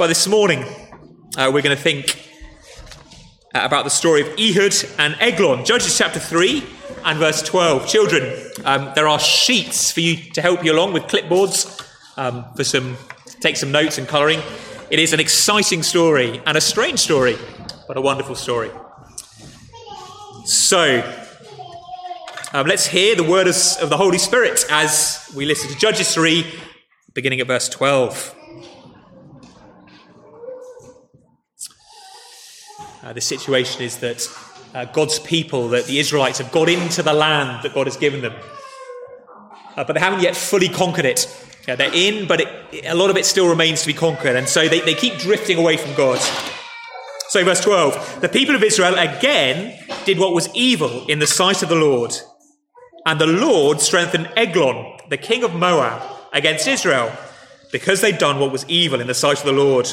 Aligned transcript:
But 0.00 0.06
this 0.06 0.26
morning, 0.26 0.64
uh, 1.36 1.50
we're 1.52 1.60
going 1.60 1.76
to 1.76 1.82
think 1.82 2.26
uh, 3.54 3.60
about 3.64 3.84
the 3.84 3.90
story 3.90 4.22
of 4.22 4.28
Ehud 4.28 4.72
and 4.98 5.14
Eglon, 5.20 5.62
Judges 5.66 5.98
chapter 5.98 6.18
3 6.18 6.64
and 7.04 7.18
verse 7.18 7.42
12. 7.42 7.86
Children, 7.86 8.50
um, 8.64 8.92
there 8.94 9.06
are 9.06 9.18
sheets 9.18 9.92
for 9.92 10.00
you 10.00 10.16
to 10.32 10.40
help 10.40 10.64
you 10.64 10.72
along 10.72 10.94
with 10.94 11.02
clipboards 11.02 11.86
um, 12.16 12.46
for 12.56 12.64
some 12.64 12.96
take 13.40 13.58
some 13.58 13.72
notes 13.72 13.98
and 13.98 14.08
colouring. 14.08 14.40
It 14.88 15.00
is 15.00 15.12
an 15.12 15.20
exciting 15.20 15.82
story 15.82 16.40
and 16.46 16.56
a 16.56 16.62
strange 16.62 17.00
story, 17.00 17.36
but 17.86 17.98
a 17.98 18.00
wonderful 18.00 18.36
story. 18.36 18.70
So, 20.46 21.02
um, 22.54 22.66
let's 22.66 22.86
hear 22.86 23.16
the 23.16 23.24
word 23.24 23.48
of 23.48 23.90
the 23.90 23.98
Holy 23.98 24.16
Spirit 24.16 24.64
as 24.70 25.30
we 25.36 25.44
listen 25.44 25.68
to 25.68 25.76
Judges 25.76 26.14
3, 26.14 26.46
beginning 27.12 27.40
at 27.40 27.48
verse 27.48 27.68
12. 27.68 28.36
Uh, 33.10 33.12
the 33.12 33.20
situation 33.20 33.82
is 33.82 33.98
that 33.98 34.24
uh, 34.72 34.84
God's 34.84 35.18
people, 35.18 35.70
that 35.70 35.86
the 35.86 35.98
Israelites 35.98 36.38
have 36.38 36.52
got 36.52 36.68
into 36.68 37.02
the 37.02 37.12
land 37.12 37.64
that 37.64 37.74
God 37.74 37.88
has 37.88 37.96
given 37.96 38.20
them, 38.20 38.32
uh, 39.76 39.82
but 39.82 39.94
they 39.94 39.98
haven't 39.98 40.22
yet 40.22 40.36
fully 40.36 40.68
conquered 40.68 41.06
it. 41.06 41.26
Yeah, 41.66 41.74
they're 41.74 41.92
in, 41.92 42.28
but 42.28 42.40
it, 42.40 42.84
a 42.86 42.94
lot 42.94 43.10
of 43.10 43.16
it 43.16 43.26
still 43.26 43.48
remains 43.48 43.80
to 43.80 43.88
be 43.88 43.94
conquered, 43.94 44.36
and 44.36 44.48
so 44.48 44.68
they, 44.68 44.78
they 44.78 44.94
keep 44.94 45.18
drifting 45.18 45.58
away 45.58 45.76
from 45.76 45.92
God. 45.94 46.20
So, 47.30 47.44
verse 47.44 47.60
12 47.60 48.20
the 48.20 48.28
people 48.28 48.54
of 48.54 48.62
Israel 48.62 48.94
again 48.96 49.76
did 50.04 50.20
what 50.20 50.32
was 50.32 50.48
evil 50.54 51.04
in 51.08 51.18
the 51.18 51.26
sight 51.26 51.64
of 51.64 51.68
the 51.68 51.74
Lord, 51.74 52.12
and 53.06 53.20
the 53.20 53.26
Lord 53.26 53.80
strengthened 53.80 54.30
Eglon, 54.36 55.00
the 55.08 55.18
king 55.18 55.42
of 55.42 55.52
Moab, 55.52 56.00
against 56.32 56.68
Israel, 56.68 57.10
because 57.72 58.02
they'd 58.02 58.18
done 58.18 58.38
what 58.38 58.52
was 58.52 58.64
evil 58.68 59.00
in 59.00 59.08
the 59.08 59.14
sight 59.14 59.40
of 59.40 59.46
the 59.46 59.50
Lord. 59.52 59.92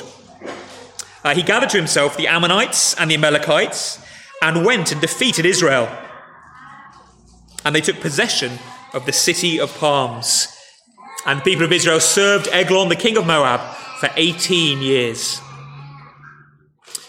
Uh, 1.23 1.33
he 1.33 1.43
gathered 1.43 1.69
to 1.69 1.77
himself 1.77 2.15
the 2.15 2.27
Ammonites 2.27 2.93
and 2.95 3.09
the 3.09 3.15
Amalekites 3.15 3.99
and 4.41 4.65
went 4.65 4.91
and 4.91 5.01
defeated 5.01 5.45
Israel. 5.45 5.89
And 7.65 7.75
they 7.75 7.81
took 7.81 7.99
possession 7.99 8.59
of 8.93 9.05
the 9.05 9.13
city 9.13 9.59
of 9.59 9.75
palms. 9.77 10.47
And 11.25 11.39
the 11.39 11.43
people 11.43 11.65
of 11.65 11.71
Israel 11.71 11.99
served 11.99 12.47
Eglon, 12.51 12.89
the 12.89 12.95
king 12.95 13.17
of 13.17 13.25
Moab, 13.25 13.59
for 13.99 14.09
18 14.15 14.81
years. 14.81 15.41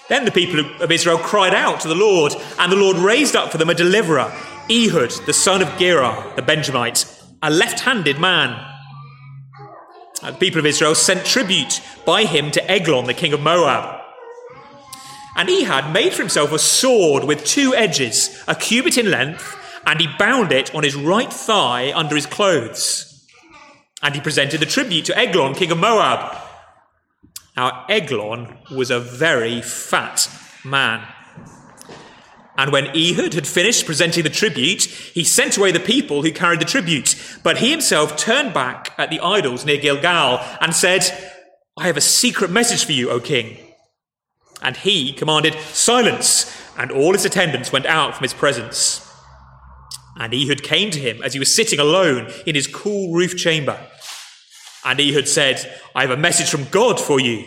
Then 0.08 0.24
the 0.24 0.32
people 0.32 0.60
of 0.82 0.90
Israel 0.90 1.18
cried 1.18 1.54
out 1.54 1.80
to 1.80 1.88
the 1.88 1.94
Lord, 1.94 2.34
and 2.58 2.72
the 2.72 2.76
Lord 2.76 2.96
raised 2.96 3.36
up 3.36 3.52
for 3.52 3.58
them 3.58 3.68
a 3.68 3.74
deliverer, 3.74 4.32
Ehud, 4.70 5.10
the 5.26 5.32
son 5.32 5.62
of 5.62 5.78
Gera, 5.78 6.32
the 6.34 6.42
Benjamite, 6.42 7.04
a 7.42 7.50
left 7.50 7.80
handed 7.80 8.18
man. 8.18 8.58
And 10.22 10.34
the 10.34 10.38
people 10.38 10.58
of 10.58 10.66
Israel 10.66 10.94
sent 10.94 11.24
tribute 11.24 11.80
by 12.04 12.24
him 12.24 12.50
to 12.52 12.70
Eglon, 12.70 13.04
the 13.04 13.14
king 13.14 13.32
of 13.34 13.40
Moab. 13.40 13.97
And 15.38 15.48
Ehud 15.48 15.92
made 15.92 16.12
for 16.12 16.22
himself 16.22 16.50
a 16.50 16.58
sword 16.58 17.22
with 17.22 17.44
two 17.44 17.72
edges, 17.72 18.42
a 18.48 18.56
cubit 18.56 18.98
in 18.98 19.08
length, 19.08 19.56
and 19.86 20.00
he 20.00 20.08
bound 20.18 20.50
it 20.50 20.74
on 20.74 20.82
his 20.82 20.96
right 20.96 21.32
thigh 21.32 21.92
under 21.94 22.16
his 22.16 22.26
clothes. 22.26 23.24
And 24.02 24.16
he 24.16 24.20
presented 24.20 24.58
the 24.58 24.66
tribute 24.66 25.04
to 25.04 25.16
Eglon, 25.16 25.54
king 25.54 25.70
of 25.70 25.78
Moab. 25.78 26.36
Now, 27.56 27.86
Eglon 27.88 28.58
was 28.72 28.90
a 28.90 28.98
very 28.98 29.62
fat 29.62 30.28
man. 30.64 31.06
And 32.56 32.72
when 32.72 32.88
Ehud 32.88 33.34
had 33.34 33.46
finished 33.46 33.86
presenting 33.86 34.24
the 34.24 34.30
tribute, 34.30 34.82
he 34.82 35.22
sent 35.22 35.56
away 35.56 35.70
the 35.70 35.78
people 35.78 36.22
who 36.22 36.32
carried 36.32 36.60
the 36.60 36.64
tribute. 36.64 37.14
But 37.44 37.58
he 37.58 37.70
himself 37.70 38.16
turned 38.16 38.52
back 38.52 38.92
at 38.98 39.10
the 39.10 39.20
idols 39.20 39.64
near 39.64 39.76
Gilgal 39.76 40.40
and 40.60 40.74
said, 40.74 41.04
I 41.76 41.86
have 41.86 41.96
a 41.96 42.00
secret 42.00 42.50
message 42.50 42.84
for 42.84 42.90
you, 42.90 43.10
O 43.10 43.20
king. 43.20 43.67
And 44.62 44.76
he 44.76 45.12
commanded 45.12 45.54
silence, 45.72 46.52
and 46.76 46.90
all 46.90 47.12
his 47.12 47.24
attendants 47.24 47.72
went 47.72 47.86
out 47.86 48.16
from 48.16 48.24
his 48.24 48.34
presence. 48.34 49.04
And 50.16 50.34
Ehud 50.34 50.62
came 50.62 50.90
to 50.90 50.98
him 50.98 51.22
as 51.22 51.32
he 51.32 51.38
was 51.38 51.54
sitting 51.54 51.78
alone 51.78 52.32
in 52.44 52.54
his 52.54 52.66
cool 52.66 53.14
roof 53.14 53.36
chamber. 53.36 53.78
And 54.84 55.00
Ehud 55.00 55.28
said, 55.28 55.80
I 55.94 56.02
have 56.02 56.10
a 56.10 56.16
message 56.16 56.50
from 56.50 56.64
God 56.70 57.00
for 57.00 57.20
you. 57.20 57.44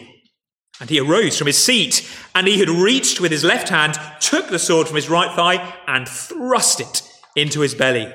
And 0.79 0.89
he 0.89 0.99
arose 0.99 1.37
from 1.37 1.47
his 1.47 1.57
seat, 1.57 2.09
and 2.33 2.47
Ehud 2.47 2.69
reached 2.69 3.19
with 3.19 3.31
his 3.31 3.43
left 3.43 3.69
hand, 3.69 3.97
took 4.19 4.49
the 4.49 4.57
sword 4.57 4.87
from 4.87 4.95
his 4.95 5.09
right 5.09 5.35
thigh, 5.35 5.75
and 5.85 6.07
thrust 6.07 6.79
it 6.79 7.03
into 7.35 7.59
his 7.59 7.75
belly. 7.75 8.11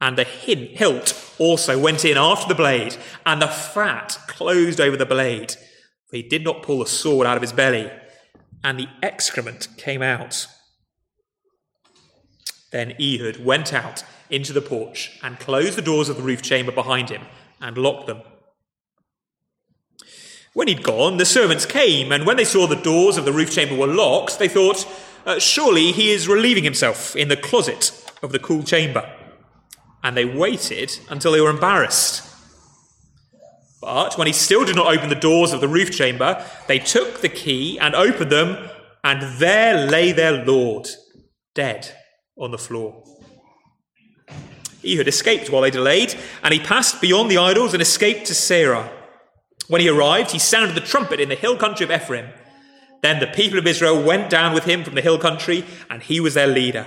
And 0.00 0.16
the 0.16 0.24
hilt 0.24 1.34
also 1.38 1.78
went 1.78 2.04
in 2.04 2.16
after 2.16 2.48
the 2.48 2.54
blade, 2.54 2.96
and 3.24 3.42
the 3.42 3.48
fat 3.48 4.18
closed 4.26 4.80
over 4.80 4.96
the 4.96 5.06
blade 5.06 5.56
he 6.16 6.22
did 6.22 6.42
not 6.42 6.62
pull 6.62 6.78
the 6.78 6.86
sword 6.86 7.26
out 7.26 7.36
of 7.36 7.42
his 7.42 7.52
belly, 7.52 7.90
and 8.64 8.78
the 8.78 8.88
excrement 9.02 9.68
came 9.76 10.02
out. 10.02 10.46
Then 12.72 12.94
Ehud 13.00 13.44
went 13.44 13.72
out 13.72 14.02
into 14.30 14.52
the 14.52 14.60
porch 14.60 15.18
and 15.22 15.38
closed 15.38 15.76
the 15.76 15.82
doors 15.82 16.08
of 16.08 16.16
the 16.16 16.22
roof 16.22 16.42
chamber 16.42 16.72
behind 16.72 17.10
him 17.10 17.22
and 17.60 17.78
locked 17.78 18.06
them. 18.06 18.22
When 20.52 20.68
he'd 20.68 20.82
gone, 20.82 21.18
the 21.18 21.26
servants 21.26 21.66
came, 21.66 22.10
and 22.10 22.26
when 22.26 22.38
they 22.38 22.44
saw 22.44 22.66
the 22.66 22.76
doors 22.76 23.18
of 23.18 23.26
the 23.26 23.32
roof 23.32 23.50
chamber 23.50 23.76
were 23.76 23.86
locked, 23.86 24.38
they 24.38 24.48
thought, 24.48 24.88
uh, 25.26 25.38
Surely 25.38 25.92
he 25.92 26.10
is 26.10 26.28
relieving 26.28 26.64
himself 26.64 27.14
in 27.14 27.28
the 27.28 27.36
closet 27.36 27.92
of 28.22 28.32
the 28.32 28.38
cool 28.38 28.62
chamber. 28.62 29.12
And 30.02 30.16
they 30.16 30.24
waited 30.24 30.98
until 31.10 31.32
they 31.32 31.40
were 31.42 31.50
embarrassed. 31.50 32.35
But 33.80 34.16
when 34.16 34.26
he 34.26 34.32
still 34.32 34.64
did 34.64 34.76
not 34.76 34.92
open 34.92 35.08
the 35.08 35.14
doors 35.14 35.52
of 35.52 35.60
the 35.60 35.68
roof 35.68 35.90
chamber, 35.90 36.44
they 36.66 36.78
took 36.78 37.20
the 37.20 37.28
key 37.28 37.78
and 37.78 37.94
opened 37.94 38.32
them, 38.32 38.68
and 39.04 39.38
there 39.38 39.86
lay 39.86 40.12
their 40.12 40.44
Lord, 40.44 40.88
dead 41.54 41.94
on 42.36 42.50
the 42.50 42.58
floor. 42.58 43.04
He 44.82 44.96
had 44.96 45.08
escaped 45.08 45.50
while 45.50 45.62
they 45.62 45.70
delayed, 45.70 46.14
and 46.42 46.54
he 46.54 46.60
passed 46.60 47.00
beyond 47.00 47.30
the 47.30 47.38
idols 47.38 47.72
and 47.72 47.82
escaped 47.82 48.26
to 48.26 48.32
Seirah. 48.32 48.90
When 49.68 49.80
he 49.80 49.88
arrived, 49.88 50.30
he 50.30 50.38
sounded 50.38 50.76
the 50.76 50.80
trumpet 50.80 51.20
in 51.20 51.28
the 51.28 51.34
hill 51.34 51.56
country 51.56 51.84
of 51.84 51.90
Ephraim. 51.90 52.28
Then 53.02 53.20
the 53.20 53.26
people 53.26 53.58
of 53.58 53.66
Israel 53.66 54.02
went 54.02 54.30
down 54.30 54.54
with 54.54 54.64
him 54.64 54.84
from 54.84 54.94
the 54.94 55.00
hill 55.02 55.18
country, 55.18 55.64
and 55.90 56.02
he 56.02 56.20
was 56.20 56.34
their 56.34 56.46
leader. 56.46 56.86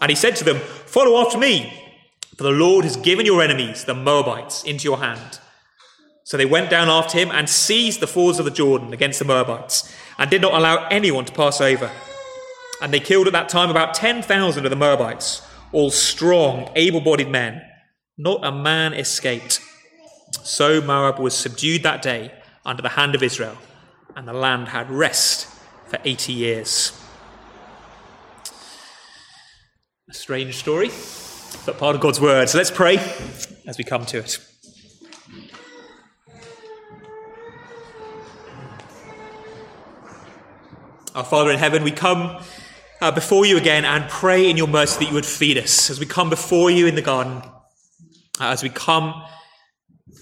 And 0.00 0.10
he 0.10 0.16
said 0.16 0.36
to 0.36 0.44
them, 0.44 0.58
Follow 0.58 1.24
after 1.24 1.38
me, 1.38 1.72
for 2.36 2.44
the 2.44 2.50
Lord 2.50 2.84
has 2.84 2.96
given 2.96 3.26
your 3.26 3.42
enemies, 3.42 3.84
the 3.84 3.94
Moabites, 3.94 4.64
into 4.64 4.84
your 4.84 4.98
hand. 4.98 5.38
So 6.28 6.36
they 6.36 6.44
went 6.44 6.68
down 6.68 6.90
after 6.90 7.16
him 7.16 7.30
and 7.30 7.48
seized 7.48 8.00
the 8.00 8.06
fords 8.06 8.38
of 8.38 8.44
the 8.44 8.50
Jordan 8.50 8.92
against 8.92 9.18
the 9.18 9.24
Moabites 9.24 9.90
and 10.18 10.30
did 10.30 10.42
not 10.42 10.52
allow 10.52 10.86
anyone 10.88 11.24
to 11.24 11.32
pass 11.32 11.58
over. 11.58 11.90
And 12.82 12.92
they 12.92 13.00
killed 13.00 13.28
at 13.28 13.32
that 13.32 13.48
time 13.48 13.70
about 13.70 13.94
10,000 13.94 14.66
of 14.66 14.68
the 14.68 14.76
Moabites, 14.76 15.40
all 15.72 15.90
strong, 15.90 16.70
able 16.76 17.00
bodied 17.00 17.30
men. 17.30 17.62
Not 18.18 18.44
a 18.44 18.52
man 18.52 18.92
escaped. 18.92 19.62
So 20.42 20.82
Moab 20.82 21.18
was 21.18 21.34
subdued 21.34 21.82
that 21.84 22.02
day 22.02 22.30
under 22.62 22.82
the 22.82 22.90
hand 22.90 23.14
of 23.14 23.22
Israel, 23.22 23.56
and 24.14 24.28
the 24.28 24.34
land 24.34 24.68
had 24.68 24.90
rest 24.90 25.46
for 25.86 25.98
80 26.04 26.34
years. 26.34 26.92
A 30.10 30.12
strange 30.12 30.56
story, 30.56 30.90
but 31.64 31.78
part 31.78 31.96
of 31.96 32.02
God's 32.02 32.20
word. 32.20 32.50
So 32.50 32.58
let's 32.58 32.70
pray 32.70 32.98
as 33.66 33.78
we 33.78 33.84
come 33.84 34.04
to 34.04 34.18
it. 34.18 34.38
Our 41.18 41.24
Father 41.24 41.50
in 41.50 41.58
heaven, 41.58 41.82
we 41.82 41.90
come 41.90 42.40
uh, 43.00 43.10
before 43.10 43.44
you 43.44 43.56
again 43.56 43.84
and 43.84 44.08
pray 44.08 44.48
in 44.48 44.56
your 44.56 44.68
mercy 44.68 45.00
that 45.00 45.08
you 45.08 45.14
would 45.14 45.26
feed 45.26 45.58
us 45.58 45.90
as 45.90 45.98
we 45.98 46.06
come 46.06 46.30
before 46.30 46.70
you 46.70 46.86
in 46.86 46.94
the 46.94 47.02
garden, 47.02 47.42
uh, 48.40 48.50
as 48.52 48.62
we 48.62 48.68
come 48.68 49.24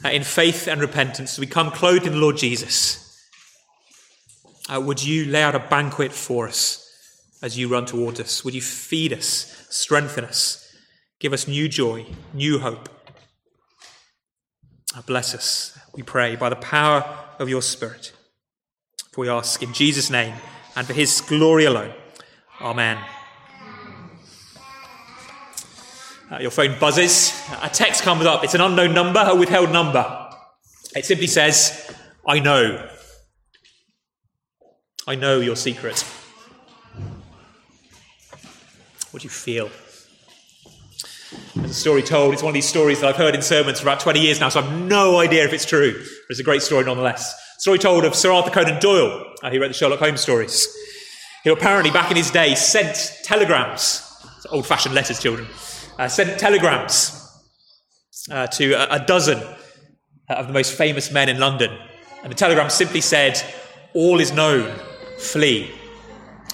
uh, 0.03 0.09
in 0.09 0.25
faith 0.25 0.67
and 0.67 0.81
repentance, 0.81 1.35
as 1.35 1.39
we 1.39 1.47
come 1.47 1.71
clothed 1.71 2.07
in 2.07 2.15
the 2.15 2.19
Lord 2.19 2.39
Jesus. 2.39 3.15
Uh, 4.71 4.81
would 4.81 5.05
you 5.05 5.27
lay 5.27 5.43
out 5.43 5.55
a 5.55 5.59
banquet 5.59 6.13
for 6.13 6.49
us 6.49 6.91
as 7.43 7.59
you 7.59 7.69
run 7.69 7.85
toward 7.85 8.19
us? 8.19 8.43
Would 8.43 8.55
you 8.55 8.63
feed 8.63 9.13
us, 9.13 9.67
strengthen 9.69 10.25
us, 10.25 10.67
give 11.19 11.35
us 11.35 11.47
new 11.47 11.69
joy, 11.69 12.07
new 12.33 12.59
hope? 12.59 12.89
Uh, 14.97 15.03
bless 15.03 15.35
us, 15.35 15.79
we 15.95 16.03
pray, 16.03 16.37
by 16.37 16.49
the 16.49 16.57
power 16.57 17.05
of 17.39 17.51
your 17.51 17.61
Spirit. 17.61 18.15
For 19.13 19.21
we 19.21 19.29
ask 19.29 19.63
in 19.63 19.75
Jesus' 19.75 20.09
name 20.09 20.33
and 20.77 20.87
for 20.87 20.93
his 20.93 21.21
glory 21.23 21.65
alone. 21.65 21.93
Amen. 22.61 22.99
Uh, 26.31 26.39
your 26.39 26.51
phone 26.51 26.79
buzzes. 26.79 27.41
A 27.63 27.69
text 27.69 28.03
comes 28.03 28.27
up. 28.27 28.45
It's 28.45 28.55
an 28.55 28.61
unknown 28.61 28.95
number, 28.95 29.25
a 29.27 29.35
withheld 29.35 29.71
number. 29.71 30.05
It 30.95 31.05
simply 31.05 31.29
says, 31.29 31.95
I 32.27 32.41
know. 32.41 32.89
I 35.07 35.15
know 35.15 35.41
your 35.41 35.57
secret. 35.57 36.05
What 39.13 39.23
do 39.23 39.27
you 39.27 39.31
feel? 39.31 39.71
There's 41.55 41.71
a 41.71 41.75
story 41.75 42.03
told. 42.03 42.35
It's 42.35 42.43
one 42.43 42.51
of 42.51 42.55
these 42.55 42.69
stories 42.69 43.01
that 43.01 43.09
I've 43.09 43.17
heard 43.17 43.35
in 43.35 43.43
sermons 43.43 43.81
for 43.81 43.87
about 43.87 44.01
20 44.01 44.21
years 44.21 44.41
now, 44.41 44.49
so 44.49 44.61
I've 44.61 44.73
no 44.73 45.19
idea 45.21 45.45
if 45.45 45.53
it's 45.53 45.65
true. 45.65 45.93
But 45.93 46.31
it's 46.31 46.41
a 46.41 46.45
great 46.45 46.63
story 46.63 46.85
nonetheless. 46.85 47.33
A 47.33 47.61
Story 47.61 47.79
told 47.79 48.05
of 48.05 48.15
Sir 48.15 48.33
Arthur 48.33 48.51
Conan 48.51 48.81
Doyle. 48.81 49.26
Uh, 49.47 49.51
he 49.51 49.59
wrote 49.59 49.69
the 49.69 49.75
Sherlock 49.75 50.01
Holmes 50.01 50.21
stories. 50.21 50.77
Who 51.45 51.53
apparently, 51.53 51.93
back 51.93 52.11
in 52.11 52.17
his 52.17 52.33
day, 52.33 52.57
sent 52.57 53.13
telegrams, 53.23 54.03
old 54.51 54.67
fashioned 54.67 54.93
letters, 54.93 55.21
children, 55.21 55.47
uh, 56.01 56.09
sent 56.09 56.41
telegrams 56.41 57.13
uh, 58.29 58.49
to 58.49 58.73
a, 58.73 58.97
a 58.97 59.07
dozen 59.07 59.41
of 60.29 60.49
the 60.49 60.53
most 60.53 60.73
famous 60.77 61.13
men 61.13 61.29
in 61.29 61.39
London. 61.39 61.71
And 62.25 62.33
the 62.33 62.35
telegram 62.35 62.69
simply 62.71 63.01
said, 63.01 63.41
All 63.95 64.19
is 64.19 64.33
known, 64.33 64.77
flee. 65.17 65.71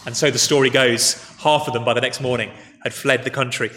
And 0.05 0.15
so 0.15 0.31
the 0.31 0.39
story 0.39 0.69
goes, 0.69 1.15
half 1.39 1.69
of 1.69 1.73
them 1.73 1.87
by 1.87 1.95
the 1.95 2.03
next 2.03 2.21
morning 2.21 2.51
had 2.83 2.93
fled 2.93 3.25
the 3.25 3.31
country. 3.31 3.71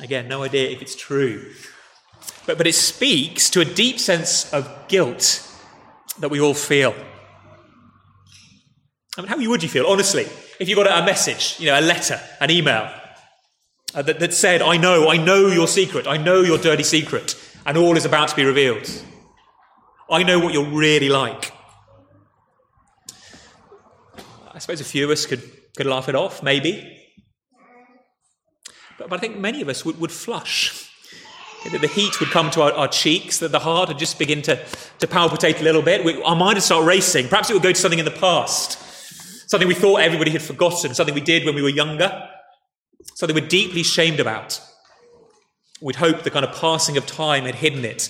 Again, 0.00 0.26
no 0.26 0.42
idea 0.42 0.70
if 0.70 0.82
it's 0.82 0.96
true. 0.96 1.52
But, 2.46 2.58
but 2.58 2.66
it 2.66 2.74
speaks 2.74 3.48
to 3.50 3.60
a 3.60 3.64
deep 3.64 4.00
sense 4.00 4.52
of 4.52 4.88
guilt 4.88 5.48
that 6.18 6.30
we 6.30 6.40
all 6.40 6.54
feel. 6.54 6.96
I 9.16 9.20
mean, 9.20 9.28
how 9.28 9.50
would 9.50 9.62
you 9.62 9.68
feel, 9.68 9.86
honestly, 9.86 10.26
if 10.58 10.68
you 10.68 10.74
got 10.74 10.86
a 10.86 11.04
message, 11.04 11.56
you 11.60 11.66
know, 11.66 11.78
a 11.78 11.82
letter, 11.82 12.18
an 12.40 12.50
email 12.50 12.90
uh, 13.94 14.00
that, 14.00 14.20
that 14.20 14.32
said, 14.32 14.62
I 14.62 14.78
know, 14.78 15.10
I 15.10 15.18
know 15.18 15.48
your 15.48 15.68
secret, 15.68 16.06
I 16.06 16.16
know 16.16 16.40
your 16.40 16.56
dirty 16.56 16.82
secret, 16.82 17.36
and 17.66 17.76
all 17.76 17.96
is 17.96 18.06
about 18.06 18.28
to 18.28 18.36
be 18.36 18.44
revealed. 18.44 18.90
I 20.10 20.22
know 20.22 20.38
what 20.38 20.54
you're 20.54 20.64
really 20.64 21.10
like. 21.10 21.52
I 24.54 24.58
suppose 24.58 24.80
a 24.80 24.84
few 24.84 25.04
of 25.04 25.10
us 25.10 25.26
could, 25.26 25.42
could 25.76 25.86
laugh 25.86 26.08
it 26.08 26.14
off, 26.14 26.42
maybe. 26.42 26.98
But, 28.98 29.10
but 29.10 29.16
I 29.16 29.20
think 29.20 29.38
many 29.38 29.60
of 29.60 29.68
us 29.68 29.84
would, 29.84 30.00
would 30.00 30.12
flush. 30.12 30.88
The 31.64 31.86
heat 31.86 32.18
would 32.18 32.30
come 32.30 32.50
to 32.52 32.62
our, 32.62 32.72
our, 32.72 32.88
cheeks, 32.88 33.38
that 33.38 33.52
the 33.52 33.60
heart 33.60 33.88
would 33.88 33.98
just 33.98 34.18
begin 34.18 34.42
to, 34.42 34.64
to 34.98 35.06
palpitate 35.06 35.60
a 35.60 35.64
little 35.64 35.82
bit. 35.82 36.04
We, 36.04 36.20
our 36.22 36.34
mind 36.34 36.56
would 36.56 36.62
start 36.62 36.84
racing. 36.84 37.28
Perhaps 37.28 37.50
it 37.50 37.54
would 37.54 37.62
go 37.62 37.72
to 37.72 37.78
something 37.78 37.98
in 37.98 38.04
the 38.04 38.10
past, 38.10 38.78
something 39.52 39.68
we 39.68 39.74
thought 39.74 40.00
everybody 40.00 40.30
had 40.30 40.40
forgotten, 40.40 40.94
something 40.94 41.14
we 41.14 41.20
did 41.20 41.44
when 41.44 41.54
we 41.54 41.60
were 41.60 41.68
younger, 41.68 42.26
something 43.16 43.34
we're 43.34 43.46
deeply 43.46 43.82
shamed 43.82 44.18
about. 44.18 44.58
We'd 45.82 45.96
hope 45.96 46.22
the 46.22 46.30
kind 46.30 46.46
of 46.46 46.54
passing 46.54 46.96
of 46.96 47.04
time 47.04 47.44
had 47.44 47.56
hidden 47.56 47.84
it, 47.84 48.08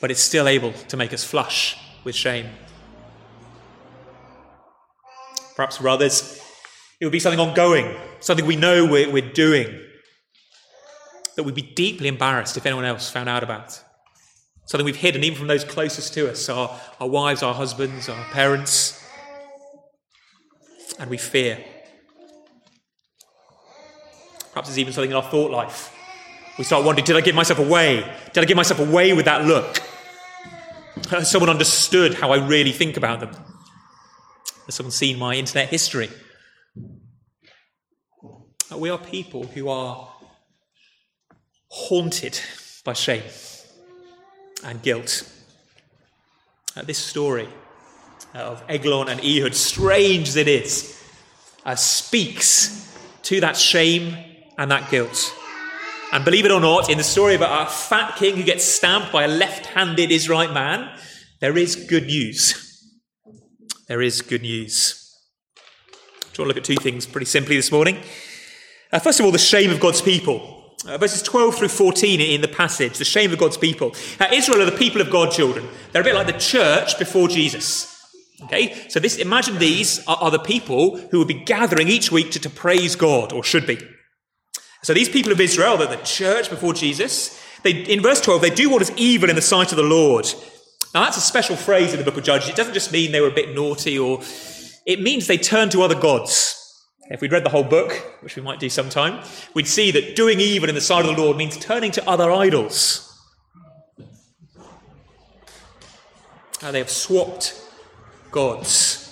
but 0.00 0.10
it's 0.10 0.20
still 0.20 0.48
able 0.48 0.72
to 0.72 0.96
make 0.96 1.12
us 1.12 1.22
flush 1.22 1.76
with 2.02 2.16
shame. 2.16 2.48
Perhaps 5.54 5.76
for 5.76 5.88
others, 5.88 6.42
it 7.00 7.04
would 7.04 7.12
be 7.12 7.20
something 7.20 7.38
ongoing, 7.38 7.94
something 8.18 8.46
we 8.46 8.56
know 8.56 8.84
we're, 8.84 9.08
we're 9.08 9.32
doing, 9.32 9.68
that 11.36 11.44
we'd 11.44 11.54
be 11.54 11.62
deeply 11.62 12.08
embarrassed 12.08 12.56
if 12.56 12.66
anyone 12.66 12.86
else 12.86 13.08
found 13.08 13.28
out 13.28 13.44
about. 13.44 13.80
Something 14.66 14.84
we've 14.84 14.96
hidden 14.96 15.22
even 15.22 15.38
from 15.38 15.46
those 15.46 15.62
closest 15.62 16.12
to 16.14 16.28
us 16.28 16.48
our, 16.48 16.76
our 16.98 17.08
wives, 17.08 17.44
our 17.44 17.54
husbands, 17.54 18.08
our 18.08 18.24
parents. 18.32 18.99
And 21.00 21.10
we 21.10 21.16
fear. 21.16 21.58
Perhaps 24.52 24.68
it's 24.68 24.78
even 24.78 24.92
something 24.92 25.10
in 25.10 25.16
our 25.16 25.22
thought 25.22 25.50
life. 25.50 25.92
We 26.58 26.64
start 26.64 26.84
wondering 26.84 27.04
did 27.04 27.16
I 27.16 27.22
give 27.22 27.34
myself 27.34 27.58
away? 27.58 28.04
Did 28.32 28.44
I 28.44 28.46
give 28.46 28.56
myself 28.56 28.80
away 28.80 29.12
with 29.12 29.24
that 29.24 29.44
look? 29.44 29.78
Has 31.10 31.30
someone 31.30 31.50
understood 31.50 32.14
how 32.14 32.30
I 32.30 32.46
really 32.46 32.72
think 32.72 32.96
about 32.96 33.20
them? 33.20 33.30
Has 34.66 34.76
someone 34.76 34.92
seen 34.92 35.18
my 35.18 35.34
internet 35.34 35.68
history? 35.68 36.10
We 38.76 38.88
are 38.90 38.98
people 38.98 39.44
who 39.44 39.68
are 39.68 40.08
haunted 41.68 42.40
by 42.84 42.92
shame 42.92 43.22
and 44.64 44.80
guilt. 44.82 45.28
Uh, 46.76 46.82
this 46.82 46.98
story 46.98 47.46
uh, 47.46 47.59
of 48.34 48.62
Eglon 48.68 49.08
and 49.08 49.20
Ehud, 49.24 49.54
strange 49.54 50.28
as 50.28 50.36
it 50.36 50.48
is, 50.48 51.02
uh, 51.64 51.74
speaks 51.74 52.96
to 53.22 53.40
that 53.40 53.56
shame 53.56 54.16
and 54.58 54.70
that 54.70 54.90
guilt. 54.90 55.34
And 56.12 56.24
believe 56.24 56.44
it 56.44 56.50
or 56.50 56.60
not, 56.60 56.90
in 56.90 56.98
the 56.98 57.04
story 57.04 57.34
about 57.34 57.68
a 57.68 57.70
fat 57.70 58.16
king 58.16 58.36
who 58.36 58.42
gets 58.42 58.64
stabbed 58.64 59.12
by 59.12 59.24
a 59.24 59.28
left 59.28 59.66
handed 59.66 60.10
Israelite 60.10 60.52
man, 60.52 60.90
there 61.40 61.56
is 61.56 61.76
good 61.76 62.06
news 62.06 62.70
there 63.90 64.00
is 64.00 64.22
good 64.22 64.42
news. 64.42 65.18
I 65.58 65.60
want 66.22 66.34
to 66.36 66.44
look 66.44 66.56
at 66.56 66.62
two 66.62 66.76
things 66.76 67.06
pretty 67.06 67.26
simply 67.26 67.56
this 67.56 67.72
morning. 67.72 68.00
Uh, 68.92 69.00
first 69.00 69.18
of 69.18 69.26
all, 69.26 69.32
the 69.32 69.38
shame 69.38 69.68
of 69.72 69.80
God's 69.80 70.00
people. 70.00 70.76
Uh, 70.86 70.96
verses 70.96 71.22
12 71.22 71.56
through 71.56 71.68
14 71.68 72.20
in 72.20 72.40
the 72.40 72.46
passage, 72.46 72.98
the 72.98 73.04
shame 73.04 73.32
of 73.32 73.40
God's 73.40 73.56
people. 73.56 73.92
Uh, 74.20 74.28
Israel 74.32 74.62
are 74.62 74.70
the 74.70 74.78
people 74.78 75.00
of 75.00 75.10
God, 75.10 75.32
children. 75.32 75.66
They're 75.90 76.02
a 76.02 76.04
bit 76.04 76.14
like 76.14 76.28
the 76.28 76.38
church 76.38 77.00
before 77.00 77.26
Jesus. 77.26 77.89
Okay, 78.44 78.88
so 78.88 79.00
this 79.00 79.16
imagine 79.16 79.58
these 79.58 80.04
are, 80.06 80.16
are 80.16 80.30
the 80.30 80.38
people 80.38 80.96
who 80.96 81.18
would 81.18 81.28
be 81.28 81.44
gathering 81.44 81.88
each 81.88 82.10
week 82.10 82.30
to, 82.32 82.40
to 82.40 82.50
praise 82.50 82.96
God, 82.96 83.32
or 83.32 83.44
should 83.44 83.66
be. 83.66 83.78
So 84.82 84.94
these 84.94 85.08
people 85.08 85.30
of 85.30 85.40
Israel, 85.40 85.76
they're 85.76 85.88
the 85.88 85.96
church 85.96 86.48
before 86.48 86.72
Jesus. 86.72 87.38
They, 87.62 87.72
in 87.72 88.00
verse 88.00 88.20
12, 88.20 88.40
they 88.40 88.50
do 88.50 88.70
what 88.70 88.80
is 88.80 88.90
evil 88.96 89.28
in 89.28 89.36
the 89.36 89.42
sight 89.42 89.72
of 89.72 89.76
the 89.76 89.82
Lord. 89.82 90.26
Now, 90.94 91.04
that's 91.04 91.18
a 91.18 91.20
special 91.20 91.54
phrase 91.54 91.92
in 91.92 91.98
the 91.98 92.04
book 92.04 92.16
of 92.16 92.24
Judges. 92.24 92.48
It 92.48 92.56
doesn't 92.56 92.74
just 92.74 92.90
mean 92.90 93.12
they 93.12 93.20
were 93.20 93.28
a 93.28 93.34
bit 93.34 93.54
naughty 93.54 93.98
or 93.98 94.20
it 94.86 95.00
means 95.00 95.26
they 95.26 95.36
turned 95.36 95.72
to 95.72 95.82
other 95.82 95.94
gods. 95.94 96.56
If 97.10 97.20
we'd 97.20 97.32
read 97.32 97.44
the 97.44 97.50
whole 97.50 97.64
book, 97.64 97.92
which 98.22 98.36
we 98.36 98.42
might 98.42 98.60
do 98.60 98.70
sometime, 98.70 99.22
we'd 99.52 99.66
see 99.66 99.90
that 99.90 100.16
doing 100.16 100.40
evil 100.40 100.68
in 100.68 100.74
the 100.74 100.80
sight 100.80 101.04
of 101.04 101.14
the 101.14 101.20
Lord 101.20 101.36
means 101.36 101.56
turning 101.58 101.90
to 101.92 102.08
other 102.08 102.30
idols. 102.30 103.06
How 106.60 106.70
they 106.70 106.78
have 106.78 106.90
swapped 106.90 107.59
gods. 108.30 109.06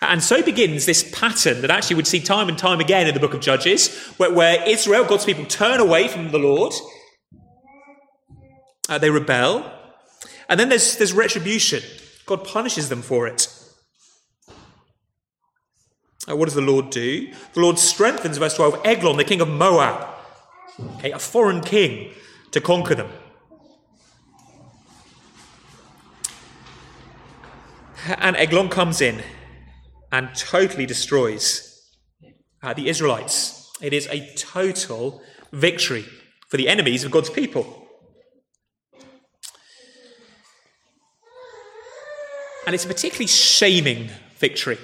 And 0.00 0.22
so 0.22 0.42
begins 0.42 0.84
this 0.84 1.08
pattern 1.12 1.60
that 1.60 1.70
actually 1.70 1.96
we'd 1.96 2.08
see 2.08 2.20
time 2.20 2.48
and 2.48 2.58
time 2.58 2.80
again 2.80 3.06
in 3.06 3.14
the 3.14 3.20
book 3.20 3.34
of 3.34 3.40
Judges, 3.40 3.96
where, 4.16 4.32
where 4.32 4.68
Israel, 4.68 5.04
God's 5.04 5.24
people, 5.24 5.44
turn 5.44 5.78
away 5.78 6.08
from 6.08 6.32
the 6.32 6.38
Lord. 6.38 6.72
Uh, 8.88 8.98
they 8.98 9.10
rebel. 9.10 9.70
And 10.48 10.58
then 10.58 10.68
there's, 10.68 10.96
there's 10.96 11.12
retribution. 11.12 11.82
God 12.26 12.44
punishes 12.44 12.88
them 12.88 13.00
for 13.00 13.28
it. 13.28 13.48
Uh, 16.28 16.36
what 16.36 16.46
does 16.46 16.54
the 16.54 16.60
Lord 16.60 16.90
do? 16.90 17.32
The 17.52 17.60
Lord 17.60 17.78
strengthens, 17.78 18.38
verse 18.38 18.54
12, 18.54 18.80
Eglon, 18.84 19.16
the 19.16 19.24
king 19.24 19.40
of 19.40 19.48
Moab, 19.48 20.08
okay, 20.96 21.12
a 21.12 21.18
foreign 21.18 21.60
king, 21.60 22.12
to 22.50 22.60
conquer 22.60 22.94
them. 22.94 23.10
And 28.06 28.36
Eglon 28.36 28.68
comes 28.68 29.00
in 29.00 29.22
and 30.10 30.34
totally 30.34 30.86
destroys 30.86 31.88
uh, 32.62 32.74
the 32.74 32.88
Israelites. 32.88 33.70
It 33.80 33.92
is 33.92 34.06
a 34.08 34.34
total 34.34 35.22
victory 35.52 36.04
for 36.48 36.56
the 36.56 36.68
enemies 36.68 37.04
of 37.04 37.10
God's 37.10 37.30
people. 37.30 37.78
And 42.66 42.74
it's 42.74 42.84
a 42.84 42.88
particularly 42.88 43.26
shaming 43.26 44.10
victory. 44.36 44.78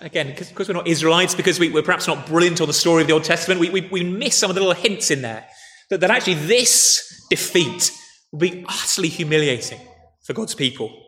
Again, 0.00 0.34
because 0.36 0.68
we're 0.68 0.74
not 0.74 0.86
Israelites, 0.86 1.34
because 1.34 1.58
we, 1.58 1.76
are 1.76 1.82
perhaps 1.82 2.06
not 2.06 2.26
brilliant 2.26 2.60
on 2.60 2.66
the 2.66 2.72
story 2.72 3.02
of 3.02 3.08
the 3.08 3.14
Old 3.14 3.24
Testament, 3.24 3.60
we, 3.60 3.70
we, 3.70 3.82
we 3.90 4.02
miss 4.02 4.36
some 4.36 4.50
of 4.50 4.54
the 4.54 4.62
little 4.62 4.80
hints 4.80 5.10
in 5.10 5.22
there 5.22 5.46
that, 5.90 6.00
that 6.00 6.10
actually 6.10 6.34
this 6.34 7.26
defeat 7.28 7.92
will 8.32 8.38
be 8.38 8.64
utterly 8.68 9.08
humiliating 9.08 9.80
for 10.22 10.32
God's 10.32 10.54
people. 10.54 11.03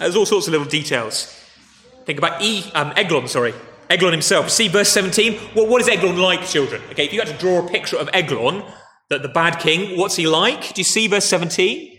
There's 0.00 0.16
all 0.16 0.26
sorts 0.26 0.46
of 0.46 0.52
little 0.52 0.66
details. 0.66 1.26
Think 2.06 2.18
about 2.18 2.42
e, 2.42 2.70
um, 2.74 2.92
Eglon, 2.96 3.28
sorry. 3.28 3.54
Eglon 3.90 4.12
himself. 4.12 4.50
See 4.50 4.68
verse 4.68 4.88
17? 4.88 5.38
Well, 5.54 5.66
what 5.66 5.82
is 5.82 5.88
Eglon 5.88 6.16
like, 6.16 6.46
children? 6.46 6.80
Okay, 6.90 7.04
if 7.04 7.12
you 7.12 7.20
had 7.20 7.28
to 7.28 7.36
draw 7.36 7.64
a 7.64 7.68
picture 7.68 7.96
of 7.96 8.08
Eglon, 8.12 8.64
the, 9.10 9.18
the 9.18 9.28
bad 9.28 9.58
king, 9.58 9.98
what's 9.98 10.16
he 10.16 10.26
like? 10.26 10.74
Do 10.74 10.80
you 10.80 10.84
see 10.84 11.06
verse 11.06 11.26
17? 11.26 11.98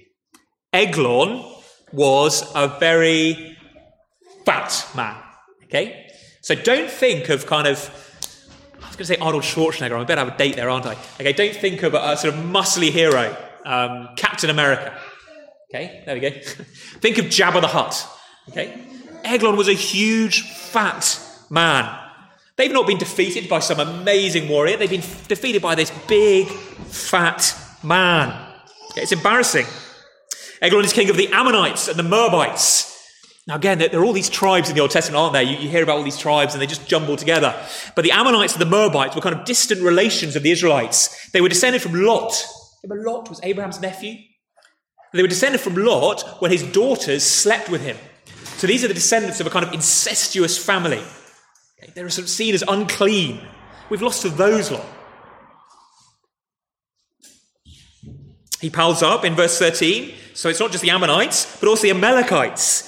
Eglon 0.74 1.46
was 1.92 2.52
a 2.56 2.68
very 2.80 3.58
fat 4.46 4.88
man. 4.96 5.16
Okay? 5.66 6.08
So 6.42 6.56
don't 6.56 6.90
think 6.90 7.30
of 7.30 7.46
kind 7.46 7.68
of, 7.68 7.78
I 8.82 8.88
was 8.88 8.96
going 8.96 8.98
to 8.98 9.06
say 9.06 9.18
Arnold 9.18 9.44
Schwarzenegger, 9.44 9.94
I'm 9.94 10.02
a 10.02 10.06
bit 10.06 10.18
out 10.18 10.28
of 10.28 10.38
date 10.38 10.56
there, 10.56 10.70
aren't 10.70 10.88
I? 10.88 10.94
Okay, 11.20 11.34
don't 11.34 11.56
think 11.56 11.84
of 11.84 11.94
a, 11.94 12.14
a 12.14 12.18
sort 12.18 12.34
of 12.34 12.40
muscly 12.40 12.90
hero, 12.90 13.36
um, 13.64 14.10
Captain 14.16 14.50
America. 14.50 14.98
Okay, 15.74 16.04
there 16.06 16.16
we 16.16 16.22
go. 16.22 16.30
think 17.00 17.18
of 17.18 17.26
Jabba 17.26 17.62
the 17.62 17.68
Hutt. 17.68 18.06
Okay? 18.50 18.86
Eglon 19.24 19.56
was 19.56 19.70
a 19.70 19.74
huge, 19.74 20.42
fat 20.42 21.20
man. 21.50 21.98
They've 22.58 22.72
not 22.72 22.88
been 22.88 22.98
defeated 22.98 23.48
by 23.48 23.60
some 23.60 23.80
amazing 23.80 24.50
warrior, 24.50 24.78
they've 24.78 24.90
been 24.90 25.04
defeated 25.28 25.62
by 25.62 25.76
this 25.76 25.92
big, 26.08 26.48
fat 26.48 27.56
man. 27.84 28.30
Okay, 28.92 29.04
it's 29.04 29.14
embarrassing. 29.14 29.66
Eglon 30.62 30.84
is 30.84 30.92
king 30.92 31.10
of 31.10 31.16
the 31.16 31.30
Ammonites 31.30 31.88
and 31.88 31.98
the 31.98 32.04
Moabites. 32.04 32.90
Now, 33.48 33.56
again, 33.56 33.80
there 33.80 34.00
are 34.00 34.04
all 34.04 34.14
these 34.14 34.30
tribes 34.30 34.70
in 34.70 34.76
the 34.76 34.82
Old 34.82 34.92
Testament, 34.92 35.20
aren't 35.20 35.34
there? 35.34 35.42
You, 35.42 35.58
you, 35.58 35.70
hear 35.70 35.82
about 35.82 35.98
all 35.98 36.04
these 36.04 36.18
tribes 36.18 36.54
and 36.54 36.62
they 36.62 36.68
just 36.68 36.88
jumble 36.88 37.16
together. 37.16 37.56
But 37.96 38.04
the 38.04 38.12
Ammonites 38.12 38.54
and 38.54 38.62
the 38.62 38.68
Moabites 38.68 39.16
were 39.16 39.22
kind 39.22 39.36
of 39.36 39.46
distant 39.46 39.82
relations 39.82 40.36
of 40.36 40.44
the 40.44 40.52
Israelites. 40.52 41.32
They 41.32 41.42
were 41.42 41.50
descended 41.50 41.82
from 41.82 41.94
Lot. 41.94 42.46
Remember, 42.84 43.10
Lot 43.10 43.30
was 43.30 43.40
Abraham's 43.42 43.82
nephew? 43.82 44.16
They 45.14 45.22
were 45.22 45.28
descended 45.28 45.62
from 45.62 45.76
Lot 45.76 46.22
when 46.42 46.52
his 46.52 46.64
daughters 46.64 47.24
slept 47.24 47.70
with 47.70 47.82
him. 47.82 47.98
So 48.58 48.68
these 48.68 48.84
are 48.84 48.88
the 48.88 48.94
descendants 48.94 49.40
of 49.40 49.48
a 49.48 49.50
kind 49.50 49.66
of 49.66 49.74
incestuous 49.74 50.64
family. 50.64 51.02
They're 51.96 52.10
seen 52.10 52.54
as 52.54 52.64
unclean. 52.68 53.42
We've 53.90 54.02
lost 54.02 54.22
to 54.22 54.30
those 54.30 54.72
lot. 54.72 54.86
He 58.62 58.70
piles 58.70 59.02
up 59.02 59.26
in 59.26 59.36
verse 59.36 59.58
13. 59.58 60.14
So 60.34 60.48
it's 60.48 60.60
not 60.60 60.72
just 60.72 60.84
the 60.84 60.92
Ammonites, 60.92 61.58
but 61.60 61.68
also 61.68 61.84
the 61.84 61.90
Amalekites. 61.90 62.88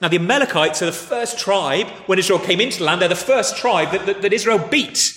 Now, 0.00 0.08
the 0.08 0.16
Amalekites 0.16 0.80
are 0.80 0.86
the 0.86 0.92
first 0.92 1.38
tribe, 1.38 1.86
when 2.06 2.18
Israel 2.18 2.38
came 2.38 2.60
into 2.60 2.78
the 2.78 2.84
land, 2.84 3.02
they're 3.02 3.08
the 3.08 3.14
first 3.14 3.58
tribe 3.58 3.90
that, 3.92 4.06
that, 4.06 4.22
that 4.22 4.32
Israel 4.32 4.58
beat. 4.58 5.12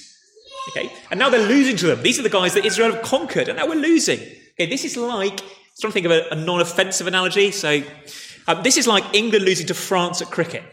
Okay? 0.69 0.91
And 1.09 1.19
now 1.19 1.29
they're 1.29 1.47
losing 1.47 1.77
to 1.77 1.88
them. 1.88 2.01
These 2.01 2.19
are 2.19 2.23
the 2.23 2.29
guys 2.29 2.53
that 2.55 2.65
Israel 2.65 2.91
have 2.91 3.01
conquered, 3.01 3.47
and 3.47 3.57
now 3.57 3.67
we're 3.67 3.75
losing. 3.75 4.19
Okay, 4.19 4.65
this 4.65 4.83
is 4.83 4.97
like, 4.97 5.39
I'm 5.74 5.82
trying 5.82 5.92
to 5.92 5.94
think 5.94 6.06
of 6.06 6.12
a, 6.12 6.27
a 6.32 6.36
non 6.36 6.62
offensive 6.62 7.08
analogy. 7.08 7.51
So, 7.51 7.82
uh, 8.48 8.62
this 8.62 8.77
is 8.77 8.88
like 8.88 9.03
England 9.13 9.46
losing 9.46 9.68
to 9.68 9.74
France 9.74 10.22
at 10.22 10.30
cricket. 10.30 10.63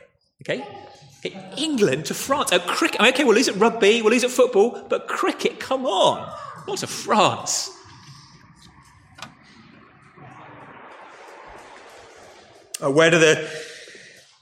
Okay? 0.42 0.64
England 1.56 2.06
to 2.06 2.14
France 2.14 2.52
at 2.52 2.66
cricket. 2.66 3.00
Okay, 3.00 3.24
we'll 3.24 3.34
lose 3.34 3.48
at 3.48 3.56
rugby, 3.56 4.02
we'll 4.02 4.12
lose 4.12 4.24
at 4.24 4.30
football, 4.30 4.86
but 4.88 5.06
cricket, 5.06 5.60
come 5.60 5.86
on. 5.86 6.32
Not 6.66 6.78
to 6.78 6.86
France. 6.86 7.70
Uh, 12.82 12.90
where 12.90 13.10
do 13.10 13.18
the, 13.18 13.48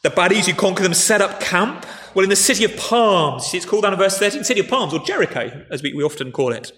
the 0.03 0.11
baddies 0.11 0.47
who 0.47 0.55
conquer 0.55 0.85
them 0.85 0.95
set 0.95 1.21
up 1.21 1.41
camp? 1.41 1.85
Well, 2.15 2.23
in 2.23 2.31
the 2.31 2.37
city 2.37 2.65
of 2.65 2.77
palms. 2.77 3.53
It's 3.53 3.65
called 3.67 3.83
down 3.83 3.93
in 3.93 3.99
verse 3.99 4.19
13, 4.19 4.45
city 4.45 4.61
of 4.61 4.69
palms, 4.69 4.95
or 4.95 5.01
Jericho, 5.01 5.67
as 5.71 5.83
we, 5.83 5.93
we 5.93 6.05
often 6.05 6.31
call 6.31 6.53
it. 6.53 6.73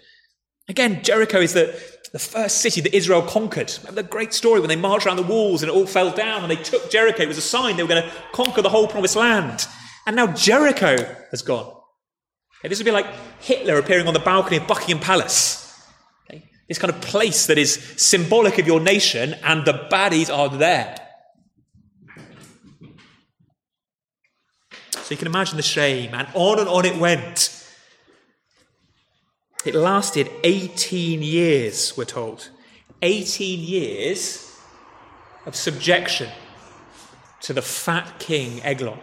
Again, 0.68 1.02
Jericho 1.02 1.40
is 1.40 1.52
the, 1.52 1.78
the 2.12 2.18
first 2.18 2.60
city 2.60 2.80
that 2.80 2.94
Israel 2.94 3.22
conquered. 3.22 3.72
Remember 3.78 4.02
the 4.02 4.08
great 4.08 4.32
story 4.32 4.60
when 4.60 4.68
they 4.68 4.76
marched 4.76 5.06
around 5.06 5.16
the 5.16 5.22
walls 5.22 5.62
and 5.62 5.70
it 5.70 5.74
all 5.74 5.86
fell 5.86 6.10
down 6.10 6.42
and 6.42 6.50
they 6.50 6.56
took 6.56 6.90
Jericho. 6.90 7.22
It 7.22 7.28
was 7.28 7.38
a 7.38 7.42
sign 7.42 7.76
they 7.76 7.82
were 7.82 7.88
going 7.88 8.02
to 8.02 8.12
conquer 8.32 8.62
the 8.62 8.68
whole 8.68 8.88
promised 8.88 9.16
land. 9.16 9.66
And 10.06 10.16
now 10.16 10.26
Jericho 10.28 10.96
has 11.30 11.42
gone. 11.42 11.66
Okay, 12.60 12.68
this 12.68 12.78
would 12.78 12.84
be 12.84 12.90
like 12.90 13.06
Hitler 13.40 13.78
appearing 13.78 14.08
on 14.08 14.14
the 14.14 14.20
balcony 14.20 14.56
of 14.56 14.66
Buckingham 14.66 14.98
Palace. 14.98 15.80
Okay, 16.28 16.50
this 16.68 16.78
kind 16.78 16.92
of 16.92 17.00
place 17.00 17.46
that 17.46 17.58
is 17.58 17.74
symbolic 17.96 18.58
of 18.58 18.66
your 18.66 18.80
nation 18.80 19.34
and 19.44 19.64
the 19.64 19.88
baddies 19.90 20.34
are 20.34 20.48
there. 20.48 20.96
So 24.92 25.14
you 25.14 25.16
can 25.16 25.26
imagine 25.26 25.56
the 25.56 25.62
shame, 25.62 26.14
and 26.14 26.28
on 26.34 26.60
and 26.60 26.68
on 26.68 26.84
it 26.84 26.96
went. 26.96 27.59
It 29.64 29.74
lasted 29.74 30.30
18 30.42 31.22
years, 31.22 31.94
we're 31.96 32.06
told. 32.06 32.48
18 33.02 33.60
years 33.60 34.58
of 35.44 35.54
subjection 35.54 36.28
to 37.42 37.52
the 37.52 37.62
fat 37.62 38.18
king 38.18 38.62
Eglon, 38.62 38.98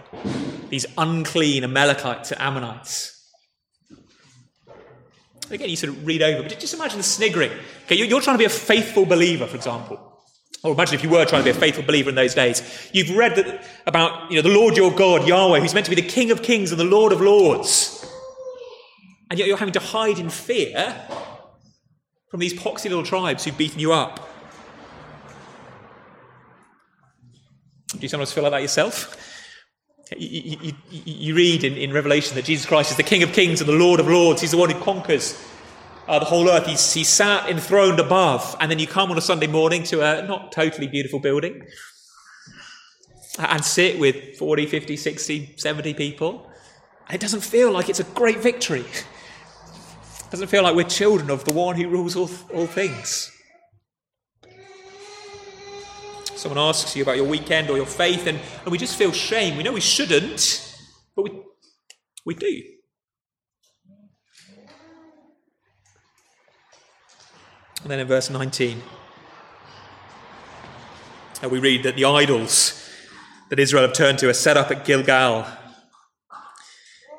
these 0.69 0.85
unclean 0.97 1.63
Amalekites 1.63 2.31
and 2.31 2.41
Ammonites. 2.41 3.13
Again, 5.49 5.69
you 5.69 5.75
sort 5.75 5.93
of 5.93 6.05
read 6.05 6.21
over, 6.21 6.43
but 6.43 6.59
just 6.59 6.73
imagine 6.73 6.97
the 6.97 7.03
sniggering. 7.03 7.51
Okay, 7.85 7.95
you're 7.95 8.21
trying 8.21 8.35
to 8.35 8.39
be 8.39 8.45
a 8.45 8.49
faithful 8.49 9.05
believer, 9.05 9.47
for 9.47 9.55
example. 9.55 9.99
Or 10.63 10.73
imagine 10.73 10.95
if 10.95 11.03
you 11.03 11.09
were 11.09 11.23
trying 11.25 11.43
to 11.43 11.51
be 11.51 11.55
a 11.55 11.59
faithful 11.59 11.83
believer 11.83 12.09
in 12.09 12.15
those 12.15 12.33
days. 12.33 12.89
You've 12.91 13.15
read 13.15 13.35
that, 13.35 13.63
about 13.85 14.29
you 14.29 14.37
know, 14.37 14.41
the 14.41 14.55
Lord 14.55 14.75
your 14.75 14.91
God, 14.91 15.27
Yahweh, 15.27 15.59
who's 15.59 15.73
meant 15.73 15.85
to 15.85 15.95
be 15.95 16.01
the 16.01 16.07
King 16.07 16.31
of 16.31 16.41
kings 16.41 16.71
and 16.71 16.79
the 16.79 16.85
Lord 16.85 17.13
of 17.13 17.21
lords. 17.21 17.96
And 19.29 19.39
yet 19.39 19.47
you're 19.47 19.57
having 19.57 19.73
to 19.73 19.79
hide 19.79 20.19
in 20.19 20.29
fear 20.29 20.95
from 22.29 22.39
these 22.39 22.53
poxy 22.53 22.85
little 22.85 23.03
tribes 23.03 23.43
who've 23.43 23.57
beaten 23.57 23.79
you 23.79 23.93
up. 23.93 24.29
Do 27.91 27.99
you 27.99 28.09
sometimes 28.09 28.31
feel 28.31 28.43
like 28.43 28.51
that 28.51 28.61
yourself? 28.61 29.15
You, 30.15 30.57
you, 30.61 30.73
you, 30.89 31.01
you 31.05 31.35
read 31.35 31.63
in, 31.63 31.73
in 31.73 31.91
Revelation 31.91 32.35
that 32.35 32.45
Jesus 32.45 32.65
Christ 32.65 32.91
is 32.91 32.97
the 32.97 33.03
King 33.03 33.23
of 33.23 33.33
kings 33.33 33.59
and 33.59 33.67
the 33.69 33.75
Lord 33.75 33.99
of 33.99 34.07
lords. 34.07 34.41
He's 34.41 34.51
the 34.51 34.57
one 34.57 34.69
who 34.69 34.79
conquers 34.81 35.41
uh, 36.07 36.19
the 36.19 36.25
whole 36.25 36.49
earth. 36.49 36.65
He's, 36.65 37.07
sat 37.07 37.49
enthroned 37.49 37.99
above. 37.99 38.55
And 38.59 38.71
then 38.71 38.79
you 38.79 38.87
come 38.87 39.11
on 39.11 39.17
a 39.17 39.21
Sunday 39.21 39.47
morning 39.47 39.83
to 39.83 40.01
a 40.01 40.25
not 40.25 40.51
totally 40.51 40.87
beautiful 40.87 41.19
building 41.19 41.65
and 43.37 43.63
sit 43.63 43.99
with 43.99 44.37
40, 44.37 44.65
50, 44.65 44.97
60, 44.97 45.53
70 45.57 45.93
people. 45.93 46.49
And 47.07 47.15
it 47.15 47.21
doesn't 47.21 47.41
feel 47.41 47.71
like 47.71 47.89
it's 47.89 47.99
a 47.99 48.05
great 48.05 48.39
victory. 48.39 48.85
Doesn't 50.29 50.47
feel 50.47 50.63
like 50.63 50.75
we're 50.75 50.83
children 50.83 51.29
of 51.29 51.45
the 51.45 51.53
one 51.53 51.77
who 51.77 51.87
rules 51.87 52.15
all, 52.15 52.29
all 52.53 52.67
things. 52.67 53.31
Someone 56.35 56.59
asks 56.59 56.95
you 56.95 57.03
about 57.03 57.15
your 57.15 57.25
weekend 57.25 57.69
or 57.69 57.77
your 57.77 57.85
faith, 57.85 58.27
and, 58.27 58.39
and 58.63 58.71
we 58.71 58.77
just 58.77 58.97
feel 58.97 59.11
shame. 59.11 59.57
We 59.57 59.63
know 59.63 59.71
we 59.71 59.79
shouldn't, 59.79 60.77
but 61.15 61.23
we, 61.23 61.41
we 62.25 62.35
do. 62.35 62.61
And 67.81 67.91
then 67.91 67.99
in 67.99 68.07
verse 68.07 68.29
19, 68.29 68.83
uh, 71.41 71.49
we 71.49 71.59
read 71.59 71.83
that 71.83 71.95
the 71.95 72.05
idols 72.05 72.87
that 73.49 73.59
Israel 73.59 73.83
have 73.83 73.93
turned 73.93 74.19
to 74.19 74.29
are 74.29 74.33
set 74.33 74.57
up 74.57 74.71
at 74.71 74.83
Gilgal. 74.83 75.45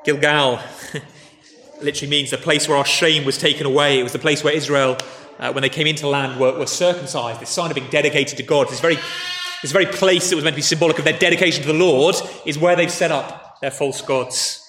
Gilgal 0.05 0.61
literally 1.83 2.11
means 2.11 2.31
the 2.31 2.39
place 2.39 2.69
where 2.69 2.77
our 2.77 2.85
shame 2.85 3.25
was 3.25 3.39
taken 3.39 3.67
away. 3.67 3.99
It 3.99 4.03
was 4.03 4.13
the 4.13 4.19
place 4.19 4.43
where 4.45 4.55
Israel, 4.55 4.97
uh, 5.39 5.53
when 5.53 5.63
they 5.63 5.69
came 5.69 5.87
into 5.87 6.09
land, 6.09 6.41
were, 6.41 6.59
were 6.59 6.67
circumcised. 6.67 7.41
This 7.41 7.51
sign 7.51 7.71
of 7.71 7.75
being 7.75 7.91
dedicated 7.91 8.37
to 8.39 8.43
God. 8.43 8.69
This 8.69 8.81
very, 8.81 8.97
this 9.63 9.73
very 9.73 9.87
place 9.87 10.31
that 10.31 10.37
was 10.37 10.45
meant 10.45 10.55
to 10.55 10.59
be 10.59 10.63
symbolic 10.63 10.99
of 10.99 11.05
their 11.05 11.19
dedication 11.19 11.63
to 11.63 11.69
the 11.69 11.79
Lord 11.79 12.17
is 12.47 12.59
where 12.59 12.77
they've 12.77 12.91
set 12.91 13.11
up 13.11 13.61
their 13.61 13.71
false 13.71 14.03
gods. 14.03 14.65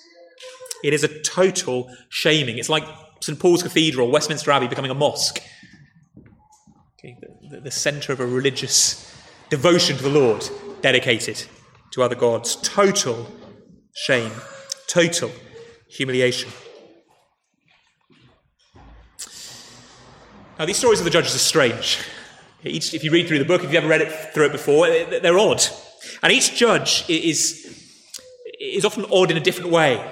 It 0.84 0.94
is 0.94 1.04
a 1.04 1.22
total 1.22 1.90
shaming. 2.10 2.58
It's 2.58 2.70
like 2.70 2.84
St. 3.22 3.38
Paul's 3.40 3.64
Cathedral, 3.64 4.10
Westminster 4.10 4.52
Abbey 4.52 4.68
becoming 4.68 4.92
a 4.92 4.96
mosque 4.96 5.42
okay, 7.00 7.18
the, 7.50 7.62
the 7.62 7.72
centre 7.72 8.14
of 8.14 8.20
a 8.20 8.26
religious 8.26 9.14
devotion 9.50 9.98
to 9.98 10.04
the 10.04 10.10
Lord, 10.10 10.48
dedicated 10.82 11.44
to 11.92 12.04
other 12.04 12.16
gods. 12.16 12.56
Total 12.58 13.28
shame, 13.94 14.32
total 14.88 15.32
humiliation. 15.90 16.52
Now, 20.60 20.66
these 20.66 20.78
stories 20.78 21.00
of 21.00 21.06
the 21.06 21.10
judges 21.10 21.34
are 21.34 21.40
strange. 21.40 22.00
Each, 22.66 22.94
if 22.94 23.02
you 23.02 23.12
read 23.12 23.30
through 23.30 23.40
the 23.40 23.46
book, 23.46 23.64
if 23.64 23.72
you've 23.72 23.82
ever 23.82 23.88
read 23.88 24.02
it 24.02 24.12
through 24.34 24.48
it 24.48 24.52
before, 24.52 24.88
they're 24.90 25.40
odd. 25.40 25.64
And 26.22 26.34
each 26.34 26.54
judge 26.58 27.06
is, 27.08 27.82
is 28.60 28.84
often 28.84 29.06
odd 29.10 29.32
in 29.32 29.38
a 29.38 29.40
different 29.40 29.72
way. 29.72 30.06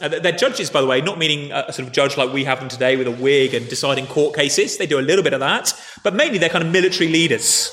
Uh, 0.00 0.08
they're 0.08 0.32
judges, 0.32 0.70
by 0.70 0.80
the 0.80 0.86
way, 0.86 1.02
not 1.02 1.18
meaning 1.18 1.52
a, 1.52 1.70
sort 1.74 1.86
of 1.86 1.92
judge 1.92 2.16
like 2.16 2.32
we 2.32 2.44
have 2.44 2.58
them 2.58 2.70
today 2.70 2.96
with 2.96 3.06
a 3.06 3.10
wig 3.10 3.52
and 3.52 3.68
deciding 3.68 4.06
court 4.06 4.34
cases. 4.34 4.78
They 4.78 4.86
do 4.86 4.98
a 4.98 5.02
little 5.02 5.22
bit 5.22 5.34
of 5.34 5.40
that, 5.40 5.74
but 6.02 6.14
mainly 6.14 6.38
they're 6.38 6.48
kind 6.48 6.64
of 6.64 6.72
military 6.72 7.10
leaders. 7.10 7.70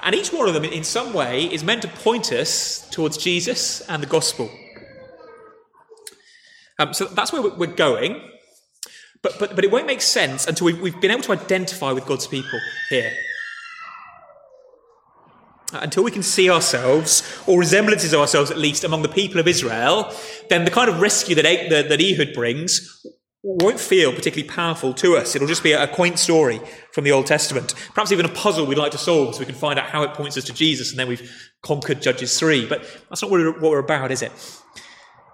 And 0.00 0.14
each 0.14 0.32
one 0.32 0.46
of 0.46 0.54
them, 0.54 0.62
in 0.62 0.84
some 0.84 1.12
way, 1.12 1.46
is 1.46 1.64
meant 1.64 1.82
to 1.82 1.88
point 1.88 2.30
us 2.30 2.88
towards 2.90 3.16
Jesus 3.16 3.80
and 3.88 4.00
the 4.00 4.06
gospel. 4.06 4.48
Um, 6.78 6.92
so 6.92 7.06
that's 7.06 7.32
where 7.32 7.42
we're 7.42 7.66
going. 7.66 8.30
But, 9.22 9.38
but, 9.38 9.54
but 9.54 9.64
it 9.64 9.70
won't 9.70 9.86
make 9.86 10.02
sense 10.02 10.46
until 10.46 10.66
we've, 10.66 10.80
we've 10.80 11.00
been 11.00 11.10
able 11.10 11.22
to 11.22 11.32
identify 11.32 11.92
with 11.92 12.06
God's 12.06 12.26
people 12.26 12.60
here 12.90 13.12
until 15.72 16.04
we 16.04 16.10
can 16.10 16.22
see 16.22 16.50
ourselves, 16.50 17.22
or 17.46 17.58
resemblances 17.58 18.12
of 18.12 18.20
ourselves 18.20 18.50
at 18.50 18.58
least, 18.58 18.84
among 18.84 19.02
the 19.02 19.08
people 19.08 19.40
of 19.40 19.48
Israel, 19.48 20.12
then 20.48 20.64
the 20.64 20.70
kind 20.70 20.88
of 20.88 21.00
rescue 21.00 21.34
that, 21.34 21.44
that, 21.70 21.88
that 21.88 22.00
Ehud 22.00 22.34
brings 22.34 23.04
won't 23.42 23.78
feel 23.78 24.10
particularly 24.10 24.48
powerful 24.48 24.94
to 24.94 25.16
us. 25.16 25.36
It'll 25.36 25.48
just 25.48 25.62
be 25.62 25.72
a, 25.72 25.86
quaint 25.86 26.18
story 26.18 26.60
from 26.92 27.04
the 27.04 27.12
Old 27.12 27.26
Testament. 27.26 27.74
Perhaps 27.92 28.10
even 28.10 28.24
a 28.24 28.30
puzzle 28.30 28.64
we'd 28.64 28.78
like 28.78 28.92
to 28.92 28.98
solve 28.98 29.34
so 29.34 29.40
we 29.40 29.46
can 29.46 29.54
find 29.54 29.78
out 29.78 29.86
how 29.86 30.02
it 30.02 30.14
points 30.14 30.38
us 30.38 30.44
to 30.44 30.54
Jesus 30.54 30.90
and 30.90 30.98
then 30.98 31.08
we've 31.08 31.30
conquered 31.62 32.00
Judges 32.00 32.38
3. 32.38 32.66
But 32.66 32.82
that's 33.10 33.20
not 33.20 33.30
what 33.30 33.40
we're, 33.40 33.52
what 33.52 33.70
we're 33.70 33.78
about, 33.80 34.10
is 34.10 34.22
it? 34.22 34.32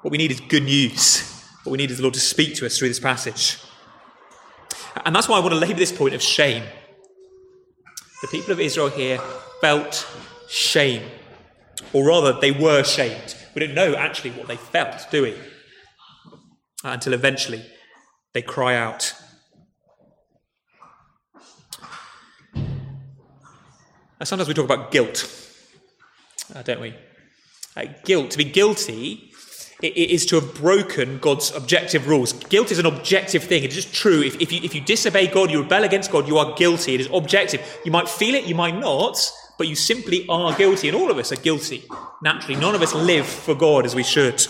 What 0.02 0.12
we 0.12 0.18
need 0.18 0.30
is 0.30 0.40
good 0.40 0.62
news. 0.62 1.44
What 1.64 1.72
we 1.72 1.78
need 1.78 1.90
is 1.90 1.98
the 1.98 2.02
Lord 2.02 2.14
to 2.14 2.20
speak 2.20 2.54
to 2.56 2.66
us 2.66 2.78
through 2.78 2.88
this 2.88 3.00
passage. 3.00 3.58
And 5.04 5.14
that's 5.14 5.28
why 5.28 5.36
I 5.36 5.40
want 5.40 5.52
to 5.52 5.60
labour 5.60 5.78
this 5.78 5.92
point 5.92 6.14
of 6.14 6.22
shame. 6.22 6.64
The 8.22 8.28
people 8.28 8.52
of 8.52 8.60
Israel 8.60 8.88
here 8.88 9.18
felt 9.60 10.06
shame. 10.48 11.02
Or 11.92 12.06
rather, 12.06 12.32
they 12.32 12.50
were 12.50 12.82
shamed. 12.82 13.36
We 13.54 13.60
don't 13.60 13.74
know 13.74 13.94
actually 13.94 14.30
what 14.30 14.48
they 14.48 14.56
felt, 14.56 15.06
do 15.10 15.22
we? 15.22 15.34
Until 16.82 17.12
eventually 17.12 17.64
they 18.32 18.42
cry 18.42 18.76
out. 18.76 19.12
Now, 22.54 24.24
sometimes 24.24 24.48
we 24.48 24.54
talk 24.54 24.66
about 24.66 24.90
guilt, 24.90 25.26
uh, 26.54 26.62
don't 26.62 26.80
we? 26.80 26.94
Uh, 27.76 27.86
guilt, 28.04 28.30
to 28.30 28.38
be 28.38 28.44
guilty, 28.44 29.29
it 29.82 30.10
is 30.10 30.26
to 30.26 30.36
have 30.36 30.54
broken 30.54 31.18
God's 31.18 31.54
objective 31.54 32.06
rules. 32.06 32.32
Guilt 32.32 32.70
is 32.70 32.78
an 32.78 32.86
objective 32.86 33.44
thing. 33.44 33.64
It 33.64 33.70
is 33.70 33.84
just 33.84 33.94
true. 33.94 34.20
If, 34.22 34.40
if, 34.40 34.52
you, 34.52 34.60
if 34.62 34.74
you 34.74 34.80
disobey 34.80 35.28
God, 35.28 35.50
you 35.50 35.62
rebel 35.62 35.84
against 35.84 36.10
God, 36.10 36.28
you 36.28 36.38
are 36.38 36.54
guilty. 36.54 36.94
It 36.94 37.00
is 37.00 37.08
objective. 37.12 37.80
You 37.84 37.90
might 37.90 38.08
feel 38.08 38.34
it, 38.34 38.44
you 38.44 38.54
might 38.54 38.76
not, 38.76 39.18
but 39.58 39.68
you 39.68 39.74
simply 39.74 40.26
are 40.28 40.54
guilty. 40.54 40.88
And 40.88 40.96
all 40.96 41.10
of 41.10 41.18
us 41.18 41.32
are 41.32 41.36
guilty. 41.36 41.84
Naturally, 42.22 42.60
none 42.60 42.74
of 42.74 42.82
us 42.82 42.94
live 42.94 43.26
for 43.26 43.54
God 43.54 43.86
as 43.86 43.94
we 43.94 44.02
should. 44.02 44.46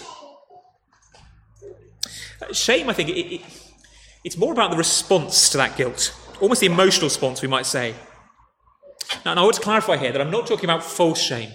Shame, 2.52 2.90
I 2.90 2.92
think, 2.92 3.10
it, 3.10 3.34
it, 3.34 3.40
it's 4.24 4.36
more 4.36 4.52
about 4.52 4.72
the 4.72 4.76
response 4.76 5.50
to 5.50 5.58
that 5.58 5.76
guilt, 5.76 6.14
almost 6.40 6.60
the 6.60 6.66
emotional 6.66 7.06
response, 7.06 7.42
we 7.42 7.48
might 7.48 7.66
say. 7.66 7.94
Now, 9.24 9.32
and 9.32 9.40
I 9.40 9.42
want 9.42 9.54
to 9.56 9.60
clarify 9.60 9.96
here 9.96 10.12
that 10.12 10.20
I'm 10.20 10.30
not 10.30 10.46
talking 10.46 10.64
about 10.64 10.82
false 10.82 11.20
shame. 11.20 11.50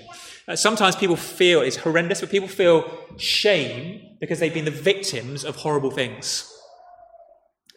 Uh, 0.48 0.56
sometimes 0.56 0.96
people 0.96 1.16
feel 1.16 1.62
it's 1.62 1.78
horrendous, 1.78 2.22
but 2.22 2.30
people 2.30 2.48
feel 2.48 2.90
shame 3.18 4.18
because 4.20 4.40
they've 4.40 4.54
been 4.54 4.66
the 4.66 4.72
victims 4.72 5.44
of 5.44 5.56
horrible 5.56 5.92
things. 5.92 6.52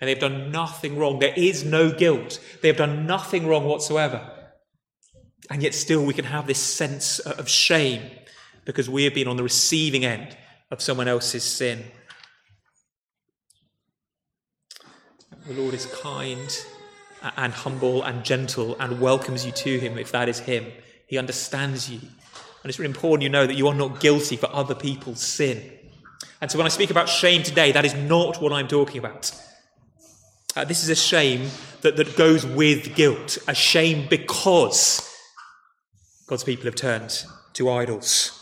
And 0.01 0.09
they've 0.09 0.19
done 0.19 0.53
nothing 0.53 0.99
wrong. 0.99 1.19
There 1.19 1.35
is 1.37 1.65
no 1.65 1.91
guilt. 1.91 2.39
They 2.63 2.69
have 2.69 2.77
done 2.77 3.07
nothing 3.07 3.47
wrong 3.47 3.65
whatsoever. 3.65 4.31
And 5.51 5.63
yet, 5.63 5.75
still, 5.75 6.05
we 6.05 6.15
can 6.15 6.27
have 6.27 6.47
this 6.47 6.59
sense 6.59 7.19
of 7.21 7.49
shame 7.49 8.03
because 8.65 8.89
we 8.91 9.05
have 9.05 9.15
been 9.15 9.29
on 9.29 9.37
the 9.37 9.43
receiving 9.43 10.05
end 10.05 10.37
of 10.71 10.83
someone 10.83 11.09
else's 11.09 11.43
sin. 11.43 11.85
The 15.47 15.55
Lord 15.55 15.73
is 15.73 15.87
kind 15.87 16.65
and 17.37 17.53
humble 17.53 18.03
and 18.03 18.23
gentle 18.25 18.77
and 18.79 19.01
welcomes 19.01 19.47
you 19.47 19.53
to 19.53 19.79
Him 19.79 19.97
if 19.97 20.13
that 20.13 20.29
is 20.29 20.41
Him. 20.41 20.67
He 21.07 21.17
understands 21.17 21.91
you. 21.91 22.01
And 22.63 22.71
it's 22.71 22.79
really 22.79 22.91
important 22.91 23.23
you 23.23 23.29
know 23.29 23.47
that 23.47 23.55
you 23.55 23.69
are 23.69 23.75
not 23.75 24.01
guilty 24.01 24.37
for 24.37 24.53
other 24.53 24.75
people's 24.75 25.21
sin. 25.21 25.73
And 26.41 26.51
so 26.51 26.59
when 26.59 26.67
I 26.67 26.71
speak 26.71 26.91
about 26.91 27.09
shame 27.09 27.43
today, 27.43 27.73
that 27.73 27.85
is 27.85 27.95
not 27.95 28.41
what 28.41 28.53
I'm 28.53 28.69
talking 28.69 28.99
about. 28.99 29.33
Uh, 30.57 30.65
this 30.65 30.83
is 30.83 30.89
a 30.89 30.97
shame 30.97 31.49
that, 31.83 31.97
that 31.97 32.17
goes 32.17 32.45
with 32.45 32.95
guilt, 32.95 33.39
a 33.47 33.55
shame 33.55 34.07
because 34.09 35.09
God's 36.27 36.45
people 36.45 36.65
have 36.65 36.75
turned 36.75 37.25
to 37.55 37.71
idols. 37.71 38.35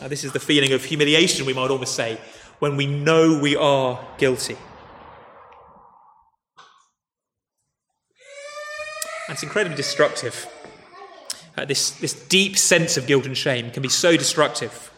Uh, 0.00 0.08
this 0.08 0.24
is 0.24 0.32
the 0.32 0.40
feeling 0.40 0.72
of 0.72 0.84
humiliation, 0.84 1.44
we 1.44 1.52
might 1.52 1.70
almost 1.70 1.94
say, 1.94 2.18
when 2.58 2.76
we 2.76 2.86
know 2.86 3.38
we 3.40 3.56
are 3.56 3.98
guilty. 4.18 4.56
And 9.28 9.34
it's 9.34 9.42
incredibly 9.42 9.76
destructive. 9.76 10.46
Uh, 11.60 11.66
this, 11.66 11.90
this 11.90 12.14
deep 12.14 12.56
sense 12.56 12.96
of 12.96 13.06
guilt 13.06 13.26
and 13.26 13.36
shame 13.36 13.70
can 13.70 13.82
be 13.82 13.88
so 13.88 14.16
destructive. 14.16 14.90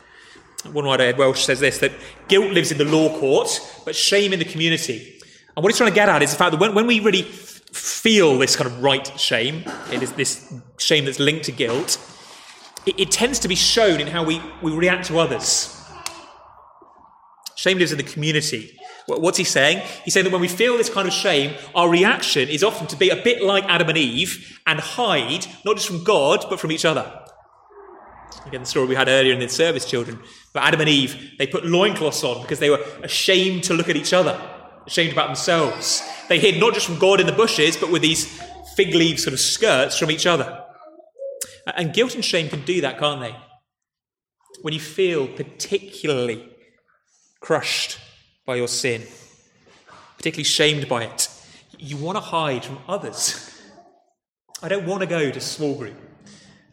One 0.71 0.85
writer, 0.85 1.03
Ed 1.03 1.19
Welch, 1.19 1.45
says 1.45 1.59
this 1.59 1.79
that 1.79 1.91
guilt 2.29 2.53
lives 2.53 2.71
in 2.71 2.79
the 2.79 2.85
law 2.85 3.19
court, 3.19 3.49
but 3.85 3.97
shame 3.97 4.33
in 4.33 4.39
the 4.39 4.45
community. 4.45 5.21
And 5.57 5.65
what 5.65 5.73
he's 5.73 5.77
trying 5.77 5.91
to 5.91 5.95
get 5.95 6.09
at 6.09 6.23
is 6.23 6.31
the 6.31 6.37
fact 6.37 6.53
that 6.53 6.61
when, 6.61 6.73
when 6.73 6.87
we 6.87 7.01
really 7.01 7.23
feel 7.23 8.39
this 8.39 8.55
kind 8.55 8.71
of 8.71 8.81
right 8.81 9.05
shame, 9.19 9.65
it 9.91 10.05
is 10.05 10.13
this 10.13 10.55
shame 10.79 11.05
that's 11.05 11.19
linked 11.19 11.47
to 11.47 11.53
guilt, 11.53 11.99
it, 12.87 13.01
it 13.01 13.11
tends 13.11 13.41
to 13.41 13.49
be 13.49 13.57
shown 13.57 14.01
in 14.01 14.07
how 14.07 14.23
we, 14.23 14.41
we 14.63 14.71
react 14.71 15.09
to 15.09 15.19
others. 15.19 15.77
Shame 17.57 17.79
lives 17.79 17.91
in 17.91 17.99
the 17.99 18.05
community. 18.05 18.79
What's 19.07 19.39
he 19.39 19.45
saying? 19.45 19.87
He's 20.05 20.15
saying 20.15 20.25
that 20.25 20.33
when 20.33 20.41
we 20.41 20.49
feel 20.49 20.77
this 20.77 20.89
kind 20.89 21.09
of 21.09 21.15
shame, 21.15 21.57
our 21.75 21.89
reaction 21.89 22.49
is 22.49 22.63
often 22.63 22.87
to 22.89 22.97
be 22.97 23.11
a 23.11 23.17
bit 23.17 23.43
like 23.43 23.65
Adam 23.65 23.89
and 23.89 23.99
Eve 23.99 24.61
and 24.67 24.79
hide, 24.79 25.47
not 25.65 25.77
just 25.77 25.89
from 25.89 26.05
God, 26.05 26.47
but 26.49 26.61
from 26.61 26.71
each 26.71 26.85
other. 26.85 27.21
Again, 28.47 28.61
the 28.61 28.67
story 28.67 28.87
we 28.87 28.95
had 28.95 29.09
earlier 29.09 29.33
in 29.33 29.41
the 29.41 29.49
service, 29.49 29.85
children. 29.85 30.19
But 30.53 30.63
Adam 30.65 30.81
and 30.81 30.89
Eve, 30.89 31.33
they 31.39 31.47
put 31.47 31.67
loincloths 31.67 32.25
on 32.25 32.43
because 32.43 32.59
they 32.59 32.71
were 32.71 32.85
ashamed 33.03 33.65
to 33.65 33.75
look 33.75 33.89
at 33.89 33.97
each 33.97 34.13
other, 34.13 34.41
ashamed 34.87 35.13
about 35.13 35.29
themselves. 35.29 36.03
They 36.29 36.39
hid 36.39 36.61
not 36.61 36.75
just 36.75 36.87
from 36.87 36.99
God 36.99 37.21
in 37.21 37.27
the 37.27 37.33
bushes, 37.33 37.77
but 37.77 37.91
with 37.91 38.03
these 38.03 38.41
fig 38.77 38.95
leaf 38.95 39.21
sort 39.21 39.35
of 39.35 39.41
skirts 39.41 39.99
from 39.99 40.11
each 40.11 40.27
other. 40.27 40.65
And 41.67 41.93
guilt 41.93 42.15
and 42.15 42.25
shame 42.25 42.49
can 42.49 42.65
do 42.65 42.81
that, 42.81 42.99
can't 42.99 43.21
they? 43.21 43.37
When 44.63 44.75
you 44.75 44.81
feel 44.81 45.29
particularly 45.29 46.49
crushed 47.41 47.99
by 48.45 48.57
your 48.57 48.69
sin, 48.69 49.03
particularly 50.17 50.45
shamed 50.45 50.89
by 50.89 51.05
it. 51.05 51.29
You 51.79 51.97
want 51.97 52.17
to 52.17 52.21
hide 52.21 52.65
from 52.65 52.79
others. 52.89 53.49
I 54.63 54.69
don't 54.69 54.87
want 54.87 55.01
to 55.01 55.07
go 55.07 55.31
to 55.31 55.41
small 55.41 55.75
group 55.75 55.97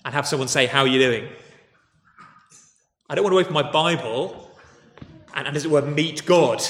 and 0.05 0.13
have 0.13 0.27
someone 0.27 0.47
say, 0.47 0.65
How 0.65 0.81
are 0.81 0.87
you 0.87 0.99
doing? 0.99 1.29
I 3.09 3.15
don't 3.15 3.23
want 3.23 3.33
to 3.33 3.39
open 3.39 3.53
my 3.53 3.71
Bible 3.71 4.51
and, 5.33 5.47
and 5.47 5.55
as 5.55 5.65
it 5.65 5.71
were, 5.71 5.81
meet 5.81 6.25
God 6.25 6.61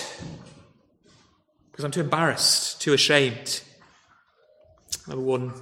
because 1.80 1.86
I'm 1.86 1.92
too 1.92 2.02
embarrassed, 2.02 2.82
too 2.82 2.94
ashamed. 2.94 3.62
Remember 5.08 5.26
one 5.26 5.54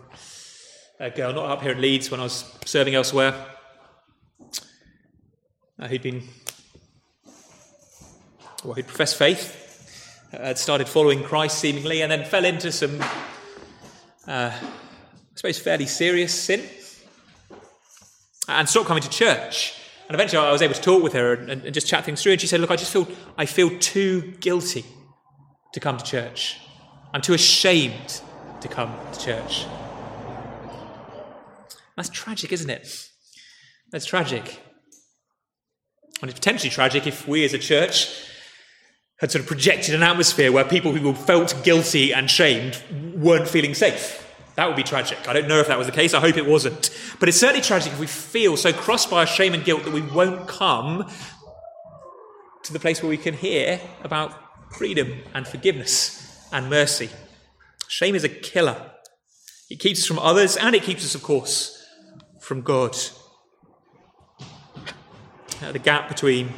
uh, 1.00 1.10
girl, 1.10 1.32
not 1.32 1.46
up 1.46 1.62
here 1.62 1.74
in 1.74 1.82
Leeds 1.82 2.10
when 2.10 2.20
I 2.20 2.24
was 2.24 2.44
serving 2.66 2.96
elsewhere, 2.96 3.34
uh, 5.80 5.88
who'd 5.88 6.02
been 6.02 6.24
well, 8.64 8.74
he 8.74 8.84
professed 8.84 9.18
faith, 9.18 10.30
uh, 10.34 10.38
had 10.40 10.58
started 10.58 10.90
following 10.90 11.24
Christ 11.24 11.60
seemingly, 11.60 12.02
and 12.02 12.12
then 12.12 12.26
fell 12.26 12.44
into 12.44 12.72
some, 12.72 13.00
uh, 14.28 14.52
I 14.52 14.60
suppose, 15.36 15.60
fairly 15.60 15.86
serious 15.86 16.34
sin, 16.34 16.64
and 18.48 18.68
stopped 18.68 18.88
coming 18.88 19.04
to 19.04 19.10
church. 19.10 19.74
And 20.08 20.16
eventually, 20.16 20.46
I 20.46 20.52
was 20.52 20.62
able 20.62 20.74
to 20.74 20.82
talk 20.82 21.04
with 21.04 21.14
her 21.14 21.34
and, 21.34 21.50
and 21.50 21.74
just 21.74 21.88
chat 21.88 22.06
things 22.06 22.24
through. 22.24 22.34
And 22.34 22.42
she 22.42 22.48
said, 22.48 22.62
"Look, 22.62 22.72
I 22.72 22.78
just 22.78 22.92
feel 22.92 23.08
I 23.38 23.46
feel 23.46 23.78
too 23.80 24.34
guilty 24.40 24.86
to 25.74 25.80
come 25.80 25.98
to 25.98 26.04
church. 26.04 26.60
I'm 27.14 27.22
too 27.22 27.34
ashamed 27.34 28.22
to 28.62 28.68
come 28.68 28.96
to 29.14 29.20
church." 29.20 29.66
That's 31.96 32.10
tragic, 32.10 32.52
isn't 32.52 32.70
it? 32.70 33.10
That's 33.92 34.06
tragic. 34.06 34.62
And 36.22 36.30
it's 36.30 36.40
potentially 36.40 36.70
tragic 36.70 37.06
if 37.06 37.28
we 37.28 37.44
as 37.44 37.54
a 37.54 37.60
church 37.60 38.10
had 39.20 39.32
sort 39.32 39.42
of 39.42 39.48
projected 39.48 39.96
an 39.96 40.04
atmosphere 40.04 40.52
where 40.52 40.64
people 40.64 40.94
who 40.94 41.14
felt 41.14 41.64
guilty 41.64 42.14
and 42.14 42.30
shamed 42.30 42.82
weren't 43.16 43.48
feeling 43.48 43.74
safe. 43.74 44.24
That 44.56 44.68
would 44.68 44.76
be 44.76 44.84
tragic. 44.84 45.28
I 45.28 45.34
don't 45.34 45.48
know 45.48 45.60
if 45.60 45.68
that 45.68 45.78
was 45.78 45.88
the 45.88 45.94
case. 45.94 46.14
I 46.14 46.20
hope 46.20 46.38
it 46.38 46.46
wasn't. 46.46 46.90
But 47.20 47.30
it's 47.30 47.40
certainly 47.40 47.62
tragic 47.62 47.94
if 47.94 48.00
we 48.00 48.08
feel 48.08 48.58
so 48.58 48.74
crossed 48.74 49.10
by 49.10 49.20
our 49.20 49.28
shame 49.28 49.54
and 49.54 49.64
guilt 49.64 49.84
that 49.84 49.94
we 49.94 50.02
won't 50.02 50.48
come 50.48 51.10
to 52.64 52.74
the 52.74 52.80
place 52.80 53.02
where 53.02 53.10
we 53.10 53.18
can 53.18 53.34
hear 53.34 53.80
about 54.04 54.36
freedom 54.74 55.20
and 55.34 55.48
forgiveness 55.48 56.48
and 56.52 56.70
mercy. 56.70 57.10
Shame 57.88 58.16
is 58.16 58.24
a 58.24 58.30
killer. 58.30 58.92
It 59.70 59.80
keeps 59.80 60.02
us 60.02 60.06
from 60.06 60.20
others 60.20 60.58
and 60.58 60.76
it 60.76 60.84
keeps 60.84 61.06
us, 61.06 61.16
of 61.16 61.24
course, 61.24 61.86
from 62.40 62.62
God. 62.62 62.96
The 65.72 65.80
gap 65.80 66.08
between 66.08 66.52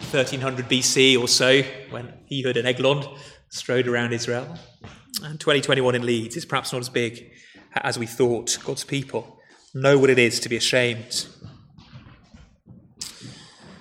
1300 0.00 0.68
BC 0.68 1.20
or 1.20 1.28
so, 1.28 1.62
when 1.90 2.12
Ehud 2.32 2.56
and 2.56 2.66
Eglon 2.66 3.06
strode 3.50 3.86
around 3.86 4.12
Israel. 4.12 4.56
And 5.22 5.38
2021 5.38 5.94
in 5.94 6.06
Leeds 6.06 6.36
is 6.36 6.44
perhaps 6.44 6.72
not 6.72 6.80
as 6.80 6.88
big 6.88 7.30
as 7.76 7.98
we 7.98 8.06
thought. 8.06 8.58
God's 8.64 8.84
people 8.84 9.38
know 9.74 9.98
what 9.98 10.10
it 10.10 10.18
is 10.18 10.40
to 10.40 10.48
be 10.48 10.56
ashamed. 10.56 11.26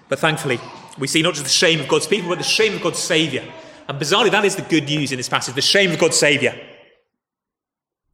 But 0.09 0.19
thankfully, 0.19 0.59
we 0.97 1.07
see 1.07 1.21
not 1.21 1.33
just 1.33 1.45
the 1.45 1.49
shame 1.49 1.79
of 1.79 1.87
God's 1.87 2.07
people, 2.07 2.29
but 2.29 2.37
the 2.37 2.43
shame 2.43 2.75
of 2.75 2.81
God's 2.81 2.99
Saviour. 2.99 3.45
And 3.87 3.99
bizarrely, 3.99 4.31
that 4.31 4.45
is 4.45 4.55
the 4.55 4.61
good 4.63 4.85
news 4.85 5.11
in 5.11 5.17
this 5.17 5.29
passage 5.29 5.55
the 5.55 5.61
shame 5.61 5.91
of 5.91 5.99
God's 5.99 6.17
Saviour. 6.17 6.53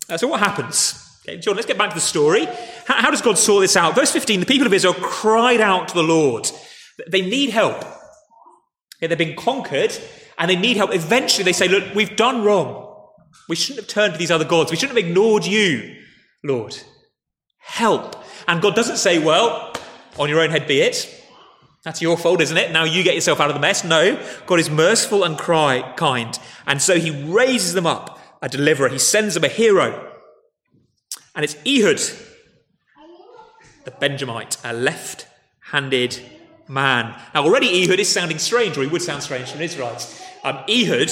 Uh, 0.10 0.18
so, 0.18 0.28
what 0.28 0.40
happens? 0.40 1.02
Okay, 1.28 1.38
John, 1.38 1.56
let's 1.56 1.66
get 1.66 1.78
back 1.78 1.90
to 1.90 1.96
the 1.96 2.02
story. 2.02 2.46
How, 2.86 3.02
how 3.02 3.12
does 3.12 3.22
God 3.22 3.38
sort 3.38 3.62
this 3.62 3.76
out? 3.76 3.96
Verse 3.96 4.12
15 4.12 4.42
the 4.42 4.46
people 4.46 4.68
of 4.68 4.74
Israel 4.74 4.94
cried 4.94 5.60
out 5.60 5.88
to 5.88 5.96
the 5.96 6.04
Lord. 6.04 6.50
They 7.10 7.22
need 7.22 7.50
help. 7.50 7.78
Okay, 8.98 9.08
they've 9.08 9.18
been 9.18 9.36
conquered 9.36 9.98
and 10.38 10.50
they 10.50 10.56
need 10.56 10.78
help. 10.78 10.94
Eventually 10.94 11.44
they 11.44 11.54
say, 11.54 11.68
Look, 11.68 11.94
we've 11.94 12.16
done 12.16 12.44
wrong. 12.44 12.84
We 13.50 13.56
shouldn't 13.56 13.86
have 13.86 13.88
turned 13.88 14.14
to 14.14 14.20
these 14.20 14.32
other 14.32 14.46
gods. 14.46 14.72
We 14.72 14.78
shouldn't 14.78 14.98
have 14.98 15.06
ignored 15.06 15.46
you, 15.46 15.96
Lord. 16.44 16.78
Help. 17.60 18.16
And 18.48 18.62
God 18.62 18.76
doesn't 18.76 18.98
say, 18.98 19.20
Well, 19.20 19.74
on 20.18 20.30
your 20.30 20.40
own 20.40 20.50
head 20.50 20.68
be 20.68 20.82
it. 20.82 21.12
That's 21.84 22.02
your 22.02 22.18
fault, 22.18 22.42
isn't 22.42 22.58
it? 22.58 22.72
Now 22.72 22.84
you 22.84 23.04
get 23.04 23.14
yourself 23.14 23.40
out 23.40 23.50
of 23.50 23.54
the 23.54 23.60
mess. 23.60 23.84
No, 23.84 24.20
God 24.48 24.60
is 24.60 24.72
merciful 24.72 25.24
and 25.24 25.38
cry, 25.38 25.94
kind. 25.96 26.38
And 26.66 26.82
so 26.82 27.00
he 27.00 27.12
raises 27.12 27.74
them 27.74 27.86
up, 27.86 28.20
a 28.42 28.50
deliverer. 28.50 28.90
He 28.90 28.98
sends 28.98 29.36
them 29.36 29.44
a 29.44 29.50
hero. 29.50 30.12
And 31.36 31.44
it's 31.44 31.56
Ehud, 31.66 32.00
the 33.84 33.92
Benjamite, 33.92 34.58
a 34.64 34.74
left 34.74 35.28
handed 35.66 36.20
man. 36.68 37.20
Now, 37.34 37.44
already 37.44 37.84
Ehud 37.84 38.00
is 38.00 38.10
sounding 38.10 38.40
strange, 38.40 38.78
or 38.78 38.82
he 38.82 38.88
would 38.88 39.02
sound 39.02 39.24
strange 39.24 39.52
to 39.52 39.58
an 39.58 39.64
Israelite. 39.64 40.24
Um, 40.44 40.58
Ehud 40.70 41.12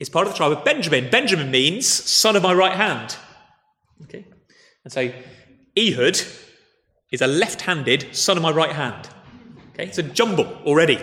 is 0.00 0.08
part 0.08 0.26
of 0.26 0.32
the 0.32 0.36
tribe 0.36 0.52
of 0.52 0.64
Benjamin. 0.64 1.10
Benjamin 1.10 1.50
means 1.50 1.86
son 1.86 2.36
of 2.36 2.42
my 2.42 2.52
right 2.52 2.72
hand. 2.74 3.16
Okay? 4.02 4.26
And 4.84 4.92
so 4.92 5.10
Ehud 5.76 6.20
is 7.10 7.22
a 7.22 7.26
left 7.26 7.62
handed 7.62 8.14
son 8.14 8.36
of 8.36 8.42
my 8.42 8.50
right 8.50 8.72
hand. 8.72 9.08
Okay, 9.72 9.86
it's 9.86 9.98
a 9.98 10.02
jumble 10.02 10.46
already. 10.64 10.98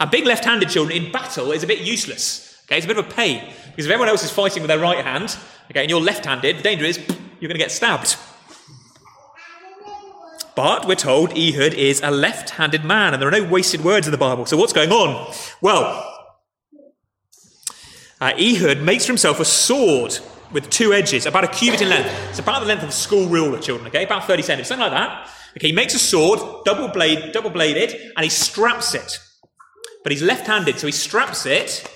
And 0.00 0.10
being 0.10 0.24
left 0.24 0.44
handed 0.44 0.68
children 0.68 0.96
in 0.96 1.12
battle 1.12 1.52
is 1.52 1.62
a 1.62 1.66
bit 1.66 1.80
useless. 1.80 2.62
Okay, 2.64 2.76
it's 2.76 2.84
a 2.84 2.88
bit 2.88 2.98
of 2.98 3.06
a 3.06 3.10
pain 3.10 3.52
because 3.70 3.86
if 3.86 3.90
everyone 3.90 4.08
else 4.08 4.24
is 4.24 4.30
fighting 4.30 4.62
with 4.62 4.68
their 4.68 4.78
right 4.78 5.04
hand, 5.04 5.36
okay, 5.70 5.80
and 5.80 5.90
you're 5.90 6.00
left 6.00 6.24
handed, 6.24 6.58
the 6.58 6.62
danger 6.62 6.84
is 6.84 6.98
you're 6.98 7.48
going 7.48 7.52
to 7.52 7.58
get 7.58 7.70
stabbed. 7.70 8.16
But 10.58 10.88
we're 10.88 10.96
told 10.96 11.38
Ehud 11.38 11.72
is 11.74 12.00
a 12.02 12.10
left 12.10 12.50
handed 12.50 12.84
man, 12.84 13.14
and 13.14 13.22
there 13.22 13.28
are 13.28 13.40
no 13.40 13.44
wasted 13.44 13.84
words 13.84 14.08
in 14.08 14.10
the 14.10 14.18
Bible. 14.18 14.44
So 14.44 14.56
what's 14.56 14.72
going 14.72 14.90
on? 14.90 15.32
Well, 15.60 16.04
uh, 18.20 18.32
Ehud 18.36 18.82
makes 18.82 19.06
for 19.06 19.12
himself 19.12 19.38
a 19.38 19.44
sword 19.44 20.18
with 20.50 20.68
two 20.68 20.92
edges, 20.92 21.26
about 21.26 21.44
a 21.44 21.46
cubit 21.46 21.80
in 21.80 21.88
length. 21.88 22.12
It's 22.30 22.40
about 22.40 22.58
the 22.58 22.66
length 22.66 22.82
of 22.82 22.88
a 22.88 22.92
school 22.92 23.28
ruler, 23.28 23.60
children, 23.60 23.86
okay? 23.86 24.02
About 24.02 24.24
30 24.24 24.42
centimeters, 24.42 24.66
something 24.66 24.90
like 24.90 24.98
that. 24.98 25.30
Okay, 25.56 25.68
he 25.68 25.72
makes 25.72 25.94
a 25.94 25.98
sword, 26.00 26.40
double 26.64 26.88
blade, 26.88 27.30
double 27.30 27.50
bladed, 27.50 27.94
and 28.16 28.24
he 28.24 28.28
straps 28.28 28.96
it. 28.96 29.20
But 30.02 30.10
he's 30.10 30.22
left-handed, 30.22 30.80
so 30.80 30.88
he 30.88 30.92
straps 30.92 31.46
it, 31.46 31.88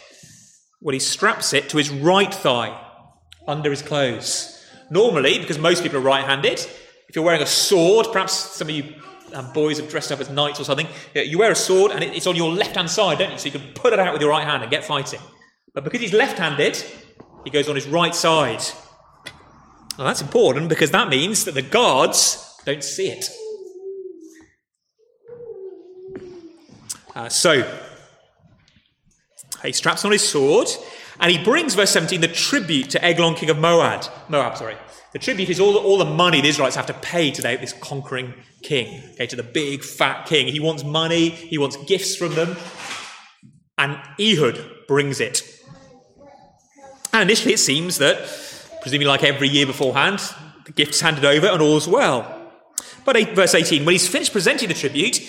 well, 0.80 0.92
he 0.92 1.00
straps 1.00 1.52
it 1.52 1.68
to 1.70 1.78
his 1.78 1.90
right 1.90 2.32
thigh, 2.32 2.80
under 3.48 3.70
his 3.70 3.82
clothes. 3.82 4.64
Normally, 4.88 5.40
because 5.40 5.58
most 5.58 5.82
people 5.82 5.98
are 5.98 6.02
right-handed, 6.02 6.64
if 7.12 7.16
you're 7.16 7.26
wearing 7.26 7.42
a 7.42 7.46
sword, 7.46 8.06
perhaps 8.10 8.32
some 8.32 8.70
of 8.70 8.74
you 8.74 8.94
boys 9.52 9.78
have 9.78 9.90
dressed 9.90 10.10
up 10.10 10.18
as 10.18 10.30
knights 10.30 10.58
or 10.58 10.64
something, 10.64 10.86
you 11.14 11.38
wear 11.38 11.50
a 11.50 11.54
sword 11.54 11.92
and 11.92 12.02
it's 12.02 12.26
on 12.26 12.34
your 12.34 12.50
left-hand 12.50 12.88
side, 12.88 13.18
don't 13.18 13.32
you? 13.32 13.36
So 13.36 13.44
you 13.44 13.52
can 13.52 13.74
put 13.74 13.92
it 13.92 13.98
out 13.98 14.14
with 14.14 14.22
your 14.22 14.30
right 14.30 14.46
hand 14.46 14.62
and 14.62 14.70
get 14.70 14.82
fighting. 14.82 15.20
But 15.74 15.84
because 15.84 16.00
he's 16.00 16.14
left-handed, 16.14 16.82
he 17.44 17.50
goes 17.50 17.68
on 17.68 17.74
his 17.74 17.86
right 17.86 18.14
side. 18.14 18.62
Well, 19.98 20.06
that's 20.06 20.22
important 20.22 20.70
because 20.70 20.90
that 20.92 21.10
means 21.10 21.44
that 21.44 21.52
the 21.52 21.60
guards 21.60 22.58
don't 22.64 22.82
see 22.82 23.10
it. 23.10 23.28
Uh, 27.14 27.28
so, 27.28 27.78
he 29.62 29.72
straps 29.72 30.06
on 30.06 30.12
his 30.12 30.26
sword 30.26 30.68
and 31.20 31.30
he 31.30 31.44
brings, 31.44 31.74
verse 31.74 31.90
17, 31.90 32.22
the 32.22 32.28
tribute 32.28 32.88
to 32.88 33.04
Eglon, 33.04 33.34
king 33.34 33.50
of 33.50 33.58
Moab. 33.58 34.06
Moab, 34.30 34.56
sorry. 34.56 34.76
The 35.12 35.18
tribute 35.18 35.50
is 35.50 35.60
all 35.60 35.74
the, 35.74 35.78
all 35.78 35.98
the 35.98 36.06
money 36.06 36.40
the 36.40 36.48
Israelites 36.48 36.76
have 36.76 36.86
to 36.86 36.94
pay 36.94 37.30
to 37.30 37.42
this 37.42 37.74
conquering 37.74 38.32
king, 38.62 39.02
okay, 39.12 39.26
to 39.26 39.36
the 39.36 39.42
big 39.42 39.84
fat 39.84 40.26
king. 40.26 40.48
He 40.48 40.58
wants 40.58 40.84
money, 40.84 41.28
he 41.28 41.58
wants 41.58 41.76
gifts 41.84 42.16
from 42.16 42.34
them, 42.34 42.56
and 43.76 43.98
Ehud 44.18 44.86
brings 44.88 45.20
it. 45.20 45.42
And 47.12 47.22
initially 47.22 47.54
it 47.54 47.58
seems 47.58 47.98
that, 47.98 48.18
presumably 48.80 49.06
like 49.06 49.22
every 49.22 49.48
year 49.48 49.66
beforehand, 49.66 50.20
the 50.64 50.72
gift's 50.72 51.00
handed 51.00 51.26
over 51.26 51.46
and 51.46 51.60
all's 51.60 51.86
well. 51.86 52.50
But 53.04 53.16
eight, 53.16 53.34
verse 53.34 53.54
18, 53.54 53.84
when 53.84 53.92
he's 53.92 54.08
finished 54.08 54.32
presenting 54.32 54.68
the 54.68 54.74
tribute, 54.74 55.20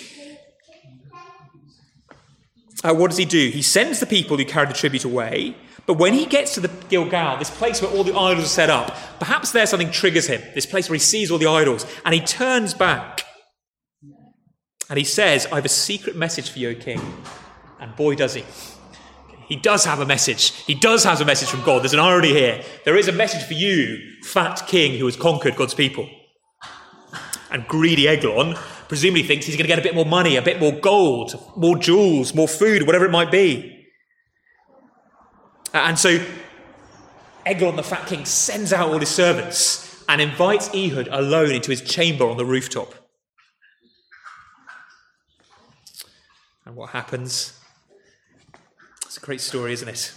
uh, 2.82 2.94
what 2.94 3.10
does 3.10 3.18
he 3.18 3.26
do? 3.26 3.50
He 3.50 3.62
sends 3.62 4.00
the 4.00 4.06
people 4.06 4.38
who 4.38 4.44
carried 4.44 4.70
the 4.70 4.74
tribute 4.74 5.04
away, 5.04 5.56
but 5.86 5.94
when 5.94 6.14
he 6.14 6.26
gets 6.26 6.54
to 6.54 6.60
the 6.60 6.68
Gilgal, 6.88 7.36
this 7.36 7.50
place 7.50 7.82
where 7.82 7.90
all 7.90 8.04
the 8.04 8.16
idols 8.16 8.44
are 8.44 8.48
set 8.48 8.70
up, 8.70 8.96
perhaps 9.18 9.52
there 9.52 9.66
something 9.66 9.90
triggers 9.90 10.26
him, 10.26 10.42
this 10.54 10.66
place 10.66 10.88
where 10.88 10.94
he 10.94 11.00
sees 11.00 11.30
all 11.30 11.38
the 11.38 11.46
idols, 11.46 11.86
and 12.04 12.14
he 12.14 12.20
turns 12.20 12.72
back. 12.72 13.22
And 14.88 14.98
he 14.98 15.04
says, 15.04 15.46
I 15.50 15.56
have 15.56 15.64
a 15.64 15.70
secret 15.70 16.16
message 16.16 16.50
for 16.50 16.58
you, 16.58 16.70
O 16.70 16.74
king. 16.74 17.00
And 17.80 17.94
boy, 17.96 18.14
does 18.14 18.34
he. 18.34 18.44
He 19.46 19.56
does 19.56 19.84
have 19.84 20.00
a 20.00 20.06
message. 20.06 20.52
He 20.64 20.74
does 20.74 21.04
have 21.04 21.20
a 21.20 21.24
message 21.24 21.48
from 21.48 21.62
God. 21.64 21.82
There's 21.82 21.92
an 21.92 22.00
irony 22.00 22.32
here. 22.32 22.62
There 22.84 22.96
is 22.96 23.08
a 23.08 23.12
message 23.12 23.42
for 23.44 23.54
you, 23.54 23.98
fat 24.22 24.62
king 24.66 24.98
who 24.98 25.04
has 25.04 25.16
conquered 25.16 25.56
God's 25.56 25.74
people. 25.74 26.08
And 27.50 27.68
greedy 27.68 28.08
Eglon 28.08 28.54
presumably 28.88 29.22
thinks 29.22 29.46
he's 29.46 29.56
going 29.56 29.64
to 29.64 29.68
get 29.68 29.78
a 29.78 29.82
bit 29.82 29.94
more 29.94 30.06
money, 30.06 30.36
a 30.36 30.42
bit 30.42 30.60
more 30.60 30.72
gold, 30.72 31.34
more 31.56 31.76
jewels, 31.76 32.34
more 32.34 32.48
food, 32.48 32.86
whatever 32.86 33.04
it 33.04 33.10
might 33.10 33.30
be. 33.30 33.73
And 35.74 35.98
so 35.98 36.24
Eglon, 37.44 37.74
the 37.74 37.82
fat 37.82 38.06
king, 38.06 38.24
sends 38.24 38.72
out 38.72 38.88
all 38.88 38.98
his 38.98 39.08
servants 39.08 40.04
and 40.08 40.20
invites 40.20 40.72
Ehud 40.72 41.08
alone 41.10 41.50
into 41.50 41.70
his 41.70 41.82
chamber 41.82 42.24
on 42.28 42.36
the 42.36 42.44
rooftop. 42.44 42.94
And 46.64 46.76
what 46.76 46.90
happens? 46.90 47.58
It's 49.04 49.16
a 49.16 49.20
great 49.20 49.40
story, 49.40 49.72
isn't 49.72 49.88
it? 49.88 50.14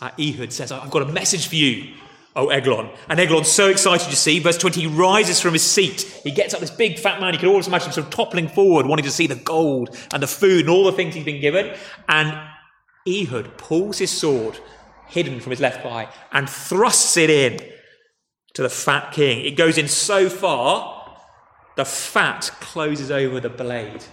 Uh, 0.00 0.10
Ehud 0.20 0.52
says, 0.52 0.70
I've 0.70 0.90
got 0.90 1.02
a 1.02 1.06
message 1.06 1.48
for 1.48 1.56
you, 1.56 1.94
oh 2.36 2.48
Eglon. 2.48 2.90
And 3.08 3.18
Eglon's 3.18 3.50
so 3.50 3.68
excited, 3.70 4.08
you 4.08 4.16
see. 4.16 4.38
Verse 4.38 4.58
20, 4.58 4.82
he 4.82 4.86
rises 4.86 5.40
from 5.40 5.54
his 5.54 5.62
seat. 5.62 6.02
He 6.22 6.30
gets 6.30 6.52
up, 6.52 6.60
this 6.60 6.70
big 6.70 6.98
fat 6.98 7.20
man. 7.20 7.32
You 7.32 7.40
can 7.40 7.48
always 7.48 7.66
imagine 7.66 7.88
him 7.88 7.92
sort 7.94 8.06
of 8.06 8.12
toppling 8.12 8.48
forward, 8.48 8.86
wanting 8.86 9.06
to 9.06 9.10
see 9.10 9.26
the 9.26 9.36
gold 9.36 9.96
and 10.12 10.22
the 10.22 10.26
food 10.26 10.60
and 10.60 10.68
all 10.68 10.84
the 10.84 10.92
things 10.92 11.14
he's 11.14 11.24
been 11.24 11.40
given. 11.40 11.74
And 12.08 12.38
Ehud 13.06 13.56
pulls 13.56 13.98
his 13.98 14.10
sword, 14.10 14.58
hidden 15.06 15.40
from 15.40 15.50
his 15.50 15.60
left 15.60 15.82
thigh, 15.82 16.08
and 16.32 16.48
thrusts 16.48 17.16
it 17.16 17.30
in 17.30 17.60
to 18.54 18.62
the 18.62 18.68
fat 18.68 19.12
king. 19.12 19.44
It 19.44 19.56
goes 19.56 19.78
in 19.78 19.88
so 19.88 20.28
far, 20.28 21.16
the 21.76 21.84
fat 21.84 22.50
closes 22.60 23.10
over 23.10 23.38
the 23.38 23.50
blade. 23.50 24.04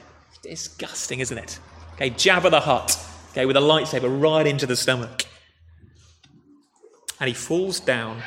Disgusting, 0.43 1.19
isn't 1.19 1.38
it? 1.38 1.60
Okay, 1.93 2.10
Jabba 2.10 2.51
the 2.51 2.60
Hutt, 2.60 2.97
okay, 3.32 3.45
with 3.45 3.56
a 3.56 3.62
lightsaber 3.62 4.21
right 4.21 4.45
into 4.45 4.65
the 4.65 4.75
stomach. 4.75 5.25
And 7.19 7.29
he 7.29 7.34
falls 7.34 7.79
down 7.79 8.21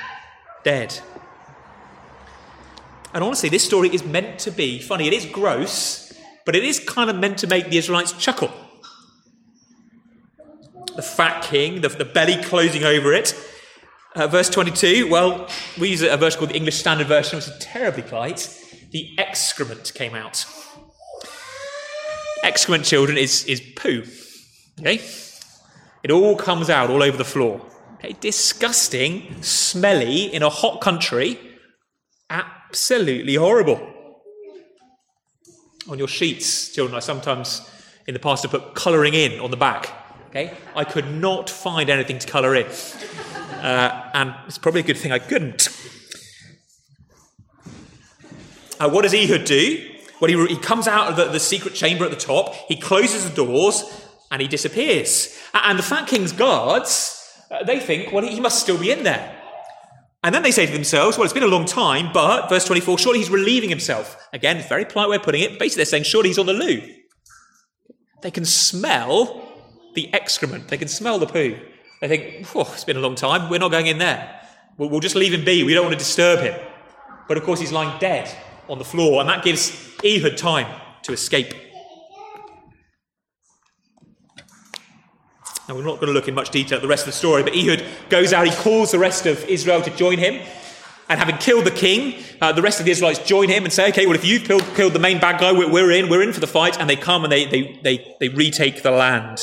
dead. 0.64 0.98
And 3.12 3.22
honestly, 3.22 3.48
this 3.48 3.64
story 3.64 3.88
is 3.90 4.04
meant 4.04 4.38
to 4.40 4.50
be 4.50 4.78
funny. 4.78 5.06
It 5.06 5.12
is 5.12 5.26
gross, 5.26 6.12
but 6.44 6.56
it 6.56 6.64
is 6.64 6.80
kind 6.80 7.10
of 7.10 7.16
meant 7.16 7.38
to 7.38 7.46
make 7.46 7.68
the 7.68 7.78
Israelites 7.78 8.12
chuckle. 8.12 8.50
The 10.96 11.02
fat 11.02 11.42
king, 11.44 11.82
the, 11.82 11.88
the 11.88 12.04
belly 12.04 12.42
closing 12.42 12.84
over 12.84 13.12
it. 13.12 13.34
Uh, 14.14 14.26
verse 14.26 14.48
22, 14.48 15.10
well, 15.10 15.46
we 15.78 15.90
use 15.90 16.00
a 16.00 16.16
version 16.16 16.38
called 16.38 16.50
the 16.50 16.56
English 16.56 16.76
Standard 16.76 17.06
Version, 17.06 17.36
which 17.36 17.48
is 17.48 17.58
terribly 17.60 18.02
polite. 18.02 18.48
The 18.90 19.14
excrement 19.18 19.92
came 19.94 20.14
out. 20.14 20.46
Excrement, 22.42 22.84
children, 22.84 23.18
is, 23.18 23.44
is 23.44 23.60
poo. 23.76 24.04
Okay? 24.80 25.02
It 26.02 26.10
all 26.10 26.34
comes 26.36 26.70
out 26.70 26.88
all 26.88 27.02
over 27.02 27.18
the 27.18 27.24
floor. 27.24 27.60
Okay? 27.96 28.16
Disgusting, 28.20 29.42
smelly 29.42 30.32
in 30.34 30.42
a 30.42 30.48
hot 30.48 30.80
country. 30.80 31.38
Absolutely 32.30 33.34
horrible. 33.34 33.94
On 35.90 35.98
your 35.98 36.08
sheets, 36.08 36.72
children, 36.72 36.96
I 36.96 37.00
sometimes 37.00 37.68
in 38.06 38.14
the 38.14 38.20
past 38.20 38.44
have 38.44 38.52
put 38.52 38.74
colouring 38.74 39.12
in 39.12 39.40
on 39.40 39.50
the 39.50 39.56
back. 39.58 40.05
Okay? 40.36 40.54
I 40.74 40.84
could 40.84 41.10
not 41.10 41.48
find 41.48 41.88
anything 41.88 42.18
to 42.18 42.26
colour 42.26 42.54
in. 42.54 42.66
Uh, 42.66 44.10
and 44.12 44.34
it's 44.46 44.58
probably 44.58 44.80
a 44.80 44.84
good 44.84 44.98
thing 44.98 45.10
I 45.10 45.18
couldn't. 45.18 45.68
Uh, 48.78 48.90
what 48.90 49.02
does 49.02 49.14
Ehud 49.14 49.46
do? 49.46 49.90
Well, 50.20 50.30
he, 50.30 50.54
he 50.54 50.60
comes 50.60 50.86
out 50.86 51.08
of 51.08 51.16
the, 51.16 51.24
the 51.28 51.40
secret 51.40 51.72
chamber 51.72 52.04
at 52.04 52.10
the 52.10 52.18
top, 52.18 52.54
he 52.68 52.76
closes 52.76 53.26
the 53.26 53.34
doors, 53.34 53.82
and 54.30 54.42
he 54.42 54.48
disappears. 54.48 55.38
And 55.54 55.78
the 55.78 55.82
Fat 55.82 56.06
King's 56.06 56.32
guards, 56.32 57.42
uh, 57.50 57.64
they 57.64 57.80
think, 57.80 58.12
well, 58.12 58.22
he 58.22 58.38
must 58.38 58.60
still 58.60 58.78
be 58.78 58.90
in 58.90 59.04
there. 59.04 59.34
And 60.22 60.34
then 60.34 60.42
they 60.42 60.50
say 60.50 60.66
to 60.66 60.72
themselves, 60.72 61.16
well, 61.16 61.24
it's 61.24 61.32
been 61.32 61.44
a 61.44 61.46
long 61.46 61.64
time, 61.64 62.10
but, 62.12 62.50
verse 62.50 62.66
24, 62.66 62.98
surely 62.98 63.20
he's 63.20 63.30
relieving 63.30 63.70
himself. 63.70 64.28
Again, 64.34 64.62
very 64.68 64.84
polite 64.84 65.08
way 65.08 65.16
of 65.16 65.22
putting 65.22 65.40
it. 65.40 65.58
Basically, 65.58 65.76
they're 65.76 65.86
saying, 65.86 66.02
surely 66.02 66.28
he's 66.28 66.38
on 66.38 66.44
the 66.44 66.52
loo. 66.52 66.82
They 68.20 68.30
can 68.30 68.44
smell 68.44 69.45
the 69.96 70.14
excrement, 70.14 70.68
they 70.68 70.78
can 70.78 70.86
smell 70.86 71.18
the 71.18 71.26
poo. 71.26 71.58
They 72.00 72.08
think, 72.08 72.46
oh, 72.54 72.70
it's 72.72 72.84
been 72.84 72.96
a 72.96 73.00
long 73.00 73.16
time, 73.16 73.50
we're 73.50 73.58
not 73.58 73.72
going 73.72 73.88
in 73.88 73.98
there. 73.98 74.40
We'll, 74.76 74.90
we'll 74.90 75.00
just 75.00 75.16
leave 75.16 75.34
him 75.34 75.44
be, 75.44 75.64
we 75.64 75.74
don't 75.74 75.84
want 75.84 75.94
to 75.94 75.98
disturb 75.98 76.40
him. 76.40 76.54
But 77.26 77.36
of 77.36 77.42
course, 77.42 77.58
he's 77.58 77.72
lying 77.72 77.98
dead 77.98 78.32
on 78.68 78.78
the 78.78 78.84
floor, 78.84 79.20
and 79.20 79.28
that 79.28 79.42
gives 79.42 79.72
Ehud 80.04 80.36
time 80.36 80.68
to 81.02 81.12
escape. 81.12 81.52
Now, 85.68 85.74
we're 85.74 85.82
not 85.82 85.96
going 85.96 86.06
to 86.06 86.12
look 86.12 86.28
in 86.28 86.34
much 86.34 86.50
detail 86.50 86.76
at 86.76 86.82
the 86.82 86.88
rest 86.88 87.02
of 87.02 87.12
the 87.12 87.18
story, 87.18 87.42
but 87.42 87.56
Ehud 87.56 87.84
goes 88.08 88.32
out, 88.32 88.46
he 88.46 88.54
calls 88.54 88.92
the 88.92 89.00
rest 89.00 89.26
of 89.26 89.42
Israel 89.46 89.82
to 89.82 89.90
join 89.96 90.18
him. 90.18 90.40
And 91.08 91.20
having 91.20 91.38
killed 91.38 91.64
the 91.64 91.70
king, 91.70 92.22
uh, 92.40 92.52
the 92.52 92.62
rest 92.62 92.80
of 92.80 92.84
the 92.84 92.90
Israelites 92.90 93.20
join 93.20 93.48
him 93.48 93.64
and 93.64 93.72
say, 93.72 93.88
okay, 93.90 94.06
well, 94.06 94.16
if 94.16 94.24
you've 94.24 94.42
killed, 94.42 94.64
killed 94.74 94.92
the 94.92 94.98
main 94.98 95.20
bad 95.20 95.40
guy, 95.40 95.52
we're, 95.52 95.70
we're, 95.70 95.92
in, 95.92 96.08
we're 96.08 96.22
in 96.22 96.32
for 96.32 96.40
the 96.40 96.48
fight. 96.48 96.80
And 96.80 96.90
they 96.90 96.96
come 96.96 97.22
and 97.22 97.32
they, 97.32 97.46
they, 97.46 97.80
they, 97.82 98.16
they 98.18 98.28
retake 98.28 98.82
the 98.82 98.90
land. 98.90 99.38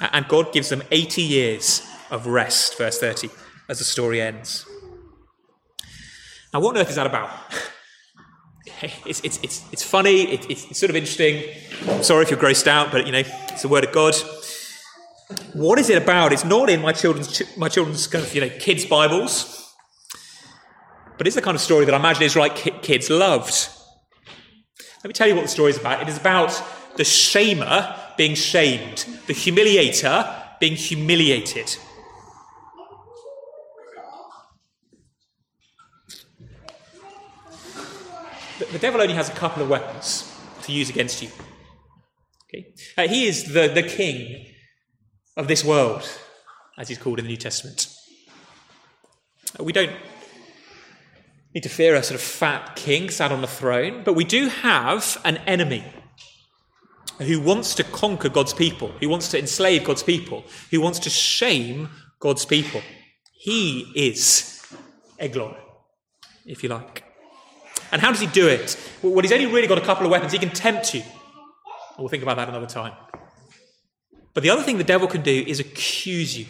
And 0.00 0.26
God 0.28 0.52
gives 0.52 0.70
them 0.70 0.82
80 0.90 1.22
years 1.22 1.86
of 2.10 2.26
rest, 2.26 2.78
verse 2.78 2.98
30, 2.98 3.28
as 3.68 3.78
the 3.78 3.84
story 3.84 4.20
ends. 4.20 4.66
Now, 6.52 6.60
what 6.60 6.76
on 6.76 6.82
earth 6.82 6.90
is 6.90 6.96
that 6.96 7.06
about? 7.06 7.30
it's, 9.06 9.20
it's, 9.20 9.38
it's, 9.42 9.64
it's 9.72 9.82
funny, 9.82 10.22
it, 10.32 10.50
it's, 10.50 10.64
it's 10.70 10.80
sort 10.80 10.90
of 10.90 10.96
interesting. 10.96 11.44
I'm 11.88 12.02
sorry 12.02 12.22
if 12.22 12.30
you're 12.30 12.40
grossed 12.40 12.66
out, 12.66 12.90
but 12.90 13.06
you 13.06 13.12
know, 13.12 13.22
it's 13.48 13.62
the 13.62 13.68
word 13.68 13.84
of 13.84 13.92
God. 13.92 14.14
What 15.52 15.78
is 15.78 15.90
it 15.90 16.02
about? 16.02 16.32
It's 16.32 16.44
not 16.44 16.70
in 16.70 16.80
my 16.80 16.92
children's, 16.92 17.42
my 17.56 17.68
children's 17.68 18.06
kind 18.06 18.24
of, 18.24 18.34
you 18.34 18.40
know, 18.40 18.48
kids' 18.58 18.84
Bibles. 18.84 19.74
but 21.18 21.26
it's 21.26 21.36
the 21.36 21.42
kind 21.42 21.54
of 21.54 21.60
story 21.60 21.84
that 21.84 21.94
I 21.94 21.98
imagine 21.98 22.22
Israelite 22.22 22.56
kids 22.82 23.10
loved. 23.10 23.68
Let 25.04 25.08
me 25.08 25.12
tell 25.12 25.28
you 25.28 25.34
what 25.34 25.42
the 25.42 25.48
story 25.48 25.70
is 25.70 25.78
about. 25.78 26.02
It 26.02 26.08
is 26.08 26.16
about 26.16 26.50
the 26.96 27.04
shamer 27.04 27.96
being 28.20 28.34
shamed, 28.34 29.06
the 29.28 29.32
humiliator 29.32 30.58
being 30.60 30.76
humiliated. 30.76 31.74
The 38.70 38.78
devil 38.78 39.00
only 39.00 39.14
has 39.14 39.30
a 39.30 39.32
couple 39.32 39.62
of 39.62 39.70
weapons 39.70 40.30
to 40.64 40.70
use 40.70 40.90
against 40.90 41.22
you. 41.22 41.30
Okay? 42.44 42.74
Uh, 42.98 43.08
he 43.08 43.26
is 43.26 43.54
the, 43.54 43.68
the 43.68 43.82
king 43.82 44.48
of 45.38 45.48
this 45.48 45.64
world, 45.64 46.06
as 46.76 46.88
he's 46.88 46.98
called 46.98 47.20
in 47.20 47.24
the 47.24 47.30
New 47.30 47.38
Testament. 47.38 47.88
Uh, 49.58 49.64
we 49.64 49.72
don't 49.72 49.96
need 51.54 51.62
to 51.62 51.70
fear 51.70 51.94
a 51.94 52.02
sort 52.02 52.16
of 52.16 52.20
fat 52.20 52.76
king 52.76 53.08
sat 53.08 53.32
on 53.32 53.40
the 53.40 53.46
throne, 53.46 54.02
but 54.04 54.12
we 54.12 54.24
do 54.24 54.48
have 54.48 55.18
an 55.24 55.38
enemy 55.46 55.82
who 57.26 57.40
wants 57.40 57.74
to 57.74 57.84
conquer 57.84 58.28
God's 58.28 58.54
people, 58.54 58.88
who 59.00 59.08
wants 59.08 59.28
to 59.28 59.38
enslave 59.38 59.84
God's 59.84 60.02
people, 60.02 60.44
who 60.70 60.80
wants 60.80 60.98
to 61.00 61.10
shame 61.10 61.88
God's 62.18 62.44
people. 62.44 62.82
He 63.32 63.92
is 63.94 64.62
Eglon, 65.18 65.54
if 66.46 66.62
you 66.62 66.68
like. 66.68 67.04
And 67.92 68.00
how 68.00 68.10
does 68.10 68.20
he 68.20 68.26
do 68.26 68.48
it? 68.48 68.76
Well, 69.02 69.20
he's 69.20 69.32
only 69.32 69.46
really 69.46 69.66
got 69.66 69.78
a 69.78 69.82
couple 69.82 70.06
of 70.06 70.12
weapons. 70.12 70.32
He 70.32 70.38
can 70.38 70.50
tempt 70.50 70.94
you. 70.94 71.02
We'll 71.98 72.08
think 72.08 72.22
about 72.22 72.36
that 72.36 72.48
another 72.48 72.66
time. 72.66 72.92
But 74.32 74.42
the 74.42 74.50
other 74.50 74.62
thing 74.62 74.78
the 74.78 74.84
devil 74.84 75.08
can 75.08 75.22
do 75.22 75.44
is 75.46 75.60
accuse 75.60 76.38
you. 76.38 76.46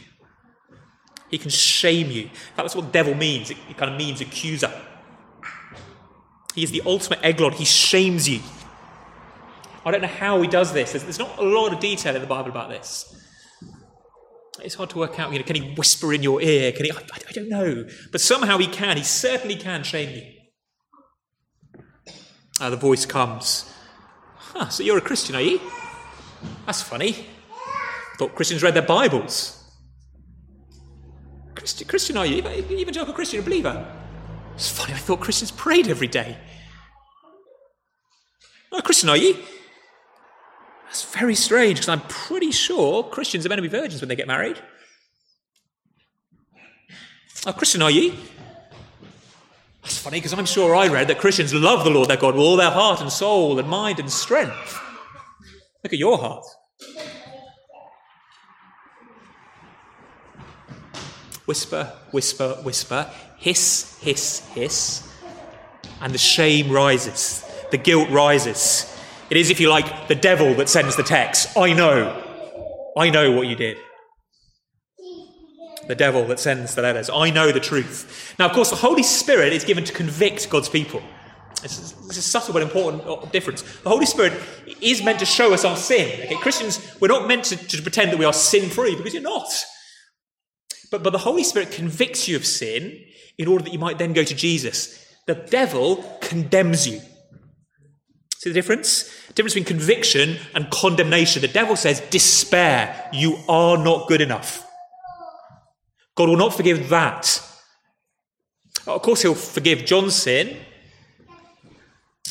He 1.31 1.39
can 1.39 1.51
shame 1.51 2.11
you. 2.11 2.23
In 2.25 2.29
fact, 2.29 2.57
that's 2.57 2.77
what 2.77 2.93
devil 2.93 3.15
means. 3.15 3.51
It, 3.51 3.57
it 3.69 3.77
kind 3.77 3.91
of 3.91 3.97
means 3.97 4.21
accuser. 4.21 4.73
He 6.55 6.63
is 6.63 6.73
the 6.73 6.83
ultimate 6.85 7.21
Eglon. 7.23 7.53
He 7.53 7.65
shames 7.65 8.29
you. 8.29 8.41
I 9.85 9.91
don't 9.91 10.03
know 10.03 10.09
how 10.09 10.41
he 10.43 10.49
does 10.49 10.73
this. 10.73 10.93
There's, 10.93 11.05
there's 11.05 11.19
not 11.19 11.39
a 11.39 11.43
lot 11.43 11.73
of 11.73 11.81
detail 11.81 12.15
in 12.15 12.21
the 12.21 12.27
Bible 12.27 12.51
about 12.51 12.69
this. 12.69 13.17
It's 14.63 14.75
hard 14.75 14.91
to 14.91 14.99
work 14.99 15.19
out. 15.19 15.33
You 15.33 15.39
know, 15.39 15.45
can 15.45 15.57
he 15.57 15.75
whisper 15.75 16.13
in 16.13 16.23
your 16.23 16.43
ear? 16.43 16.73
Can 16.73 16.85
he? 16.85 16.93
I, 16.93 16.97
I 16.97 17.33
don't 17.33 17.49
know. 17.49 17.87
But 18.13 18.21
somehow 18.21 18.59
he 18.59 18.67
can. 18.67 18.99
He 18.99 19.03
certainly 19.03 19.57
can 19.57 19.83
shame 19.83 20.15
you. 20.15 21.83
Uh, 22.61 22.69
the 22.69 22.77
voice 22.77 23.07
comes. 23.07 23.73
Huh, 24.37 24.69
so 24.69 24.83
you're 24.83 24.99
a 24.99 25.01
Christian, 25.01 25.35
are 25.35 25.41
you? 25.41 25.61
That's 26.67 26.83
funny. 26.83 27.27
I 27.57 28.17
thought 28.19 28.35
Christians 28.35 28.63
read 28.63 28.75
their 28.75 28.83
Bibles. 28.83 29.57
Christian, 31.55 31.89
Christian 31.89 32.17
are 32.19 32.27
you? 32.27 32.47
Evangelical 32.47 33.15
Christian, 33.15 33.41
a 33.41 33.43
believer? 33.43 33.87
It's 34.55 34.71
funny, 34.71 34.93
I 34.93 34.99
thought 34.99 35.21
Christians 35.21 35.51
prayed 35.51 35.89
every 35.89 36.09
day. 36.09 36.37
Oh, 38.73 38.81
Christian, 38.83 39.09
are 39.09 39.17
you? 39.17 39.37
That's 40.91 41.05
very 41.05 41.37
strange 41.37 41.79
because 41.79 41.89
I'm 41.89 42.01
pretty 42.09 42.51
sure 42.51 43.05
Christians 43.05 43.47
are 43.47 43.49
meant 43.49 43.61
to 43.61 43.63
be 43.63 43.69
virgins 43.69 44.03
when 44.03 44.09
they 44.09 44.17
get 44.17 44.27
married. 44.27 44.61
Oh, 47.47 47.53
Christian, 47.53 47.81
are 47.81 47.93
you? 47.93 48.13
That's 49.83 49.99
funny 49.99 50.19
because 50.19 50.33
I'm 50.33 50.45
sure 50.47 50.75
I 50.75 50.89
read 50.89 51.07
that 51.07 51.21
Christians 51.21 51.55
love 51.55 51.85
the 51.85 51.91
Lord 51.91 52.09
their 52.09 52.17
God 52.17 52.35
with 52.35 52.43
all 52.43 52.57
their 52.57 52.73
heart 52.73 53.01
and 53.01 53.11
soul 53.11 53.61
and 53.61 53.69
mind 53.69 54.01
and 54.01 54.11
strength. 54.11 54.81
Look 55.85 55.93
at 55.93 55.99
your 56.01 56.19
heart. 56.19 56.45
Whisper, 61.45 61.85
whisper, 62.11 62.55
whisper, 62.65 63.09
hiss, 63.37 63.97
hiss, 64.01 64.45
hiss. 64.49 65.09
And 66.01 66.13
the 66.13 66.19
shame 66.19 66.69
rises, 66.69 67.49
the 67.71 67.79
guilt 67.79 68.11
rises. 68.11 68.90
It 69.31 69.37
is, 69.37 69.51
if 69.51 69.61
you 69.61 69.71
like, 69.71 70.09
the 70.09 70.15
devil 70.15 70.55
that 70.55 70.69
sends 70.69 70.97
the 70.97 71.03
text. 71.03 71.57
I 71.57 71.73
know. 71.73 72.27
I 72.97 73.11
know 73.11 73.33
what 73.33 73.47
you 73.47 73.57
did 73.57 73.79
the 75.91 75.97
devil 75.97 76.25
that 76.25 76.39
sends 76.39 76.77
the 76.77 76.83
letters. 76.83 77.11
I 77.11 77.31
know 77.31 77.51
the 77.51 77.59
truth. 77.59 78.37
Now, 78.39 78.47
of 78.47 78.53
course, 78.53 78.71
the 78.71 78.77
Holy 78.77 79.03
Spirit 79.03 79.53
is 79.53 79.65
given 79.65 79.83
to 79.83 79.93
convict 79.93 80.49
God's 80.49 80.69
people. 80.69 81.03
This 81.63 82.17
is, 82.17 82.25
subtle 82.25 82.53
but 82.53 82.63
important 82.63 83.03
uh, 83.05 83.27
difference. 83.33 83.63
The 83.63 83.89
Holy 83.89 84.07
Spirit 84.07 84.33
is 84.81 85.03
meant 85.03 85.19
to 85.19 85.27
show 85.27 85.53
us 85.53 85.65
our 85.65 85.77
sin. 85.77 86.09
Okay? 86.23 86.37
Christians, 86.37 86.97
we're 87.01 87.09
not 87.09 87.27
meant 87.27 87.43
to, 87.47 87.57
to 87.57 87.83
pretend 87.83 88.13
that 88.13 88.19
we 88.21 88.25
are 88.25 88.33
sin 88.33 88.71
free 88.71 88.95
because 88.95 89.13
you're 89.13 89.23
not. 89.23 89.53
But, 90.93 91.03
but 91.03 91.11
the 91.11 91.19
Holy 91.19 91.43
Spirit 91.43 91.73
convicts 91.73 92.29
you 92.29 92.37
of 92.37 92.47
sin 92.47 93.05
in 93.37 93.49
order 93.49 93.65
that 93.65 93.73
you 93.73 93.81
might 93.81 93.99
then 93.99 94.13
go 94.13 94.23
to 94.23 94.35
Jesus. 94.35 95.05
The 95.27 95.35
devil 95.35 96.05
condemns 96.21 96.87
you. 96.87 97.01
See 98.41 98.49
the 98.49 98.55
difference? 98.55 99.03
The 99.27 99.35
difference 99.35 99.53
between 99.53 99.67
conviction 99.67 100.39
and 100.55 100.71
condemnation. 100.71 101.43
The 101.43 101.49
devil 101.49 101.77
says, 101.77 102.01
Despair, 102.09 103.11
you 103.13 103.37
are 103.51 103.77
not 103.77 104.09
good 104.09 104.23
enough. 104.23 104.67
God 106.15 106.31
will 106.31 106.39
not 106.39 106.55
forgive 106.55 106.89
that. 106.89 107.47
Of 108.87 109.03
course, 109.03 109.21
He'll 109.21 109.35
forgive 109.35 109.85
John's 109.85 110.15
sin. 110.15 110.57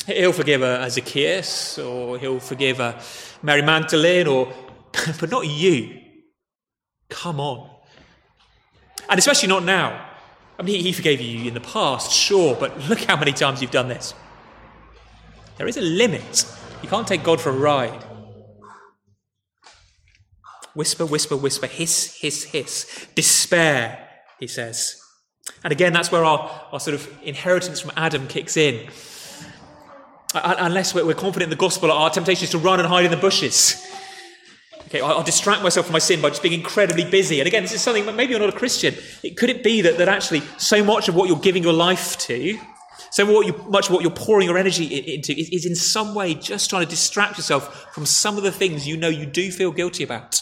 He'll 0.04 0.32
forgive 0.32 0.62
a, 0.62 0.82
a 0.82 0.90
Zacchaeus, 0.90 1.78
or 1.78 2.18
He'll 2.18 2.40
forgive 2.40 2.80
a 2.80 3.00
Mary 3.40 3.62
Magdalene, 3.62 4.26
or 4.26 4.52
but 5.20 5.30
not 5.30 5.46
you. 5.46 5.96
Come 7.08 7.38
on. 7.38 7.70
And 9.08 9.16
especially 9.16 9.48
not 9.48 9.62
now. 9.62 10.08
I 10.58 10.64
mean, 10.64 10.82
he 10.82 10.90
forgave 10.90 11.20
you 11.20 11.46
in 11.46 11.54
the 11.54 11.60
past, 11.60 12.10
sure, 12.10 12.56
but 12.56 12.76
look 12.88 12.98
how 13.04 13.16
many 13.16 13.32
times 13.32 13.62
you've 13.62 13.70
done 13.70 13.86
this. 13.86 14.12
There 15.60 15.68
is 15.68 15.76
a 15.76 15.82
limit. 15.82 16.46
You 16.82 16.88
can't 16.88 17.06
take 17.06 17.22
God 17.22 17.38
for 17.38 17.50
a 17.50 17.52
ride. 17.52 18.02
Whisper, 20.72 21.04
whisper, 21.04 21.36
whisper, 21.36 21.66
hiss, 21.66 22.16
hiss, 22.18 22.44
hiss. 22.44 23.06
Despair, 23.14 24.08
he 24.38 24.46
says. 24.46 24.98
And 25.62 25.70
again, 25.70 25.92
that's 25.92 26.10
where 26.10 26.24
our, 26.24 26.68
our 26.72 26.80
sort 26.80 26.94
of 26.94 27.06
inheritance 27.22 27.78
from 27.78 27.92
Adam 27.94 28.26
kicks 28.26 28.56
in. 28.56 28.88
Uh, 30.34 30.54
unless 30.60 30.94
we're 30.94 31.12
confident 31.12 31.42
in 31.42 31.50
the 31.50 31.56
gospel, 31.56 31.92
our 31.92 32.08
temptation 32.08 32.44
is 32.44 32.50
to 32.52 32.58
run 32.58 32.80
and 32.80 32.88
hide 32.88 33.04
in 33.04 33.10
the 33.10 33.18
bushes. 33.18 33.86
Okay, 34.86 35.02
I'll 35.02 35.22
distract 35.22 35.62
myself 35.62 35.84
from 35.84 35.92
my 35.92 35.98
sin 35.98 36.22
by 36.22 36.30
just 36.30 36.42
being 36.42 36.54
incredibly 36.54 37.04
busy. 37.04 37.38
And 37.38 37.46
again, 37.46 37.64
this 37.64 37.74
is 37.74 37.82
something, 37.82 38.06
maybe 38.16 38.30
you're 38.30 38.40
not 38.40 38.48
a 38.48 38.58
Christian. 38.58 38.94
Could 39.36 39.50
it 39.50 39.62
be 39.62 39.82
that, 39.82 39.98
that 39.98 40.08
actually 40.08 40.40
so 40.56 40.82
much 40.82 41.10
of 41.10 41.14
what 41.14 41.28
you're 41.28 41.38
giving 41.38 41.62
your 41.62 41.74
life 41.74 42.16
to, 42.20 42.58
so 43.10 43.26
what 43.26 43.46
you, 43.46 43.56
much 43.68 43.88
of 43.88 43.94
what 43.94 44.02
you're 44.02 44.10
pouring 44.12 44.46
your 44.46 44.56
energy 44.56 44.84
into 45.14 45.32
is, 45.32 45.48
is 45.50 45.66
in 45.66 45.74
some 45.74 46.14
way 46.14 46.34
just 46.34 46.70
trying 46.70 46.84
to 46.84 46.90
distract 46.90 47.36
yourself 47.36 47.92
from 47.92 48.06
some 48.06 48.36
of 48.36 48.44
the 48.44 48.52
things 48.52 48.86
you 48.86 48.96
know 48.96 49.08
you 49.08 49.26
do 49.26 49.50
feel 49.50 49.72
guilty 49.72 50.04
about? 50.04 50.40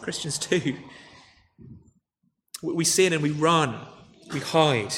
Christians 0.00 0.38
too. 0.38 0.76
We 2.62 2.84
sin 2.84 3.12
and 3.12 3.22
we 3.22 3.30
run, 3.30 3.86
we 4.32 4.40
hide. 4.40 4.94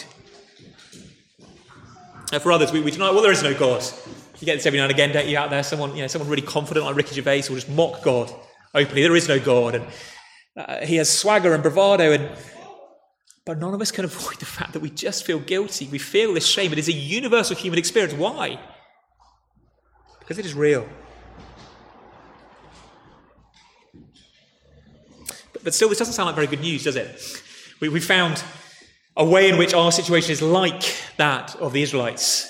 And 2.32 2.40
for 2.40 2.52
others, 2.52 2.72
we, 2.72 2.80
we 2.80 2.90
deny, 2.90 3.10
well, 3.10 3.22
there 3.22 3.32
is 3.32 3.42
no 3.42 3.56
God. 3.56 3.84
You 4.38 4.46
get 4.46 4.56
this 4.56 4.66
every 4.66 4.78
now 4.78 4.84
and 4.84 4.92
again, 4.92 5.12
don't 5.12 5.26
you, 5.26 5.36
out 5.36 5.50
there? 5.50 5.62
Someone, 5.62 5.94
you 5.94 6.02
know, 6.02 6.06
someone 6.06 6.30
really 6.30 6.42
confident 6.42 6.86
like 6.86 6.96
Ricky 6.96 7.14
Gervais 7.14 7.44
will 7.48 7.56
just 7.56 7.68
mock 7.68 8.02
God 8.02 8.32
openly. 8.74 9.02
There 9.02 9.14
is 9.14 9.28
no 9.28 9.38
God. 9.38 9.74
And 9.74 9.86
uh, 10.56 10.86
he 10.86 10.96
has 10.96 11.10
swagger 11.10 11.52
and 11.52 11.62
bravado. 11.62 12.12
And, 12.12 12.30
but 13.44 13.58
none 13.58 13.74
of 13.74 13.80
us 13.80 13.90
can 13.90 14.04
avoid 14.10 14.38
the 14.38 14.46
fact 14.46 14.72
that 14.72 14.80
we 14.80 14.90
just 14.90 15.24
feel 15.24 15.38
guilty. 15.38 15.88
We 15.90 15.98
feel 15.98 16.34
this 16.34 16.46
shame. 16.46 16.72
It 16.72 16.78
is 16.78 16.88
a 16.88 16.92
universal 16.92 17.56
human 17.56 17.78
experience. 17.78 18.14
Why? 18.14 18.60
Because 20.20 20.38
it 20.38 20.46
is 20.46 20.54
real. 20.54 20.88
But 25.64 25.74
still, 25.74 25.88
this 25.88 25.98
doesn't 25.98 26.14
sound 26.14 26.26
like 26.26 26.34
very 26.34 26.48
good 26.48 26.60
news, 26.60 26.84
does 26.84 26.96
it? 26.96 27.42
We, 27.80 27.88
we 27.88 28.00
found 28.00 28.42
a 29.16 29.24
way 29.24 29.48
in 29.48 29.58
which 29.58 29.74
our 29.74 29.92
situation 29.92 30.32
is 30.32 30.42
like 30.42 30.82
that 31.18 31.54
of 31.56 31.72
the 31.72 31.82
Israelites 31.82 32.48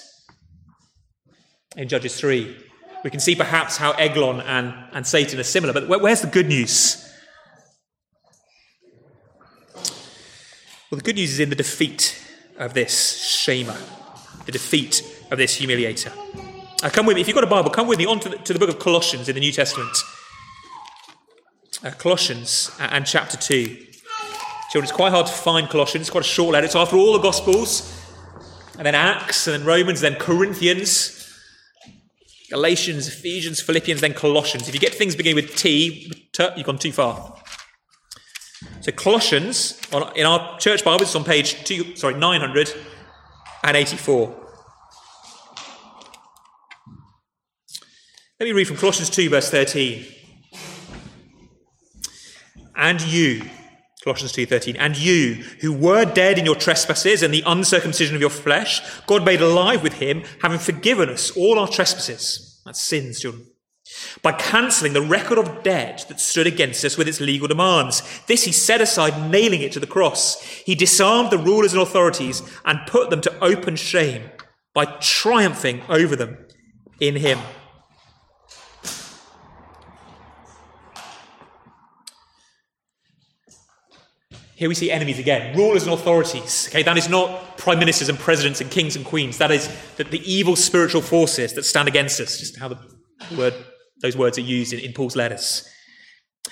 in 1.76 1.88
Judges 1.88 2.18
3. 2.18 2.56
We 3.04 3.10
can 3.10 3.20
see 3.20 3.34
perhaps 3.34 3.76
how 3.76 3.92
Eglon 3.92 4.40
and, 4.40 4.72
and 4.92 5.06
Satan 5.06 5.38
are 5.40 5.44
similar, 5.44 5.72
but 5.72 5.88
where's 5.88 6.20
the 6.20 6.28
good 6.28 6.46
news? 6.46 7.11
Well, 10.92 10.98
the 10.98 11.04
good 11.04 11.16
news 11.16 11.32
is 11.32 11.40
in 11.40 11.48
the 11.48 11.56
defeat 11.56 12.22
of 12.58 12.74
this 12.74 13.18
shamer, 13.18 13.80
the 14.44 14.52
defeat 14.52 15.02
of 15.30 15.38
this 15.38 15.58
humiliator. 15.58 16.12
Uh, 16.82 16.90
come 16.90 17.06
with 17.06 17.14
me, 17.14 17.22
if 17.22 17.28
you've 17.28 17.34
got 17.34 17.44
a 17.44 17.46
Bible, 17.46 17.70
come 17.70 17.86
with 17.86 17.98
me 17.98 18.04
on 18.04 18.20
to 18.20 18.28
the, 18.28 18.36
to 18.36 18.52
the 18.52 18.58
book 18.58 18.68
of 18.68 18.78
Colossians 18.78 19.26
in 19.26 19.34
the 19.34 19.40
New 19.40 19.52
Testament 19.52 19.96
uh, 21.82 21.92
Colossians 21.92 22.70
and 22.78 23.06
chapter 23.06 23.38
2. 23.38 23.64
Children, 23.64 24.82
it's 24.82 24.92
quite 24.92 25.12
hard 25.12 25.24
to 25.28 25.32
find 25.32 25.66
Colossians. 25.70 26.02
It's 26.02 26.10
quite 26.10 26.24
a 26.24 26.28
short 26.28 26.52
letter. 26.52 26.66
It's 26.66 26.76
after 26.76 26.96
all 26.96 27.14
the 27.14 27.20
Gospels, 27.20 27.98
and 28.76 28.84
then 28.84 28.94
Acts, 28.94 29.46
and 29.46 29.58
then 29.58 29.66
Romans, 29.66 30.02
then 30.02 30.16
Corinthians, 30.16 31.26
Galatians, 32.50 33.08
Ephesians, 33.08 33.62
Philippians, 33.62 34.02
then 34.02 34.12
Colossians. 34.12 34.68
If 34.68 34.74
you 34.74 34.80
get 34.80 34.92
things 34.92 35.16
beginning 35.16 35.42
with 35.42 35.56
T, 35.56 36.12
you've 36.38 36.66
gone 36.66 36.76
too 36.76 36.92
far. 36.92 37.41
So 38.82 38.90
Colossians, 38.90 39.80
on, 39.92 40.10
in 40.16 40.26
our 40.26 40.58
church 40.58 40.84
Bible, 40.84 41.02
it's 41.02 41.14
on 41.14 41.22
page 41.22 41.62
two, 41.62 41.94
sorry, 41.94 42.14
984. 42.14 44.40
Let 48.40 48.46
me 48.46 48.52
read 48.52 48.66
from 48.66 48.76
Colossians 48.76 49.08
2, 49.10 49.30
verse 49.30 49.50
13. 49.50 50.04
And 52.74 53.00
you, 53.02 53.48
Colossians 54.02 54.32
2:13, 54.32 54.74
and 54.76 54.96
you 54.96 55.34
who 55.60 55.72
were 55.72 56.04
dead 56.04 56.36
in 56.36 56.44
your 56.44 56.56
trespasses 56.56 57.22
and 57.22 57.32
the 57.32 57.44
uncircumcision 57.46 58.16
of 58.16 58.20
your 58.20 58.30
flesh, 58.30 58.82
God 59.06 59.24
made 59.24 59.40
alive 59.40 59.84
with 59.84 59.92
him, 59.92 60.24
having 60.42 60.58
forgiven 60.58 61.08
us 61.08 61.30
all 61.36 61.60
our 61.60 61.68
trespasses. 61.68 62.60
That's 62.64 62.82
sins, 62.82 63.20
children. 63.20 63.51
By 64.22 64.32
cancelling 64.32 64.92
the 64.92 65.02
record 65.02 65.38
of 65.38 65.62
debt 65.62 66.04
that 66.08 66.20
stood 66.20 66.46
against 66.46 66.84
us 66.84 66.96
with 66.96 67.08
its 67.08 67.20
legal 67.20 67.48
demands. 67.48 68.02
This 68.26 68.44
he 68.44 68.52
set 68.52 68.80
aside, 68.80 69.30
nailing 69.30 69.62
it 69.62 69.72
to 69.72 69.80
the 69.80 69.86
cross. 69.86 70.42
He 70.42 70.74
disarmed 70.74 71.30
the 71.30 71.38
rulers 71.38 71.72
and 71.72 71.82
authorities 71.82 72.42
and 72.64 72.86
put 72.86 73.10
them 73.10 73.20
to 73.22 73.44
open 73.44 73.76
shame 73.76 74.30
by 74.74 74.86
triumphing 75.00 75.82
over 75.88 76.16
them 76.16 76.38
in 77.00 77.16
him. 77.16 77.38
Here 84.54 84.68
we 84.68 84.76
see 84.76 84.92
enemies 84.92 85.18
again, 85.18 85.56
rulers 85.56 85.82
and 85.82 85.92
authorities. 85.92 86.68
Okay, 86.68 86.84
that 86.84 86.96
is 86.96 87.08
not 87.08 87.58
prime 87.58 87.80
ministers 87.80 88.08
and 88.08 88.16
presidents 88.16 88.60
and 88.60 88.70
kings 88.70 88.94
and 88.94 89.04
queens. 89.04 89.38
That 89.38 89.50
is 89.50 89.68
the, 89.96 90.04
the 90.04 90.22
evil 90.30 90.54
spiritual 90.54 91.02
forces 91.02 91.54
that 91.54 91.64
stand 91.64 91.88
against 91.88 92.20
us. 92.20 92.38
Just 92.38 92.58
how 92.58 92.68
the 92.68 92.78
word, 93.36 93.54
those 94.02 94.16
words 94.16 94.36
are 94.38 94.42
used 94.42 94.72
in, 94.72 94.80
in 94.80 94.92
Paul's 94.92 95.16
letters. 95.16 95.68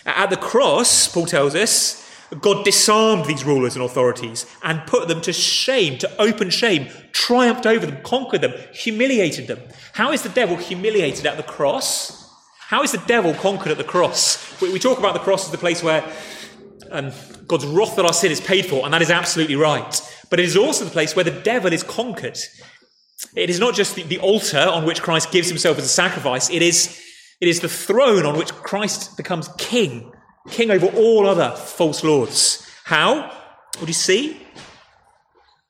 At 0.07 0.31
the 0.31 0.37
cross, 0.37 1.09
Paul 1.09 1.27
tells 1.27 1.55
us, 1.55 2.07
God 2.41 2.65
disarmed 2.65 3.27
these 3.27 3.45
rulers 3.45 3.75
and 3.75 3.85
authorities 3.85 4.47
and 4.63 4.87
put 4.87 5.09
them 5.09 5.21
to 5.23 5.33
shame, 5.33 5.99
to 5.99 6.23
open 6.23 6.49
shame, 6.49 6.89
triumphed 7.13 7.67
over 7.67 7.85
them, 7.85 8.03
conquered 8.05 8.41
them, 8.41 8.55
humiliated 8.73 9.49
them. 9.49 9.59
How 9.95 10.13
is 10.13 10.23
the 10.23 10.29
devil 10.29 10.57
humiliated 10.57 11.27
at 11.27 11.37
the 11.37 11.43
cross? 11.43 12.33
How 12.59 12.85
is 12.85 12.93
the 12.93 13.03
devil 13.09 13.35
conquered 13.35 13.73
at 13.73 13.79
the 13.79 13.85
cross? 13.85 14.61
We, 14.61 14.73
we 14.73 14.79
talk 14.79 14.99
about 14.99 15.15
the 15.15 15.21
cross 15.21 15.47
as 15.47 15.51
the 15.51 15.59
place 15.59 15.83
where 15.83 16.05
um, 16.93 17.11
God's 17.49 17.67
wrath 17.67 17.97
that 17.97 18.05
our 18.05 18.13
sin 18.13 18.31
is 18.31 18.41
paid 18.41 18.65
for, 18.67 18.85
and 18.85 18.95
that 18.95 19.03
is 19.03 19.11
absolutely 19.11 19.57
right. 19.57 20.01
But 20.31 20.39
it 20.39 20.45
is 20.45 20.57
also 20.57 20.85
the 20.85 20.91
place 20.93 21.17
where 21.17 21.25
the 21.25 21.33
devil 21.33 21.73
is 21.73 21.83
conquered. 21.83 22.39
It 23.35 23.51
is 23.51 23.59
not 23.59 23.75
just 23.75 23.97
the, 23.97 24.05
the 24.05 24.19
altar 24.19 24.61
on 24.61 24.85
which 24.85 25.03
Christ 25.03 25.33
gives 25.33 25.49
himself 25.49 25.79
as 25.79 25.85
a 25.85 25.89
sacrifice, 25.89 26.49
it 26.49 26.63
is, 26.63 27.01
it 27.40 27.48
is 27.48 27.61
the 27.61 27.68
throne 27.68 28.26
on 28.26 28.37
which 28.37 28.53
Christ 28.53 29.16
becomes 29.16 29.48
king, 29.59 30.12
king 30.50 30.70
over 30.70 30.87
all 30.87 31.26
other 31.26 31.50
false 31.57 32.05
lords. 32.05 32.66
How? 32.85 33.22
What 33.22 33.81
do 33.81 33.87
you 33.87 33.92
see? 33.92 34.40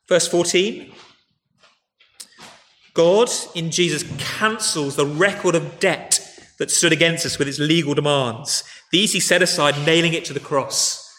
Verse 0.07 0.27
14. 0.27 0.91
God 2.93 3.29
in 3.55 3.71
Jesus 3.71 4.03
cancels 4.17 4.97
the 4.97 5.05
record 5.05 5.55
of 5.55 5.79
debt 5.79 6.19
that 6.59 6.69
stood 6.69 6.91
against 6.91 7.25
us 7.25 7.39
with 7.39 7.47
its 7.47 7.59
legal 7.59 7.93
demands. 7.93 8.63
These 8.91 9.13
he 9.13 9.19
set 9.21 9.41
aside, 9.41 9.85
nailing 9.85 10.13
it 10.13 10.25
to 10.25 10.33
the 10.33 10.39
cross. 10.41 11.09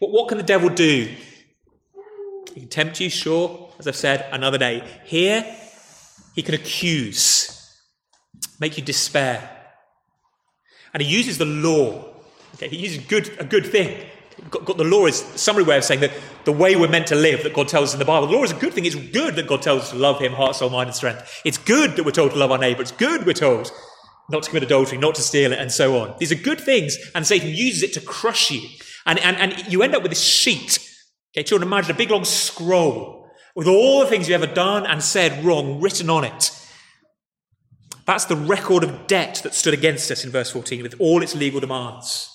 But 0.00 0.10
what 0.10 0.28
can 0.28 0.38
the 0.38 0.44
devil 0.44 0.68
do? 0.68 1.14
He 2.52 2.60
can 2.60 2.68
tempt 2.68 3.00
you, 3.00 3.08
sure, 3.08 3.70
as 3.78 3.86
I've 3.86 3.96
said, 3.96 4.26
another 4.32 4.58
day. 4.58 4.82
Here, 5.04 5.46
he 6.34 6.42
can 6.42 6.54
accuse, 6.54 7.61
make 8.58 8.76
you 8.76 8.82
despair. 8.82 9.50
And 10.94 11.02
he 11.02 11.08
uses 11.08 11.38
the 11.38 11.44
law. 11.44 12.14
Okay, 12.54 12.68
he 12.68 12.76
uses 12.76 13.04
good, 13.06 13.34
a 13.38 13.44
good 13.44 13.66
thing. 13.66 14.06
Got, 14.50 14.64
God, 14.64 14.78
the 14.78 14.84
law 14.84 15.06
is 15.06 15.20
a 15.22 15.38
summary 15.38 15.62
way 15.62 15.76
of 15.76 15.84
saying 15.84 16.00
that 16.00 16.12
the 16.44 16.52
way 16.52 16.74
we're 16.76 16.88
meant 16.88 17.06
to 17.08 17.14
live 17.14 17.42
that 17.42 17.54
God 17.54 17.68
tells 17.68 17.90
us 17.90 17.92
in 17.94 17.98
the 17.98 18.04
Bible. 18.04 18.26
The 18.26 18.36
law 18.36 18.44
is 18.44 18.50
a 18.50 18.56
good 18.56 18.72
thing. 18.72 18.84
It's 18.84 18.94
good 18.94 19.36
that 19.36 19.46
God 19.46 19.62
tells 19.62 19.82
us 19.82 19.90
to 19.90 19.96
love 19.96 20.20
Him, 20.20 20.32
heart, 20.32 20.56
soul, 20.56 20.70
mind, 20.70 20.88
and 20.88 20.96
strength. 20.96 21.40
It's 21.44 21.58
good 21.58 21.96
that 21.96 22.04
we're 22.04 22.12
told 22.12 22.32
to 22.32 22.38
love 22.38 22.50
our 22.50 22.58
neighbour. 22.58 22.82
It's 22.82 22.92
good 22.92 23.26
we're 23.26 23.32
told 23.34 23.70
not 24.30 24.42
to 24.44 24.50
commit 24.50 24.62
adultery, 24.62 24.98
not 24.98 25.14
to 25.16 25.22
steal, 25.22 25.52
it, 25.52 25.58
and 25.58 25.70
so 25.70 25.98
on. 25.98 26.14
These 26.18 26.32
are 26.32 26.36
good 26.36 26.60
things, 26.60 26.96
and 27.14 27.26
Satan 27.26 27.50
uses 27.50 27.82
it 27.82 27.92
to 27.94 28.00
crush 28.00 28.50
you. 28.50 28.66
And, 29.04 29.18
and, 29.18 29.36
and 29.36 29.72
you 29.72 29.82
end 29.82 29.94
up 29.94 30.02
with 30.02 30.12
this 30.12 30.22
sheet. 30.22 30.78
Okay, 31.34 31.42
children, 31.42 31.68
imagine 31.68 31.90
a 31.90 31.98
big 31.98 32.10
long 32.10 32.24
scroll 32.24 33.28
with 33.54 33.66
all 33.66 34.00
the 34.00 34.06
things 34.06 34.28
you've 34.28 34.42
ever 34.42 34.52
done 34.52 34.86
and 34.86 35.02
said 35.02 35.44
wrong 35.44 35.80
written 35.80 36.08
on 36.08 36.24
it. 36.24 36.50
That's 38.04 38.24
the 38.24 38.36
record 38.36 38.82
of 38.84 39.06
debt 39.06 39.40
that 39.44 39.54
stood 39.54 39.74
against 39.74 40.10
us 40.10 40.24
in 40.24 40.30
verse 40.30 40.50
14 40.50 40.82
with 40.82 40.94
all 40.98 41.22
its 41.22 41.34
legal 41.34 41.60
demands. 41.60 42.28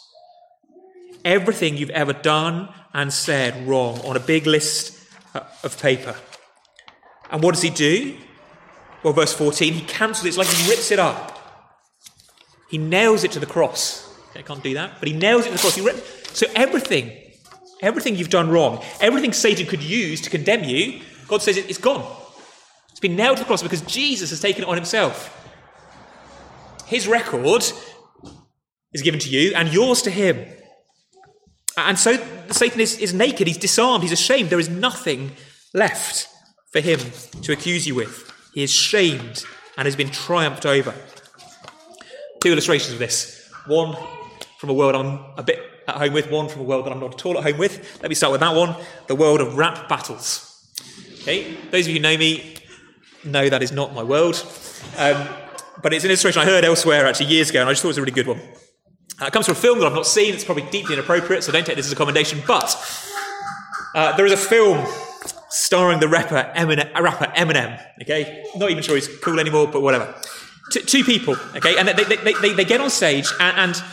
Everything 1.25 1.75
you've 1.75 1.89
ever 1.89 2.13
done 2.13 2.69
and 2.93 3.11
said 3.11 3.67
wrong 3.67 3.99
on 4.01 4.15
a 4.15 4.19
big 4.19 4.47
list 4.47 4.97
uh, 5.35 5.41
of 5.63 5.79
paper. 5.81 6.15
And 7.31 7.43
what 7.43 7.53
does 7.53 7.63
he 7.63 7.69
do? 7.69 8.15
Well, 9.03 9.13
verse 9.13 9.33
14, 9.33 9.73
he 9.73 9.81
cancels 9.81 10.25
it. 10.25 10.29
It's 10.29 10.37
like 10.37 10.47
he 10.47 10.69
rips 10.69 10.91
it 10.91 10.99
up. 10.99 11.33
He 12.69 12.77
nails 12.77 13.23
it 13.23 13.31
to 13.33 13.39
the 13.39 13.45
cross. 13.45 14.07
Okay, 14.29 14.39
I 14.39 14.43
can't 14.43 14.63
do 14.63 14.73
that, 14.75 14.99
but 14.99 15.07
he 15.07 15.13
nails 15.13 15.45
it 15.45 15.49
to 15.49 15.53
the 15.53 15.59
cross. 15.59 15.79
Rip, 15.79 16.05
so 16.33 16.47
everything, 16.55 17.11
everything 17.81 18.15
you've 18.15 18.29
done 18.29 18.49
wrong, 18.49 18.83
everything 18.99 19.33
Satan 19.33 19.65
could 19.65 19.83
use 19.83 20.21
to 20.21 20.29
condemn 20.29 20.63
you, 20.63 21.01
God 21.27 21.41
says 21.41 21.57
it's 21.57 21.77
gone. 21.77 22.05
It's 22.91 22.99
been 22.99 23.15
nailed 23.15 23.37
to 23.37 23.43
the 23.43 23.47
cross 23.47 23.61
because 23.61 23.81
Jesus 23.81 24.29
has 24.31 24.41
taken 24.41 24.63
it 24.63 24.67
on 24.67 24.75
himself. 24.75 25.33
His 26.87 27.07
record 27.07 27.63
is 28.93 29.01
given 29.01 29.19
to 29.19 29.29
you 29.29 29.53
and 29.55 29.71
yours 29.71 30.01
to 30.03 30.09
him. 30.09 30.45
And 31.77 31.99
so 31.99 32.17
Satan 32.49 32.79
is, 32.79 32.97
is 32.97 33.13
naked, 33.13 33.47
he's 33.47 33.57
disarmed, 33.57 34.03
he's 34.03 34.11
ashamed. 34.11 34.49
There 34.49 34.59
is 34.59 34.69
nothing 34.69 35.33
left 35.73 36.27
for 36.71 36.79
him 36.79 36.99
to 37.43 37.51
accuse 37.51 37.85
you 37.85 37.93
with. 37.93 38.31
He 38.53 38.63
is 38.63 38.71
shamed 38.71 39.43
and 39.77 39.85
has 39.85 39.95
been 39.95 40.09
triumphed 40.09 40.65
over. 40.65 40.93
Two 42.41 42.51
illustrations 42.51 42.93
of 42.93 42.99
this. 42.99 43.51
One 43.67 43.95
from 44.57 44.69
a 44.69 44.73
world 44.73 44.95
I'm 44.95 45.19
a 45.37 45.43
bit 45.43 45.59
at 45.87 45.95
home 45.95 46.13
with, 46.13 46.31
one 46.31 46.49
from 46.49 46.61
a 46.61 46.63
world 46.63 46.85
that 46.85 46.91
I'm 46.91 46.99
not 46.99 47.13
at 47.13 47.25
all 47.25 47.37
at 47.37 47.43
home 47.43 47.57
with. 47.57 48.01
Let 48.01 48.09
me 48.09 48.15
start 48.15 48.31
with 48.31 48.41
that 48.41 48.55
one 48.55 48.75
the 49.07 49.15
world 49.15 49.41
of 49.41 49.57
rap 49.57 49.87
battles. 49.87 50.43
Okay, 51.21 51.55
those 51.71 51.85
of 51.85 51.89
you 51.89 51.95
who 51.95 51.99
know 51.99 52.17
me 52.17 52.55
know 53.23 53.49
that 53.49 53.61
is 53.61 53.71
not 53.71 53.93
my 53.93 54.03
world. 54.03 54.35
Um, 54.97 55.27
but 55.81 55.93
it's 55.93 56.03
an 56.03 56.09
illustration 56.09 56.41
I 56.41 56.45
heard 56.45 56.65
elsewhere 56.65 57.05
actually 57.05 57.27
years 57.27 57.49
ago, 57.49 57.61
and 57.61 57.69
I 57.69 57.71
just 57.71 57.81
thought 57.81 57.89
it 57.89 57.91
was 57.91 57.97
a 57.97 58.01
really 58.01 58.11
good 58.11 58.27
one. 58.27 58.39
Uh, 59.21 59.25
it 59.25 59.33
comes 59.33 59.45
from 59.45 59.53
a 59.53 59.59
film 59.59 59.79
that 59.79 59.87
I've 59.87 59.93
not 59.93 60.05
seen. 60.05 60.33
It's 60.33 60.43
probably 60.43 60.69
deeply 60.69 60.93
inappropriate, 60.93 61.43
so 61.43 61.51
don't 61.51 61.65
take 61.65 61.75
this 61.75 61.87
as 61.87 61.91
a 61.91 61.95
commendation. 61.95 62.41
But 62.45 62.75
uh, 63.95 64.15
there 64.15 64.25
is 64.25 64.31
a 64.31 64.37
film 64.37 64.85
starring 65.49 65.99
the 65.99 66.07
rapper 66.07 66.51
Eminem, 66.55 66.93
rapper 66.93 67.25
Eminem. 67.35 67.81
Okay, 68.01 68.43
not 68.55 68.69
even 68.69 68.83
sure 68.83 68.95
he's 68.95 69.07
cool 69.19 69.39
anymore, 69.39 69.67
but 69.67 69.81
whatever. 69.81 70.13
T- 70.71 70.81
two 70.81 71.03
people. 71.03 71.35
Okay, 71.55 71.77
and 71.77 71.87
they, 71.87 72.03
they, 72.03 72.33
they, 72.33 72.53
they 72.53 72.65
get 72.65 72.81
on 72.81 72.89
stage 72.89 73.27
and, 73.39 73.57
and 73.57 73.83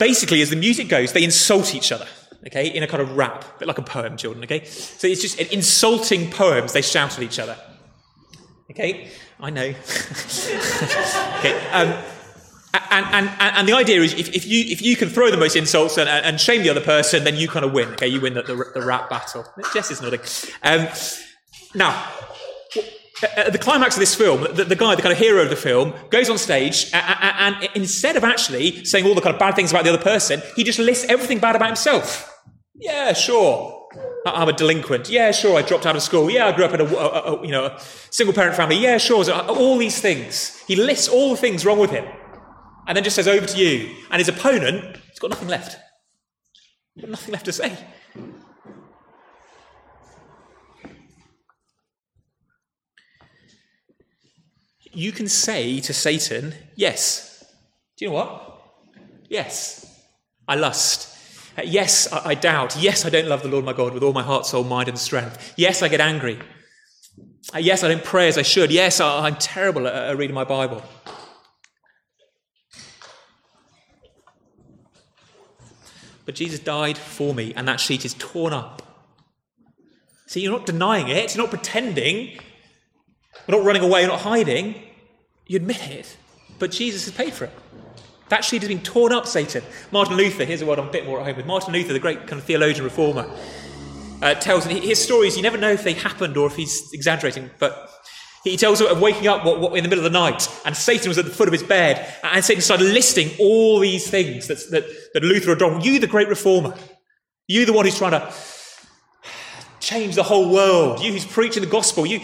basically, 0.00 0.42
as 0.42 0.50
the 0.50 0.56
music 0.56 0.88
goes, 0.88 1.12
they 1.12 1.22
insult 1.22 1.74
each 1.74 1.92
other, 1.92 2.06
okay, 2.46 2.66
in 2.66 2.82
a 2.82 2.88
kind 2.88 3.02
of 3.02 3.16
rap, 3.16 3.44
a 3.56 3.58
bit 3.60 3.68
like 3.68 3.78
a 3.78 3.82
poem, 3.82 4.16
children, 4.16 4.42
okay? 4.42 4.64
So 4.64 5.06
it's 5.06 5.22
just 5.22 5.38
insulting 5.52 6.30
poems 6.30 6.72
they 6.72 6.82
shout 6.82 7.16
at 7.16 7.22
each 7.22 7.38
other. 7.38 7.56
Okay, 8.72 9.10
I 9.42 9.50
know. 9.50 9.62
okay, 11.38 11.68
um, 11.72 12.02
and, 12.90 13.06
and, 13.06 13.30
and 13.40 13.68
the 13.68 13.72
idea 13.72 14.00
is 14.00 14.14
if, 14.14 14.28
if, 14.34 14.46
you, 14.46 14.64
if 14.68 14.82
you 14.82 14.96
can 14.96 15.08
throw 15.08 15.30
the 15.30 15.36
most 15.36 15.56
insults 15.56 15.98
and, 15.98 16.08
and 16.08 16.40
shame 16.40 16.62
the 16.62 16.70
other 16.70 16.80
person, 16.80 17.24
then 17.24 17.36
you 17.36 17.48
kind 17.48 17.64
of 17.64 17.72
win. 17.72 17.88
Okay, 17.90 18.06
you 18.06 18.20
win 18.20 18.34
the, 18.34 18.42
the, 18.42 18.64
the 18.74 18.82
rap 18.82 19.10
battle. 19.10 19.44
Jess 19.72 19.90
is 19.90 20.00
nodding. 20.00 20.20
Um, 20.62 20.88
now, 21.74 22.08
at 23.36 23.52
the 23.52 23.58
climax 23.58 23.96
of 23.96 24.00
this 24.00 24.14
film, 24.14 24.46
the, 24.54 24.64
the, 24.64 24.76
guy, 24.76 24.94
the 24.94 25.02
kind 25.02 25.12
of 25.12 25.18
hero 25.18 25.42
of 25.42 25.50
the 25.50 25.56
film, 25.56 25.94
goes 26.10 26.30
on 26.30 26.38
stage 26.38 26.90
and, 26.92 27.54
and, 27.62 27.68
instead 27.74 28.16
of 28.16 28.24
actually 28.24 28.84
saying 28.84 29.06
all 29.06 29.14
the 29.14 29.20
kind 29.20 29.34
of 29.34 29.40
bad 29.40 29.54
things 29.54 29.70
about 29.70 29.84
the 29.84 29.92
other 29.92 30.02
person, 30.02 30.42
he 30.56 30.64
just 30.64 30.78
lists 30.78 31.04
everything 31.08 31.38
bad 31.38 31.56
about 31.56 31.68
himself. 31.68 32.26
Yeah, 32.74 33.12
sure. 33.12 33.79
I'm 34.26 34.48
a 34.48 34.52
delinquent. 34.52 35.08
Yeah, 35.08 35.30
sure. 35.30 35.58
I 35.58 35.62
dropped 35.62 35.86
out 35.86 35.96
of 35.96 36.02
school. 36.02 36.30
Yeah, 36.30 36.46
I 36.46 36.52
grew 36.52 36.64
up 36.64 36.74
in 36.74 36.80
a, 36.80 36.84
a, 36.84 37.34
a 37.34 37.46
you 37.46 37.52
know 37.52 37.76
single 38.10 38.34
parent 38.34 38.56
family. 38.56 38.76
Yeah, 38.76 38.98
sure. 38.98 39.24
So 39.24 39.34
uh, 39.34 39.46
all 39.48 39.78
these 39.78 40.00
things. 40.00 40.62
He 40.66 40.76
lists 40.76 41.08
all 41.08 41.30
the 41.30 41.36
things 41.36 41.64
wrong 41.64 41.78
with 41.78 41.90
him, 41.90 42.04
and 42.86 42.96
then 42.96 43.04
just 43.04 43.16
says 43.16 43.28
over 43.28 43.46
to 43.46 43.58
you. 43.58 43.94
And 44.10 44.18
his 44.18 44.28
opponent, 44.28 44.98
he's 45.08 45.18
got 45.18 45.30
nothing 45.30 45.48
left. 45.48 45.78
He's 46.94 47.02
got 47.02 47.10
nothing 47.10 47.32
left 47.32 47.46
to 47.46 47.52
say. 47.52 47.76
you 54.92 55.12
can 55.12 55.28
say 55.28 55.80
to 55.80 55.92
Satan, 55.92 56.54
Yes. 56.76 57.44
Do 57.96 58.04
you 58.04 58.10
know 58.10 58.16
what? 58.16 58.62
Yes, 59.28 59.86
I 60.48 60.56
lust. 60.56 61.16
Yes, 61.64 62.12
I, 62.12 62.30
I, 62.30 62.34
doubt. 62.34 62.76
Yes, 62.78 63.04
I 63.04 63.10
don't 63.10 63.28
love 63.28 63.42
the 63.42 63.48
Lord 63.48 63.64
my 63.64 63.72
God 63.72 63.94
with 63.94 64.02
all 64.02 64.12
my 64.12 64.22
heart, 64.22 64.46
soul, 64.46 64.64
mind, 64.64 64.88
and 64.88 64.98
strength. 64.98 65.54
Yes, 65.56 65.82
I 65.82 65.88
get 65.88 66.00
angry. 66.00 66.38
Uh, 67.54 67.58
yes, 67.58 67.82
I 67.82 67.88
don't 67.88 68.04
pray 68.04 68.28
as 68.28 68.38
I 68.38 68.42
should. 68.42 68.70
Yes, 68.70 69.00
I, 69.00 69.26
am 69.26 69.36
terrible 69.36 69.86
at, 69.86 69.94
at 69.94 70.16
reading 70.16 70.34
my 70.34 70.44
Bible. 70.44 70.82
but 76.30 76.36
Jesus 76.36 76.60
died 76.60 76.96
for 76.96 77.34
me, 77.34 77.52
and 77.56 77.66
that 77.66 77.80
sheet 77.80 78.04
is 78.04 78.14
torn 78.14 78.52
up. 78.52 78.82
See, 80.28 80.40
you're 80.40 80.56
not 80.56 80.64
denying 80.64 81.08
it, 81.08 81.34
you're 81.34 81.42
not 81.42 81.50
pretending, 81.50 82.38
you're 83.48 83.58
not 83.58 83.64
running 83.64 83.82
away, 83.82 84.02
you're 84.02 84.10
not 84.10 84.20
hiding. 84.20 84.80
You 85.48 85.56
admit 85.56 85.90
it, 85.90 86.16
but 86.60 86.70
Jesus 86.70 87.06
has 87.06 87.14
paid 87.14 87.32
for 87.32 87.46
it. 87.46 87.52
That 88.30 88.44
sheet 88.44 88.62
has 88.62 88.68
been 88.68 88.80
torn 88.80 89.12
up, 89.12 89.26
Satan. 89.26 89.62
Martin 89.90 90.16
Luther, 90.16 90.44
here's 90.44 90.62
a 90.62 90.66
word 90.66 90.78
I'm 90.78 90.88
a 90.88 90.92
bit 90.92 91.04
more 91.04 91.20
at 91.20 91.26
home 91.26 91.36
with. 91.36 91.46
Martin 91.46 91.72
Luther, 91.72 91.92
the 91.92 91.98
great 91.98 92.28
kind 92.28 92.40
of 92.40 92.44
theologian 92.44 92.84
reformer, 92.84 93.28
uh, 94.22 94.34
tells 94.34 94.64
his 94.64 95.02
stories, 95.02 95.36
you 95.36 95.42
never 95.42 95.58
know 95.58 95.72
if 95.72 95.82
they 95.82 95.94
happened 95.94 96.36
or 96.36 96.46
if 96.46 96.54
he's 96.54 96.92
exaggerating, 96.92 97.50
but 97.58 97.90
he 98.44 98.56
tells 98.56 98.80
of 98.80 99.00
waking 99.00 99.26
up 99.26 99.44
what, 99.44 99.60
what, 99.60 99.76
in 99.76 99.82
the 99.82 99.90
middle 99.90 100.04
of 100.04 100.12
the 100.12 100.18
night, 100.18 100.48
and 100.64 100.76
Satan 100.76 101.08
was 101.08 101.18
at 101.18 101.24
the 101.24 101.30
foot 101.30 101.48
of 101.48 101.52
his 101.52 101.64
bed, 101.64 102.14
and 102.22 102.44
Satan 102.44 102.62
started 102.62 102.84
listing 102.84 103.30
all 103.40 103.80
these 103.80 104.08
things 104.08 104.46
that, 104.46 104.58
that, 104.70 104.84
that 105.12 105.22
Luther 105.24 105.50
had 105.50 105.58
done. 105.58 105.80
You, 105.80 105.98
the 105.98 106.06
great 106.06 106.28
reformer, 106.28 106.74
you, 107.48 107.66
the 107.66 107.72
one 107.72 107.84
who's 107.84 107.98
trying 107.98 108.12
to 108.12 108.32
change 109.80 110.14
the 110.14 110.22
whole 110.22 110.52
world, 110.52 111.00
you 111.00 111.12
who's 111.12 111.26
preaching 111.26 111.62
the 111.62 111.68
gospel, 111.68 112.06
you. 112.06 112.20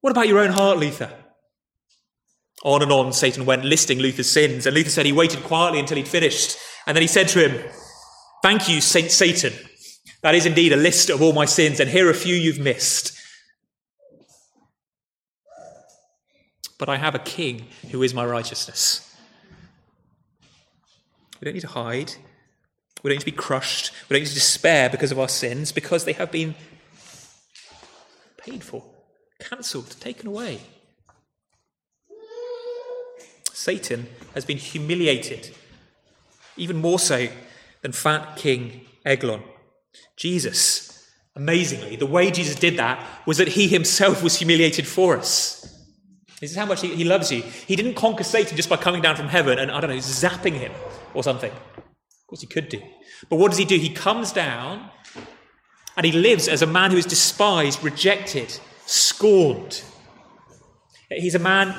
What 0.00 0.12
about 0.12 0.28
your 0.28 0.38
own 0.38 0.50
heart, 0.50 0.78
Luther? 0.78 1.12
On 2.64 2.82
and 2.82 2.90
on, 2.90 3.12
Satan 3.12 3.46
went 3.46 3.64
listing 3.64 3.98
Luther's 3.98 4.30
sins, 4.30 4.66
and 4.66 4.74
Luther 4.74 4.90
said 4.90 5.06
he 5.06 5.12
waited 5.12 5.44
quietly 5.44 5.78
until 5.78 5.96
he'd 5.96 6.08
finished, 6.08 6.58
and 6.86 6.96
then 6.96 7.02
he 7.02 7.08
said 7.08 7.28
to 7.28 7.48
him, 7.48 7.70
Thank 8.42 8.68
you, 8.68 8.80
Saint 8.80 9.10
Satan. 9.10 9.52
That 10.22 10.34
is 10.34 10.46
indeed 10.46 10.72
a 10.72 10.76
list 10.76 11.10
of 11.10 11.22
all 11.22 11.32
my 11.32 11.44
sins, 11.44 11.78
and 11.78 11.88
here 11.88 12.08
are 12.08 12.10
a 12.10 12.14
few 12.14 12.34
you've 12.34 12.58
missed. 12.58 13.18
but 16.78 16.88
I 16.88 16.96
have 16.96 17.14
a 17.14 17.18
king 17.18 17.66
who 17.90 18.02
is 18.02 18.14
my 18.14 18.24
righteousness. 18.24 19.04
We 21.40 21.44
don't 21.44 21.54
need 21.54 21.60
to 21.60 21.66
hide. 21.66 22.14
We 23.02 23.10
don't 23.10 23.16
need 23.16 23.20
to 23.20 23.26
be 23.26 23.32
crushed. 23.32 23.92
We 24.08 24.14
don't 24.14 24.22
need 24.22 24.28
to 24.28 24.34
despair 24.34 24.88
because 24.88 25.12
of 25.12 25.18
our 25.18 25.28
sins, 25.28 25.72
because 25.72 26.04
they 26.04 26.12
have 26.14 26.30
been 26.30 26.54
paid 28.38 28.62
for, 28.62 28.84
cancelled, 29.40 29.96
taken 30.00 30.28
away. 30.28 30.60
Satan 33.58 34.06
has 34.34 34.44
been 34.44 34.56
humiliated, 34.56 35.50
even 36.56 36.76
more 36.76 37.00
so 37.00 37.26
than 37.82 37.90
fat 37.90 38.36
King 38.36 38.82
Eglon. 39.04 39.42
Jesus, 40.16 41.04
amazingly, 41.34 41.96
the 41.96 42.06
way 42.06 42.30
Jesus 42.30 42.54
did 42.54 42.76
that 42.76 43.04
was 43.26 43.36
that 43.38 43.48
he 43.48 43.66
himself 43.66 44.22
was 44.22 44.36
humiliated 44.36 44.86
for 44.86 45.16
us. 45.16 45.76
This 46.40 46.52
is 46.52 46.56
how 46.56 46.66
much 46.66 46.82
he, 46.82 46.94
he 46.94 47.02
loves 47.02 47.32
you. 47.32 47.42
He 47.42 47.74
didn't 47.74 47.94
conquer 47.94 48.22
Satan 48.22 48.56
just 48.56 48.68
by 48.68 48.76
coming 48.76 49.02
down 49.02 49.16
from 49.16 49.26
heaven 49.26 49.58
and, 49.58 49.72
I 49.72 49.80
don't 49.80 49.90
know, 49.90 49.96
zapping 49.96 50.54
him 50.54 50.70
or 51.12 51.24
something. 51.24 51.50
Of 51.50 52.26
course, 52.28 52.40
he 52.42 52.46
could 52.46 52.68
do. 52.68 52.80
But 53.28 53.40
what 53.40 53.50
does 53.50 53.58
he 53.58 53.64
do? 53.64 53.76
He 53.76 53.92
comes 53.92 54.30
down 54.30 54.88
and 55.96 56.06
he 56.06 56.12
lives 56.12 56.46
as 56.46 56.62
a 56.62 56.66
man 56.66 56.92
who 56.92 56.96
is 56.96 57.06
despised, 57.06 57.82
rejected, 57.82 58.56
scorned. 58.86 59.82
He's 61.10 61.34
a 61.34 61.40
man 61.40 61.74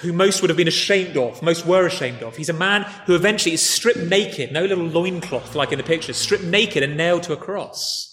who 0.00 0.12
most 0.12 0.40
would 0.40 0.50
have 0.50 0.56
been 0.56 0.68
ashamed 0.68 1.16
of, 1.16 1.42
most 1.42 1.66
were 1.66 1.86
ashamed 1.86 2.22
of. 2.22 2.36
He's 2.36 2.48
a 2.48 2.54
man 2.54 2.82
who 3.06 3.14
eventually 3.14 3.54
is 3.54 3.62
stripped 3.62 4.00
naked, 4.00 4.52
no 4.52 4.64
little 4.64 4.84
loincloth 4.84 5.54
like 5.54 5.72
in 5.72 5.78
the 5.78 5.84
pictures, 5.84 6.16
stripped 6.16 6.44
naked 6.44 6.82
and 6.82 6.96
nailed 6.96 7.22
to 7.24 7.32
a 7.32 7.36
cross. 7.36 8.12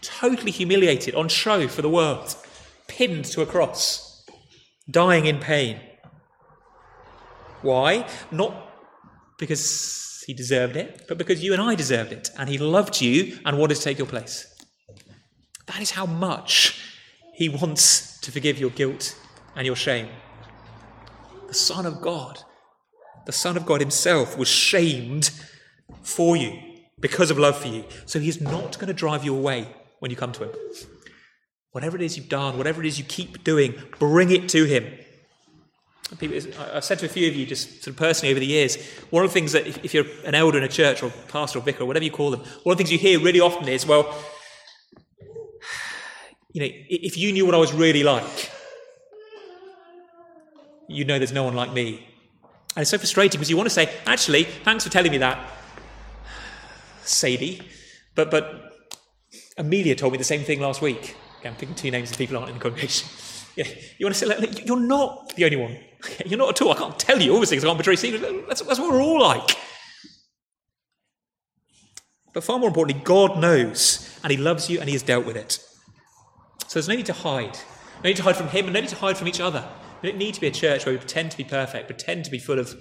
Totally 0.00 0.50
humiliated, 0.50 1.14
on 1.14 1.28
show 1.28 1.68
for 1.68 1.82
the 1.82 1.88
world 1.88 2.34
pinned 2.88 3.24
to 3.24 3.42
a 3.42 3.46
cross, 3.46 4.24
dying 4.90 5.26
in 5.26 5.38
pain. 5.38 5.80
Why? 7.62 8.08
Not 8.30 8.54
because 9.38 10.22
he 10.26 10.34
deserved 10.34 10.76
it, 10.76 11.06
but 11.08 11.18
because 11.18 11.42
you 11.42 11.52
and 11.52 11.62
I 11.62 11.74
deserved 11.74 12.12
it, 12.12 12.30
and 12.38 12.48
he 12.48 12.58
loved 12.58 13.00
you 13.00 13.38
and 13.44 13.58
wanted 13.58 13.76
to 13.76 13.82
take 13.82 13.98
your 13.98 14.06
place. 14.06 14.46
That 15.66 15.80
is 15.80 15.92
how 15.92 16.06
much 16.06 16.80
he 17.34 17.48
wants 17.48 18.20
to 18.20 18.30
forgive 18.30 18.58
your 18.58 18.70
guilt 18.70 19.16
and 19.56 19.66
your 19.66 19.76
shame. 19.76 20.08
The 21.52 21.58
Son 21.58 21.84
of 21.84 22.00
God, 22.00 22.42
the 23.26 23.32
Son 23.32 23.58
of 23.58 23.66
God 23.66 23.82
himself, 23.82 24.38
was 24.38 24.48
shamed 24.48 25.30
for 26.00 26.34
you 26.34 26.58
because 26.98 27.30
of 27.30 27.38
love 27.38 27.58
for 27.58 27.68
you. 27.68 27.84
So 28.06 28.20
he's 28.20 28.40
not 28.40 28.78
going 28.78 28.86
to 28.86 28.94
drive 28.94 29.22
you 29.22 29.36
away 29.36 29.68
when 29.98 30.10
you 30.10 30.16
come 30.16 30.32
to 30.32 30.44
him. 30.44 30.50
Whatever 31.72 31.96
it 31.96 32.02
is 32.02 32.16
you've 32.16 32.30
done, 32.30 32.56
whatever 32.56 32.82
it 32.82 32.86
is 32.86 32.98
you 32.98 33.04
keep 33.04 33.44
doing, 33.44 33.74
bring 33.98 34.30
it 34.30 34.48
to 34.48 34.64
Him. 34.64 34.86
I've 36.72 36.84
said 36.84 36.98
to 37.00 37.06
a 37.06 37.10
few 37.10 37.28
of 37.28 37.36
you, 37.36 37.44
just 37.44 37.82
sort 37.82 37.88
of 37.88 37.96
personally 37.96 38.32
over 38.32 38.40
the 38.40 38.46
years, 38.46 38.82
one 39.10 39.22
of 39.22 39.30
the 39.30 39.34
things 39.34 39.52
that 39.52 39.66
if 39.66 39.92
you're 39.92 40.06
an 40.24 40.34
elder 40.34 40.56
in 40.56 40.64
a 40.64 40.68
church 40.68 41.02
or 41.02 41.10
pastor 41.28 41.58
or 41.58 41.62
vicar 41.62 41.82
or 41.82 41.86
whatever 41.86 42.04
you 42.04 42.10
call 42.10 42.30
them, 42.30 42.40
one 42.62 42.72
of 42.72 42.78
the 42.78 42.84
things 42.84 42.92
you 42.92 42.98
hear 42.98 43.20
really 43.20 43.40
often 43.40 43.68
is, 43.68 43.84
well, 43.84 44.04
you 46.54 46.62
know, 46.62 46.68
if 46.88 47.18
you 47.18 47.30
knew 47.30 47.44
what 47.44 47.54
I 47.54 47.58
was 47.58 47.74
really 47.74 48.02
like, 48.02 48.51
you 50.92 51.04
know 51.04 51.18
there's 51.18 51.32
no 51.32 51.44
one 51.44 51.54
like 51.54 51.72
me. 51.72 52.06
And 52.74 52.82
it's 52.82 52.90
so 52.90 52.98
frustrating 52.98 53.38
because 53.38 53.50
you 53.50 53.56
want 53.56 53.68
to 53.68 53.74
say, 53.74 53.92
actually, 54.06 54.44
thanks 54.44 54.84
for 54.84 54.90
telling 54.90 55.12
me 55.12 55.18
that, 55.18 55.38
Sadie, 57.02 57.60
but, 58.14 58.30
but 58.30 58.72
Amelia 59.58 59.94
told 59.94 60.12
me 60.12 60.18
the 60.18 60.24
same 60.24 60.42
thing 60.42 60.60
last 60.60 60.80
week. 60.80 61.16
Okay, 61.38 61.48
I'm 61.48 61.56
picking 61.56 61.74
two 61.74 61.90
names 61.90 62.10
of 62.10 62.16
people 62.16 62.36
aren't 62.36 62.48
in 62.50 62.54
the 62.56 62.62
congregation. 62.62 63.08
Yeah, 63.54 63.66
you 63.98 64.06
want 64.06 64.14
to 64.16 64.18
say, 64.18 64.26
like, 64.26 64.66
you're 64.66 64.80
not 64.80 65.36
the 65.36 65.44
only 65.44 65.58
one. 65.58 65.76
You're 66.24 66.38
not 66.38 66.48
at 66.48 66.62
all. 66.62 66.72
I 66.72 66.74
can't 66.74 66.98
tell 66.98 67.20
you 67.20 67.34
all 67.34 67.38
these 67.38 67.50
things. 67.50 67.62
I 67.62 67.66
can't 67.66 67.76
betray 67.76 67.96
secrets. 67.96 68.24
That's, 68.48 68.62
that's 68.62 68.80
what 68.80 68.90
we're 68.90 69.02
all 69.02 69.20
like. 69.20 69.58
But 72.32 72.44
far 72.44 72.58
more 72.58 72.68
importantly, 72.68 73.04
God 73.04 73.38
knows 73.38 74.18
and 74.22 74.30
He 74.30 74.38
loves 74.38 74.70
you 74.70 74.80
and 74.80 74.88
He 74.88 74.94
has 74.94 75.02
dealt 75.02 75.26
with 75.26 75.36
it. 75.36 75.58
So 76.66 76.78
there's 76.78 76.88
no 76.88 76.94
need 76.94 77.04
to 77.04 77.12
hide. 77.12 77.58
No 78.02 78.08
need 78.08 78.16
to 78.16 78.22
hide 78.22 78.36
from 78.36 78.48
Him 78.48 78.64
and 78.64 78.72
no 78.72 78.80
need 78.80 78.88
to 78.88 78.96
hide 78.96 79.18
from 79.18 79.28
each 79.28 79.40
other. 79.40 79.68
We 80.02 80.10
don't 80.10 80.18
need 80.18 80.34
to 80.34 80.40
be 80.40 80.48
a 80.48 80.52
church 80.52 80.84
where 80.84 80.92
we 80.92 80.98
pretend 80.98 81.30
to 81.30 81.36
be 81.36 81.44
perfect, 81.44 81.86
pretend 81.86 82.24
to 82.24 82.30
be 82.30 82.38
full 82.38 82.58
of 82.58 82.74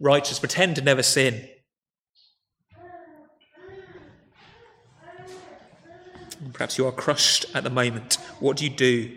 righteousness, 0.00 0.38
pretend 0.38 0.76
to 0.76 0.82
never 0.82 1.02
sin. 1.02 1.48
Perhaps 6.54 6.78
you 6.78 6.86
are 6.86 6.92
crushed 6.92 7.46
at 7.54 7.62
the 7.62 7.70
moment. 7.70 8.14
What 8.40 8.56
do 8.56 8.64
you 8.64 8.70
do? 8.70 9.16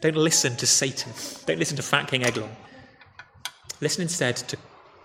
Don't 0.00 0.16
listen 0.16 0.56
to 0.56 0.66
Satan. 0.66 1.12
Don't 1.46 1.58
listen 1.58 1.76
to 1.76 1.82
Fat 1.82 2.08
King 2.08 2.24
Eglon. 2.24 2.50
Listen 3.80 4.02
instead 4.02 4.36
to 4.36 4.56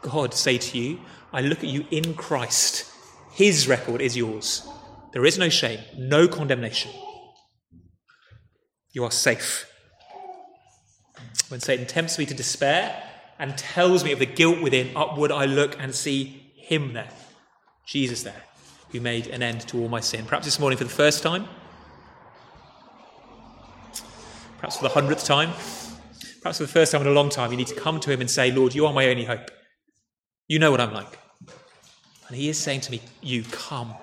God 0.02 0.34
say 0.34 0.58
to 0.58 0.78
you, 0.78 1.00
I 1.34 1.42
look 1.42 1.60
at 1.60 1.70
you 1.70 1.86
in 1.92 2.14
Christ. 2.14 2.86
His 3.32 3.68
record 3.68 4.02
is 4.02 4.16
yours. 4.16 4.68
There 5.12 5.26
is 5.26 5.38
no 5.38 5.50
shame, 5.50 5.80
no 5.98 6.28
condemnation. 6.28 6.92
You 8.92 9.04
are 9.04 9.12
safe. 9.12 9.69
When 11.50 11.60
Satan 11.60 11.86
tempts 11.86 12.18
me 12.18 12.26
to 12.26 12.34
despair 12.34 13.04
and 13.40 13.58
tells 13.58 14.04
me 14.04 14.12
of 14.12 14.20
the 14.20 14.26
guilt 14.26 14.62
within, 14.62 14.96
upward 14.96 15.32
I 15.32 15.46
look 15.46 15.76
and 15.80 15.96
see 15.96 16.52
him 16.56 16.94
there, 16.94 17.10
Jesus 17.86 18.24
there 18.24 18.44
who 18.92 19.00
made 19.00 19.28
an 19.28 19.44
end 19.44 19.62
to 19.62 19.80
all 19.82 19.88
my 19.88 20.00
sin. 20.00 20.26
Perhaps 20.26 20.46
this 20.46 20.60
morning 20.60 20.78
for 20.78 20.84
the 20.84 20.90
first 20.90 21.24
time, 21.24 21.48
perhaps 24.58 24.78
for 24.78 24.84
the 24.84 24.90
hundredth 24.90 25.24
time, 25.26 25.50
perhaps 26.42 26.58
for 26.58 26.64
the 26.64 26.68
first 26.68 26.92
time 26.92 27.02
in 27.02 27.08
a 27.08 27.12
long 27.12 27.30
time, 27.30 27.52
you 27.52 27.58
need 27.58 27.68
to 27.68 27.76
come 27.76 28.00
to 28.00 28.12
him 28.12 28.22
and 28.22 28.30
say, 28.30 28.52
Lord, 28.52 28.74
you 28.74 28.86
are 28.86 28.94
my 28.94 29.08
only 29.08 29.26
hope. 29.26 29.52
You 30.48 30.60
know 30.60 30.72
what 30.72 30.82
I'm 30.82 30.94
like. 30.94 31.20
And 32.28 32.38
he 32.38 32.50
is 32.50 32.58
saying 32.58 32.82
to 32.82 32.92
me, 32.92 33.02
You 33.22 33.44
come. 33.44 33.94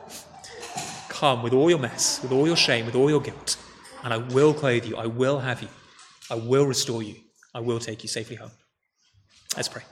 Come 1.08 1.42
with 1.42 1.52
all 1.52 1.70
your 1.70 1.78
mess, 1.78 2.20
with 2.22 2.32
all 2.32 2.46
your 2.46 2.56
shame, 2.56 2.84
with 2.84 2.94
all 2.94 3.08
your 3.08 3.20
guilt, 3.20 3.56
and 4.04 4.12
I 4.12 4.18
will 4.18 4.52
clothe 4.52 4.84
you. 4.84 4.96
I 4.96 5.06
will 5.06 5.38
have 5.40 5.62
you. 5.62 5.68
I 6.30 6.34
will 6.34 6.66
restore 6.66 7.02
you. 7.02 7.16
I 7.54 7.60
will 7.60 7.78
take 7.78 8.02
you 8.02 8.08
safely 8.08 8.36
home. 8.36 8.50
Let's 9.56 9.68
pray. 9.68 9.82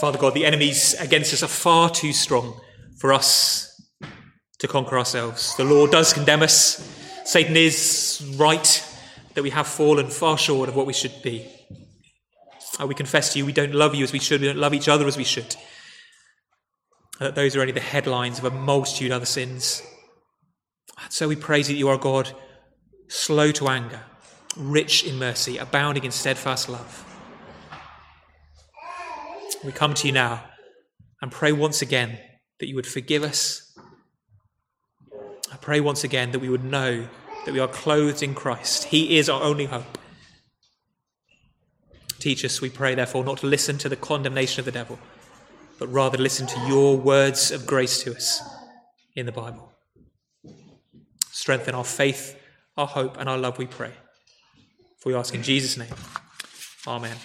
Father 0.00 0.18
God, 0.18 0.34
the 0.34 0.44
enemies 0.44 0.94
against 0.98 1.32
us 1.32 1.42
are 1.42 1.48
far 1.48 1.90
too 1.90 2.12
strong 2.12 2.58
for 2.98 3.12
us 3.12 3.80
to 4.58 4.66
conquer 4.66 4.98
ourselves. 4.98 5.54
The 5.56 5.64
law 5.64 5.86
does 5.86 6.12
condemn 6.12 6.42
us. 6.42 6.88
Satan 7.24 7.56
is 7.56 8.34
right 8.36 8.88
that 9.34 9.42
we 9.42 9.50
have 9.50 9.66
fallen 9.66 10.08
far 10.08 10.38
short 10.38 10.68
of 10.68 10.74
what 10.74 10.86
we 10.86 10.92
should 10.92 11.22
be. 11.22 11.46
We 12.84 12.94
confess 12.94 13.32
to 13.32 13.38
you 13.38 13.46
we 13.46 13.52
don't 13.52 13.74
love 13.74 13.94
you 13.94 14.02
as 14.02 14.12
we 14.12 14.18
should, 14.18 14.40
we 14.40 14.48
don't 14.48 14.58
love 14.58 14.74
each 14.74 14.88
other 14.88 15.06
as 15.06 15.16
we 15.16 15.24
should. 15.24 15.54
And 17.18 17.28
that 17.28 17.34
those 17.34 17.54
are 17.54 17.60
only 17.60 17.72
the 17.72 17.80
headlines 17.80 18.38
of 18.38 18.44
a 18.44 18.50
multitude 18.50 19.10
of 19.10 19.16
other 19.16 19.26
sins. 19.26 19.82
And 21.02 21.12
so 21.12 21.28
we 21.28 21.36
praise 21.36 21.68
that 21.68 21.74
you 21.74 21.88
are 21.88 21.98
God, 21.98 22.32
slow 23.08 23.52
to 23.52 23.68
anger, 23.68 24.00
rich 24.56 25.04
in 25.04 25.18
mercy, 25.18 25.58
abounding 25.58 26.04
in 26.04 26.10
steadfast 26.10 26.68
love 26.68 27.06
we 29.64 29.72
come 29.72 29.94
to 29.94 30.06
you 30.06 30.12
now 30.12 30.44
and 31.20 31.30
pray 31.30 31.52
once 31.52 31.82
again 31.82 32.18
that 32.58 32.68
you 32.68 32.74
would 32.74 32.86
forgive 32.86 33.22
us. 33.22 33.76
I 35.52 35.56
pray 35.60 35.80
once 35.80 36.04
again 36.04 36.32
that 36.32 36.40
we 36.40 36.48
would 36.48 36.64
know 36.64 37.06
that 37.44 37.52
we 37.52 37.60
are 37.60 37.68
clothed 37.68 38.22
in 38.22 38.34
Christ. 38.34 38.84
He 38.84 39.18
is 39.18 39.28
our 39.28 39.42
only 39.42 39.66
hope. 39.66 39.98
Teach 42.18 42.44
us, 42.44 42.60
we 42.60 42.70
pray, 42.70 42.94
therefore, 42.94 43.24
not 43.24 43.38
to 43.38 43.46
listen 43.46 43.78
to 43.78 43.88
the 43.88 43.96
condemnation 43.96 44.60
of 44.60 44.64
the 44.64 44.72
devil, 44.72 44.98
but 45.82 45.88
rather 45.88 46.16
listen 46.16 46.46
to 46.46 46.60
your 46.68 46.96
words 46.96 47.50
of 47.50 47.66
grace 47.66 48.04
to 48.04 48.14
us 48.14 48.40
in 49.16 49.26
the 49.26 49.32
Bible. 49.32 49.72
Strengthen 51.32 51.74
our 51.74 51.82
faith, 51.82 52.38
our 52.76 52.86
hope, 52.86 53.18
and 53.18 53.28
our 53.28 53.36
love, 53.36 53.58
we 53.58 53.66
pray. 53.66 53.90
For 55.00 55.08
we 55.08 55.16
ask 55.16 55.34
in 55.34 55.42
Jesus' 55.42 55.76
name. 55.76 55.92
Amen. 56.86 57.16